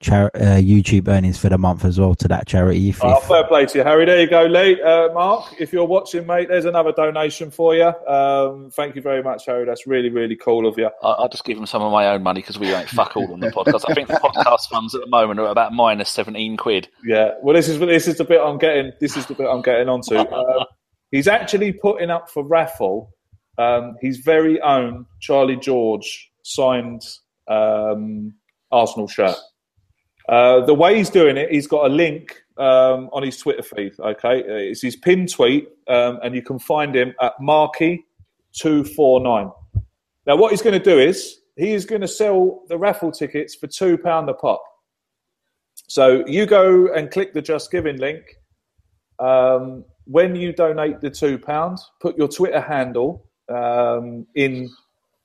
[0.00, 2.88] char- uh, YouTube earnings for the month as well to that charity.
[2.88, 3.24] If, oh, if...
[3.24, 4.04] fair play to you, Harry.
[4.04, 4.80] There you go, Lee.
[4.80, 7.92] Uh, Mark, if you're watching, mate, there's another donation for you.
[8.06, 9.64] Um, thank you very much, Harry.
[9.64, 10.90] That's really really cool of you.
[11.02, 13.40] I'll just give him some of my own money because we ain't fuck all on
[13.40, 13.84] the podcast.
[13.88, 16.88] I think the podcast funds at the moment are about minus seventeen quid.
[17.04, 17.32] Yeah.
[17.42, 18.92] Well, this is this is the bit I'm getting.
[19.00, 20.16] This is the bit I'm getting onto.
[20.16, 20.64] Um,
[21.10, 23.10] he's actually putting up for raffle
[23.58, 27.02] um, his very own Charlie George signed
[27.48, 28.34] um,
[28.70, 29.36] Arsenal shirt.
[30.28, 33.92] Uh, the way he's doing it, he's got a link um, on his Twitter feed.
[33.98, 38.04] Okay, it's his pinned tweet, um, and you can find him at Marky
[38.52, 39.50] two four nine.
[40.26, 43.54] Now, what he's going to do is he is going to sell the raffle tickets
[43.54, 44.62] for two pound a pop.
[45.88, 48.22] So you go and click the Just Giving link,
[49.18, 54.70] um, when you donate the two pounds, put your Twitter handle um, in,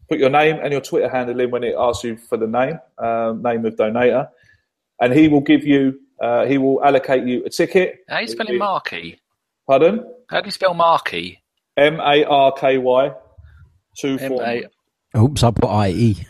[0.10, 2.80] put your name and your Twitter handle in when it asks you for the name,
[2.98, 4.30] um, name of donator,
[5.00, 8.00] and he will give you, uh, he will allocate you a ticket.
[8.08, 9.20] How are you spelling Marky?
[9.68, 10.04] Pardon?
[10.30, 11.42] How do you spell Marky?
[11.78, 13.14] M A R K Y.
[13.98, 14.64] Two four.
[15.18, 15.92] Oops, I put E.
[15.92, 16.26] IE.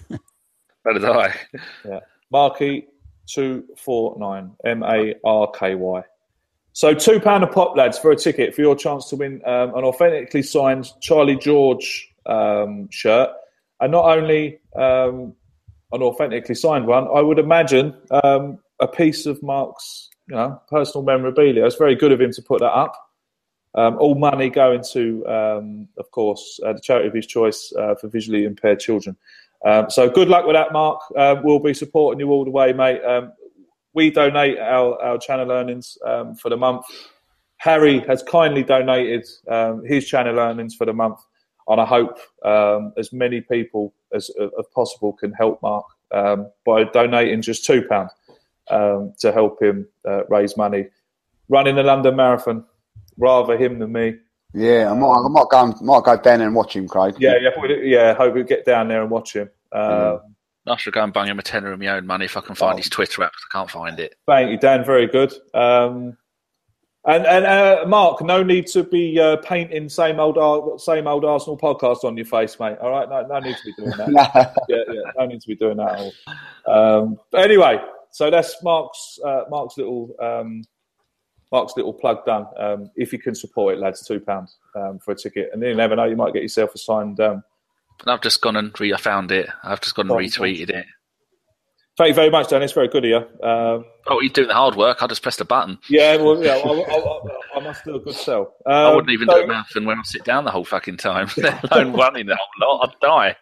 [0.84, 1.36] So did I.
[1.86, 1.99] Yeah.
[2.32, 2.88] Marky
[3.26, 4.52] two four nine.
[4.66, 6.03] M A R K Y.
[6.80, 9.76] So two pound a pop, lads, for a ticket for your chance to win um,
[9.76, 13.31] an authentically signed Charlie George um, shirt,
[13.81, 15.34] and not only um,
[15.91, 17.93] an authentically signed one, I would imagine
[18.23, 21.65] um, a piece of Mark's, you know, personal memorabilia.
[21.65, 22.95] It's very good of him to put that up.
[23.76, 27.95] Um, all money going to, um, of course, uh, the charity of his choice uh,
[27.95, 29.18] for visually impaired children.
[29.89, 31.01] So good luck with that, Mark.
[31.14, 33.01] Uh, we'll be supporting you all the way, mate.
[33.90, 36.86] Um, we donate our, our channel earnings um, for the month.
[37.57, 41.20] Harry has kindly donated um, his channel earnings for the month,
[41.68, 46.86] and I hope um, as many people as, as possible can help Mark um, by
[46.86, 48.10] donating just two pound
[48.70, 50.88] um, to help him uh, raise money.
[51.49, 52.64] Running the London Marathon,
[53.18, 54.16] rather him than me.
[54.53, 57.16] Yeah, I might, I might go, might go down and watch him, Craig.
[57.20, 58.14] Yeah, yeah, yeah.
[58.14, 59.49] Hope we get down there and watch him.
[59.72, 60.20] Uh,
[60.70, 62.56] I should go and bang him a tenner of my own money if I can
[62.56, 62.78] find Oh.
[62.78, 63.32] his Twitter app.
[63.34, 64.16] I can't find it.
[64.28, 64.84] Thank you, Dan.
[64.86, 65.34] Very good.
[65.54, 66.18] Um,
[67.06, 71.24] and and uh, Mark, no need to be uh, painting same old Ar- same old
[71.26, 72.78] Arsenal podcast on your face, mate.
[72.82, 74.54] All right, no, no need to be doing that.
[74.70, 75.94] yeah, yeah, no need to be doing that.
[75.94, 76.00] At
[76.68, 77.02] all.
[77.04, 77.80] Um, but anyway,
[78.12, 80.64] so that's Mark's uh, Mark's little um,
[81.54, 82.46] Mark's little plug done.
[82.58, 85.70] Um, if you can support it, lads, two pounds um, for a ticket, and then
[85.70, 87.20] you never know, you might get yourself a signed.
[87.22, 87.44] Um,
[88.01, 89.49] And I've just gone and re- I found it.
[89.63, 90.85] I've just gone and retweeted it.
[91.97, 92.61] thank you very much, Dan.
[92.63, 93.47] It's very good of you.
[93.47, 95.03] Um, Oh, he's doing the hard work.
[95.03, 95.77] I just pressed a button.
[95.89, 98.55] yeah, well, yeah, I, I, I, I must do a good sell.
[98.65, 100.97] Um, I wouldn't even so- do a marathon when I sit down the whole fucking
[100.97, 102.89] time, let alone running the whole lot.
[102.89, 103.35] I'd die.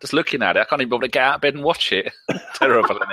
[0.00, 1.90] Just looking at it, I can't even bother to get out of bed and watch
[1.92, 2.12] it.
[2.54, 3.08] Terrible, isn't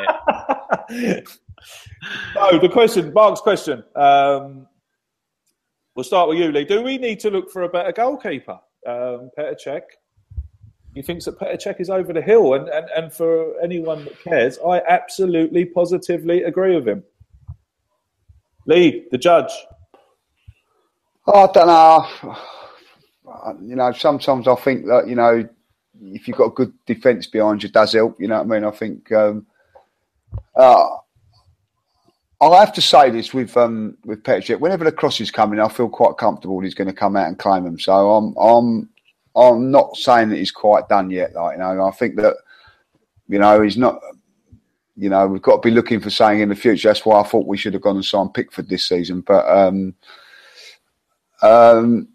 [0.89, 1.29] it?
[2.35, 3.83] no, the question, Mark's question.
[3.95, 4.67] Um,
[5.95, 6.65] we'll start with you, Lee.
[6.65, 8.59] Do we need to look for a better goalkeeper?
[8.87, 9.81] Um, Petr Cech.
[10.99, 14.21] He thinks that Petr Cech is over the hill, and, and, and for anyone that
[14.21, 17.05] cares, I absolutely, positively agree with him.
[18.65, 19.49] Lee, the judge.
[21.25, 22.35] Oh, I don't know.
[23.61, 25.47] You know, sometimes I think that you know,
[26.01, 28.19] if you've got a good defence behind you, does help.
[28.19, 28.65] You know what I mean?
[28.65, 29.09] I think.
[29.13, 29.47] Um,
[30.53, 30.97] uh,
[32.41, 34.59] I'll have to say this with um, with Petr.
[34.59, 37.39] Whenever the cross is coming, I feel quite comfortable he's going to come out and
[37.39, 37.79] claim them.
[37.79, 38.89] So I'm I'm
[39.35, 41.33] I'm not saying that he's quite done yet.
[41.33, 42.35] Like you know, I think that
[43.27, 43.99] you know he's not.
[44.95, 46.89] You know, we've got to be looking for something in the future.
[46.89, 49.21] That's why I thought we should have gone and signed Pickford this season.
[49.21, 49.95] But um,
[51.41, 52.09] um,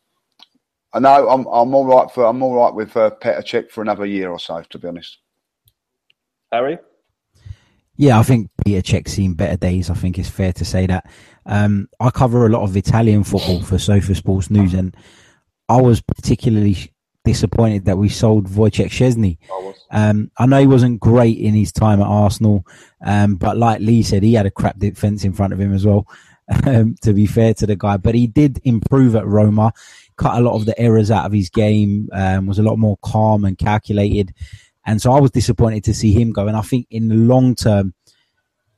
[0.92, 3.80] I know I'm I'm all right for I'm all right with uh, Petr Cech for
[3.80, 4.62] another year or so.
[4.62, 5.18] To be honest.
[6.52, 6.78] Harry?
[7.96, 9.88] Yeah, I think Peter Cech's seen better days.
[9.88, 11.06] I think it's fair to say that.
[11.46, 14.96] Um, I cover a lot of Italian football for Sofa Sports News, and
[15.68, 16.92] I was particularly
[17.24, 19.38] disappointed that we sold Wojciech Szczesny.
[19.90, 22.66] Um, I know he wasn't great in his time at Arsenal,
[23.04, 25.84] um, but like Lee said, he had a crap defence in front of him as
[25.86, 26.06] well.
[26.66, 29.72] Um, to be fair to the guy, but he did improve at Roma,
[30.18, 32.98] cut a lot of the errors out of his game, um, was a lot more
[33.02, 34.34] calm and calculated.
[34.84, 36.46] And so I was disappointed to see him go.
[36.46, 37.94] And I think in the long term,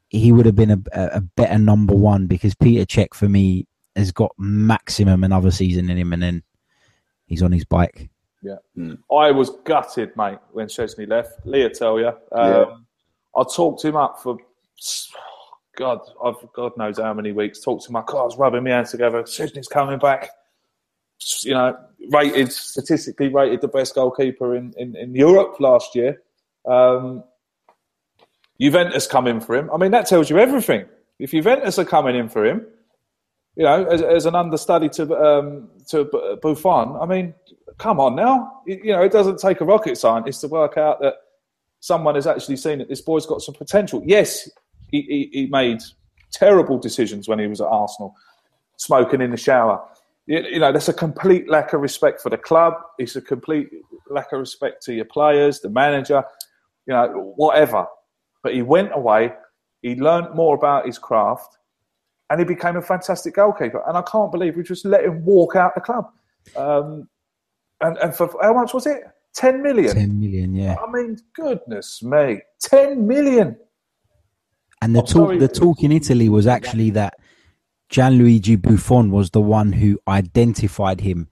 [0.09, 3.67] he would have been a, a better number one because Peter Cech for me
[3.97, 6.43] has got maximum another season in him, and then
[7.27, 8.09] he's on his bike.
[8.43, 8.57] Yeah.
[9.13, 11.45] I was gutted, mate, when Szczesny left.
[11.45, 12.13] Leah tell you.
[12.33, 12.87] Um,
[13.37, 14.39] I talked him up for
[15.77, 17.61] God, I've God knows how many weeks.
[17.61, 18.07] Talked to my up.
[18.07, 19.23] God, I was rubbing my hands together.
[19.23, 20.31] Szczesny's coming back.
[21.43, 21.77] You know,
[22.11, 26.23] rated statistically rated the best goalkeeper in, in, in Europe last year.
[26.67, 27.25] Um,
[28.61, 29.71] Juventus come in for him.
[29.73, 30.87] I mean, that tells you everything.
[31.19, 32.67] If Juventus are coming in for him,
[33.55, 37.35] you know, as, as an understudy to um, to uh, Buffon, I mean,
[37.79, 38.63] come on now.
[38.67, 41.15] You you know, it doesn't take a rocket scientist to work out that
[41.81, 44.03] someone has actually seen that this boy's got some potential.
[44.05, 44.49] Yes,
[44.91, 45.81] he, he, he made
[46.33, 48.15] terrible decisions when he was at Arsenal,
[48.77, 49.83] smoking in the shower.
[50.27, 52.75] You, you know, that's a complete lack of respect for the club.
[52.99, 53.69] It's a complete
[54.11, 56.25] lack of respect to your players, the manager,
[56.87, 57.87] you know, whatever.
[58.43, 59.33] But he went away.
[59.83, 61.57] He learned more about his craft,
[62.31, 63.83] and he became a fantastic goalkeeper.
[63.87, 66.07] And I can't believe we just let him walk out the club.
[66.57, 67.09] Um,
[67.81, 69.03] and, and for how much was it?
[69.35, 69.95] Ten million.
[69.95, 70.77] Ten million, yeah.
[70.77, 73.57] I mean, goodness me, ten million.
[74.83, 75.39] And the I'm talk, sorry.
[75.39, 77.15] the talk in Italy was actually that
[77.91, 81.29] Gianluigi Buffon was the one who identified him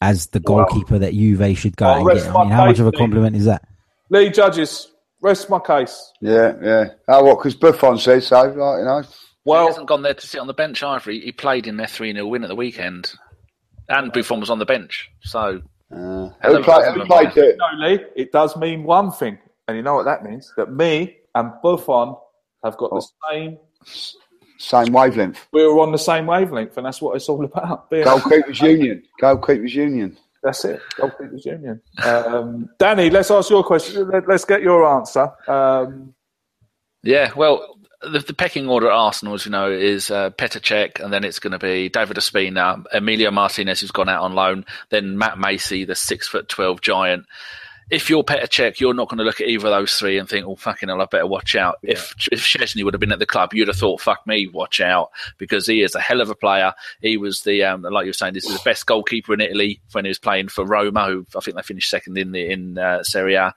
[0.00, 2.34] as the goalkeeper that Juve should go Well, and get.
[2.34, 2.98] I mean, how much of a Lee.
[2.98, 3.66] compliment is that?
[4.10, 6.12] Lee Judges, rest my case.
[6.20, 6.84] Yeah, yeah.
[7.08, 7.38] Oh, what?
[7.38, 9.02] Because Buffon says so, like, you know.
[9.62, 11.10] He hasn't gone there to sit on the bench either.
[11.10, 13.12] He, he played in their 3 0 win at the weekend.
[13.88, 15.10] And Buffon was on the bench.
[15.22, 17.56] So, Uh, who played, who played it?
[17.58, 20.52] no, Lee, it does mean one thing, and you know what that means?
[20.58, 22.14] That me and Buffon
[22.62, 23.58] have got the same.
[24.60, 25.46] Same wavelength.
[25.52, 27.88] We were on the same wavelength, and that's what it's all about.
[27.90, 29.02] Being- Goalkeepers Union.
[29.22, 30.18] Goalkeepers Union.
[30.42, 30.80] That's it.
[30.96, 31.80] Goalkeepers Union.
[32.04, 34.08] Um, Danny, let's ask your question.
[34.10, 35.30] Let, us get your answer.
[35.48, 36.12] Um,
[37.04, 41.02] yeah, well, the, the pecking order at Arsenal, as you know, is uh, Petr Cech,
[41.02, 44.64] and then it's going to be David Ospina, Emilio Martinez, who's gone out on loan,
[44.90, 47.26] then Matt Macey, the six foot 12 giant.
[47.90, 50.28] If you're Petr Cech, you're not going to look at either of those three and
[50.28, 51.78] think, oh, fucking hell, I better watch out.
[51.82, 54.80] If if Szczesny would have been at the club, you'd have thought, fuck me, watch
[54.80, 56.74] out, because he is a hell of a player.
[57.00, 59.80] He was the, um, like you were saying, this is the best goalkeeper in Italy
[59.92, 62.76] when he was playing for Roma, who I think they finished second in the in
[62.76, 63.54] uh, Serie A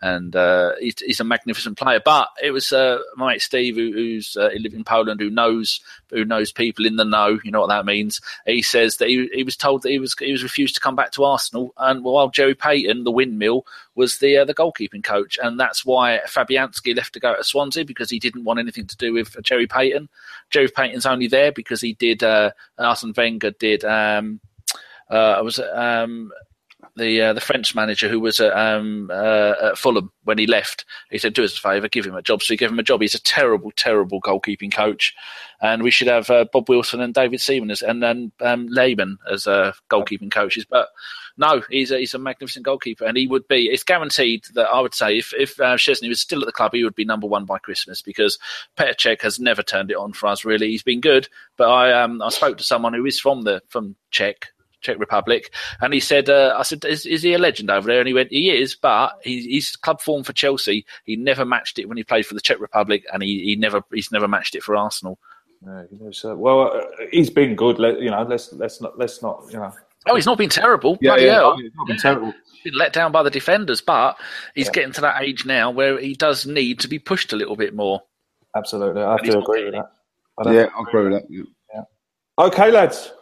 [0.00, 2.00] and uh, he's, he's a magnificent player.
[2.04, 5.30] But it was uh, my mate Steve, who, who's uh, he lives in Poland, who
[5.30, 5.80] knows
[6.10, 7.38] who knows people in the know.
[7.42, 8.20] You know what that means.
[8.46, 10.96] He says that he, he was told that he was he was refused to come
[10.96, 15.38] back to Arsenal, and while Gerry Peyton, the windmill, was the uh, the goalkeeping coach,
[15.42, 18.96] and that's why Fabianski left to go to Swansea because he didn't want anything to
[18.96, 20.08] do with Gerry Peyton.
[20.50, 23.84] Gerry Peyton's only there because he did uh, Arsene Wenger did.
[23.84, 24.40] Um,
[25.10, 26.32] uh, was um,
[26.96, 30.84] the uh, the French manager who was at, um, uh, at Fulham when he left.
[31.10, 32.84] He said, "Do us a favour, give him a job." So he gave him a
[32.84, 33.00] job.
[33.00, 35.14] He's a terrible, terrible goalkeeping coach,
[35.60, 39.18] and we should have uh, Bob Wilson and David Seaman as, and then um, Laban
[39.30, 40.64] as uh, goalkeeping coaches.
[40.68, 40.88] But
[41.36, 43.66] no, he's a, he's a magnificent goalkeeper, and he would be.
[43.66, 46.72] It's guaranteed that I would say if if uh, Szczesny was still at the club,
[46.74, 48.38] he would be number one by Christmas because
[48.76, 50.44] Petr has never turned it on for us.
[50.44, 53.62] Really, he's been good, but I um I spoke to someone who is from the
[53.68, 54.53] from Czech.
[54.84, 57.98] Czech Republic, and he said, uh, "I said, is, is he a legend over there?"
[57.98, 60.84] And he went, "He is, but he, he's club form for Chelsea.
[61.04, 63.82] He never matched it when he played for the Czech Republic, and he, he never
[63.92, 65.18] he's never matched it for Arsenal.
[65.66, 67.78] yeah, you know, so, well, uh, he's been good.
[67.78, 69.72] Let, you know, let's let's not let's not you know.
[70.06, 70.96] Oh, he's not been terrible.
[70.96, 71.56] Bloody hell.
[71.56, 72.34] He's not been terrible.
[72.62, 74.18] been let down by the defenders, but
[74.54, 77.56] he's getting to that age now where he does need to be pushed a little
[77.56, 78.02] bit more.
[78.54, 79.90] Absolutely, I have to agree with that.
[80.38, 81.24] I Yeah, I agree with that.
[81.30, 81.82] Yeah.
[82.38, 83.12] Okay, lads.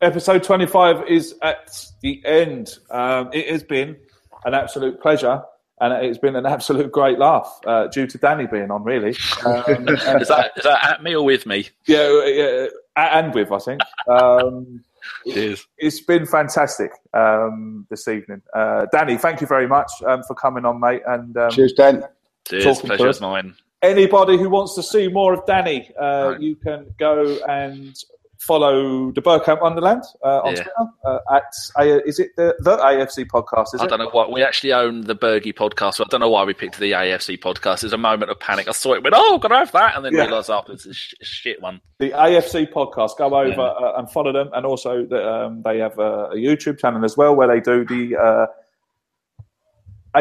[0.00, 2.78] Episode 25 is at the end.
[2.90, 3.96] Um, it has been
[4.44, 5.42] an absolute pleasure
[5.80, 9.16] and it's been an absolute great laugh uh, due to Danny being on, really.
[9.44, 11.68] Um, Is that, is that at me or with me?
[11.86, 12.66] yeah, yeah,
[12.96, 13.80] and with, I think.
[14.08, 14.84] Um,
[15.32, 15.66] Cheers.
[15.78, 18.42] it's been fantastic um, this evening.
[18.54, 21.02] Uh, Danny, thank you very much um, for coming on, mate.
[21.06, 22.04] And um, Cheers, Dan.
[22.48, 22.64] Cheers.
[22.64, 23.54] Talking to Pleasure mine.
[23.82, 26.40] anybody who wants to see more of Danny, uh, Right.
[26.40, 27.96] you can go and
[28.38, 30.62] follow the Bergkamp Wonderland uh, on Yeah.
[30.62, 33.74] Twitter uh, at is it the, the AFC podcast?
[33.74, 33.88] Is I it?
[33.88, 35.94] don't know why we actually own the Bergie podcast.
[35.94, 37.80] So I don't know why we picked the AFC podcast.
[37.80, 38.68] There's a moment of panic.
[38.68, 40.22] I saw it, went, "Oh, can I have that?" And then Yeah.
[40.26, 41.80] realised after it's a sh- shit one.
[41.98, 43.18] the AFC podcast.
[43.18, 43.56] Go over Yeah.
[43.60, 47.16] uh, and follow them, and also the, um, they have a, a YouTube channel as
[47.16, 48.46] well where they do the uh,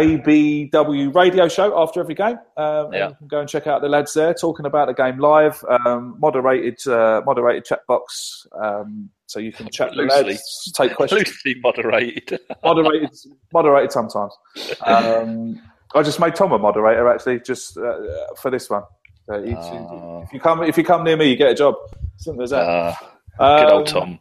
[0.01, 2.37] ABW radio show after every game.
[2.55, 3.09] Um, Yeah.
[3.09, 6.15] you can go and check out the lads there talking about the game live, um,
[6.19, 11.21] moderated uh, moderated chat box, um, so you can chat with the lads, take questions.
[11.27, 12.39] Loosely moderated.
[12.63, 13.09] moderated,
[13.53, 14.33] moderated sometimes.
[14.85, 15.61] Um,
[15.95, 17.97] I just made Tom a moderator actually, just uh,
[18.41, 18.83] for this one.
[19.31, 20.21] Uh, he- Ah.
[20.23, 21.75] if you come, if you come near me, you get a job.
[22.17, 22.97] Simple as that.
[23.39, 24.19] Uh, good old Um, Tom.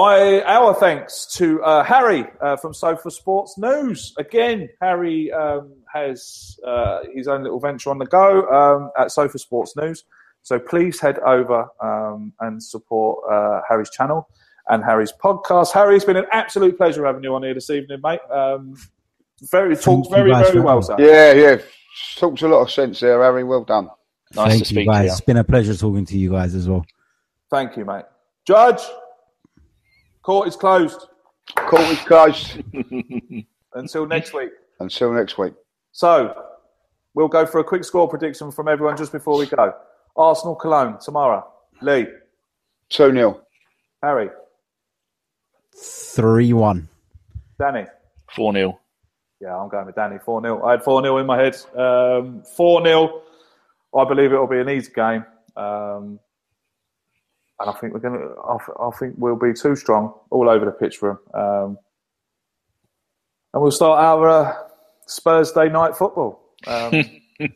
[0.00, 4.14] My our thanks to uh, Harry uh, from Sofa Sports News.
[4.16, 9.38] Again, Harry um, has uh, his own little venture on the go um, at Sofa
[9.38, 10.04] Sports News.
[10.40, 14.26] So please head over um, and support uh, Harry's channel
[14.70, 15.74] and Harry's podcast.
[15.74, 18.20] Harry, it's been an absolute pleasure having you on here this evening, mate.
[18.30, 18.76] Um,
[19.50, 21.12] very talked you very very for well, having sir.
[21.12, 21.56] Yeah, yeah.
[22.16, 23.44] Talks a lot of sense there, Harry.
[23.44, 23.90] Well done.
[24.34, 25.04] Nice Thank to you speak to guys.
[25.04, 25.12] you.
[25.12, 26.86] It's been a pleasure talking to you guys as well.
[27.50, 28.06] Thank you, mate.
[28.46, 28.80] Judge,
[30.30, 31.08] court is closed
[31.56, 32.62] Court is closed.
[33.74, 34.50] until next week.
[34.78, 35.54] Until next week.
[35.90, 36.44] So,
[37.14, 39.74] we'll go for a quick score prediction from everyone just before we go.
[40.14, 41.44] Arsenal Cologne tomorrow.
[41.82, 42.06] Lee,
[42.90, 43.40] 2 0.
[44.04, 44.30] Harry,
[45.76, 46.88] 3 1.
[47.58, 47.86] Danny.
[48.36, 48.78] Four 0
[49.40, 50.18] Yeah, I'm going with Danny.
[50.24, 50.62] 4 0.
[50.64, 51.56] I had 4 0 in my head.
[51.56, 53.22] 4 0.
[53.98, 55.24] I believe it'll be an easy game.
[55.56, 56.20] Um,
[57.60, 58.34] and I think we're going to.
[58.42, 61.40] I, I think we'll be too strong all over the pitch for 'em.
[61.40, 61.78] Um,
[63.52, 64.56] and we'll start our uh,
[65.06, 66.54] Spurs Day night football.
[66.66, 67.04] Um,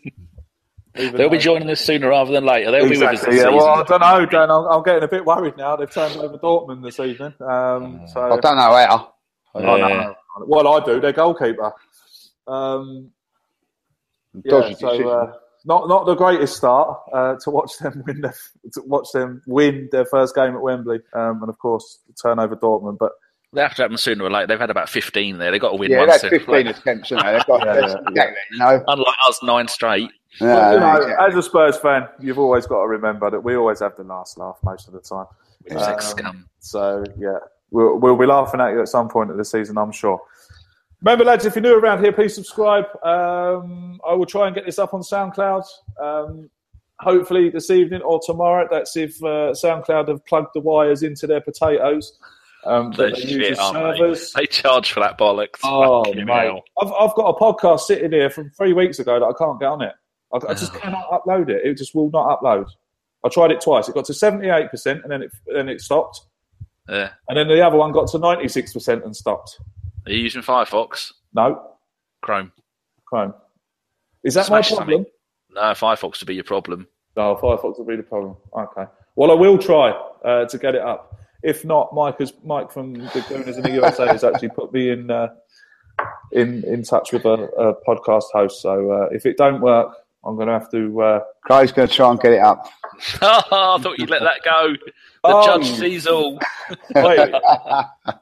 [0.95, 2.71] They'll be joining us sooner rather than later.
[2.71, 3.51] They'll be with us Exactly, this yeah.
[3.51, 3.57] season.
[3.57, 4.51] Well, I don't know, Dan.
[4.51, 5.75] I'm, I'm getting a bit worried now.
[5.75, 7.35] They've turned over Dortmund this evening.
[7.41, 9.15] Um, so I don't know how.
[9.57, 9.89] I don't Yeah.
[9.89, 10.15] know.
[10.47, 11.01] Well, I do.
[11.01, 11.73] Their goalkeeper.
[12.47, 13.11] Um,
[14.45, 15.33] yeah, so uh,
[15.65, 18.35] not not the greatest start uh, to watch them win their,
[18.73, 22.55] to watch them win their first game at Wembley, um, and of course turn over
[22.57, 22.99] Dortmund.
[22.99, 23.13] But
[23.53, 24.47] They have to happen sooner or later.
[24.49, 25.51] They've had about 15 there.
[25.51, 26.71] They've got to win yeah, one that's sooner or 15 later.
[26.71, 27.33] attempts, isn't it?
[27.33, 28.85] They've got, Yeah, that's yeah, you know.
[28.89, 30.11] Unlike us, nine straight.
[30.41, 31.27] Yeah, you know, yeah.
[31.29, 34.37] as a Spurs fan, you've always got to remember that we always have the last
[34.37, 35.27] laugh most of the time.
[35.63, 36.49] Which like Um, scum.
[36.59, 37.39] So yeah,
[37.71, 40.21] we'll, we'll be laughing at you at some point of the season, I'm sure.
[41.05, 42.87] Remember, lads, if you're new around here, please subscribe.
[43.05, 45.63] Um, I will try and get this up on SoundCloud.
[46.03, 46.49] Um,
[46.99, 48.67] hopefully this evening or tomorrow.
[48.71, 52.19] That's if uh, SoundCloud have plugged the wires into their potatoes.
[52.65, 53.59] Um, use shit,
[54.35, 54.41] they?
[54.41, 55.61] They charge for that bollocks.
[55.63, 56.47] Oh, Fucking mate.
[56.47, 56.63] hell.
[56.81, 59.69] I've, I've got a podcast sitting here from three weeks ago that I can't get
[59.69, 59.93] on it.
[60.33, 61.67] I, I just cannot upload it.
[61.67, 62.67] It just will not upload.
[63.23, 63.91] I tried it twice.
[63.91, 66.23] It got to 78% and then it, then it stopped.
[66.89, 67.11] Yeah.
[67.29, 69.59] And then the other one got to 96% and stopped.
[70.07, 71.13] Are you using Firefox?
[71.35, 71.71] No,
[72.23, 72.53] Chrome?
[73.07, 73.35] Chrome.
[74.23, 74.99] Is that Smash my problem?
[74.99, 75.13] something.
[75.55, 76.87] No, Firefox would be your problem.
[77.17, 78.37] No, Firefox will be the problem.
[78.53, 78.85] Okay.
[79.17, 79.91] Well, I will try
[80.25, 81.17] uh, to get it up.
[81.43, 84.91] If not, Mike, is, Mike from the Gooners in the USA has actually put me
[84.91, 85.29] in uh,
[86.33, 88.61] in in touch with a, a podcast host.
[88.63, 89.95] So uh, if it don't work,
[90.27, 91.01] I'm going to have to.
[91.03, 92.67] Uh, Craig's going to try and get it up.
[93.21, 94.73] Oh, I thought you'd let that go.
[94.73, 94.93] The
[95.25, 95.45] Oh.
[95.45, 96.39] judge sees all.
[96.95, 97.85] wait, oh,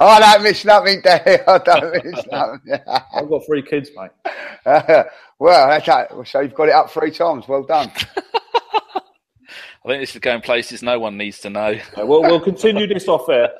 [0.00, 1.40] I don't miss nothing, Dave.
[1.48, 2.60] I don't miss nothing.
[3.12, 4.10] I've got three kids, mate.
[4.64, 6.10] well, that's that.
[6.26, 7.48] So you've got it up three times.
[7.48, 7.90] Well done.
[9.82, 11.74] I think this is going places no one needs to know.
[11.98, 13.50] Uh, Well, we'll continue this off air.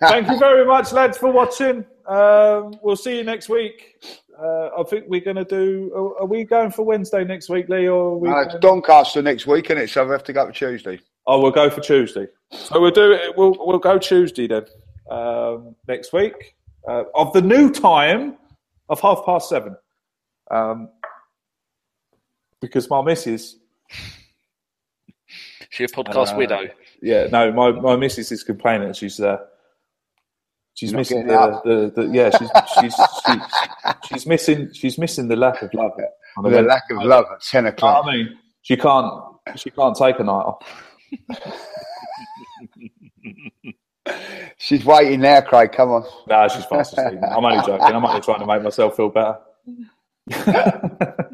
[0.00, 1.84] Thank you very much, lads, for watching.
[2.06, 3.96] Um, we'll see you next week.
[4.40, 5.90] Uh, I think we're going to do.
[5.94, 7.88] Are, are we going for Wednesday next week, Lee?
[7.88, 9.90] Or are we No, it's going- Doncaster next week, isn't it?
[9.90, 11.00] So we have to go for Tuesday.
[11.26, 12.28] Oh, we'll go for Tuesday.
[12.52, 13.36] So we'll do it.
[13.36, 14.66] We'll we'll go Tuesday then.
[15.10, 16.56] Um, next week
[16.88, 18.36] uh, of the new time
[18.88, 19.76] of half past seven.
[20.50, 20.88] Um,
[22.60, 23.56] because my missus,
[25.70, 26.62] She a podcast Uh, widow.
[27.02, 28.92] yeah, no, my my missus is complaining.
[28.92, 29.38] She's uh,
[30.74, 32.50] she's Not missing getting the, the, the yeah she's
[32.80, 32.94] she's
[33.26, 33.65] she's,
[34.08, 35.92] she's missing she's missing the lack of love.
[36.36, 38.04] on a The Wednesday lack of love at 10 You know o'clock.
[38.06, 39.12] I mean, she can't
[39.56, 40.82] she can't take a night off.
[44.58, 45.72] She's waiting there, Craig.
[45.72, 46.04] Come on.
[46.28, 47.18] No, she's fast asleep.
[47.30, 47.82] I'm only joking.
[47.82, 49.38] I'm only trying to make myself feel better.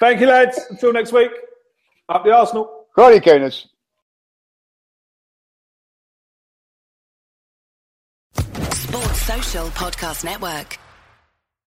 [0.00, 0.58] Thank you, lads.
[0.70, 1.30] Until next week.
[2.08, 2.86] Up the Arsenal.
[2.96, 3.66] Righty, Gooners.
[8.72, 10.78] Sports Social Podcast Network.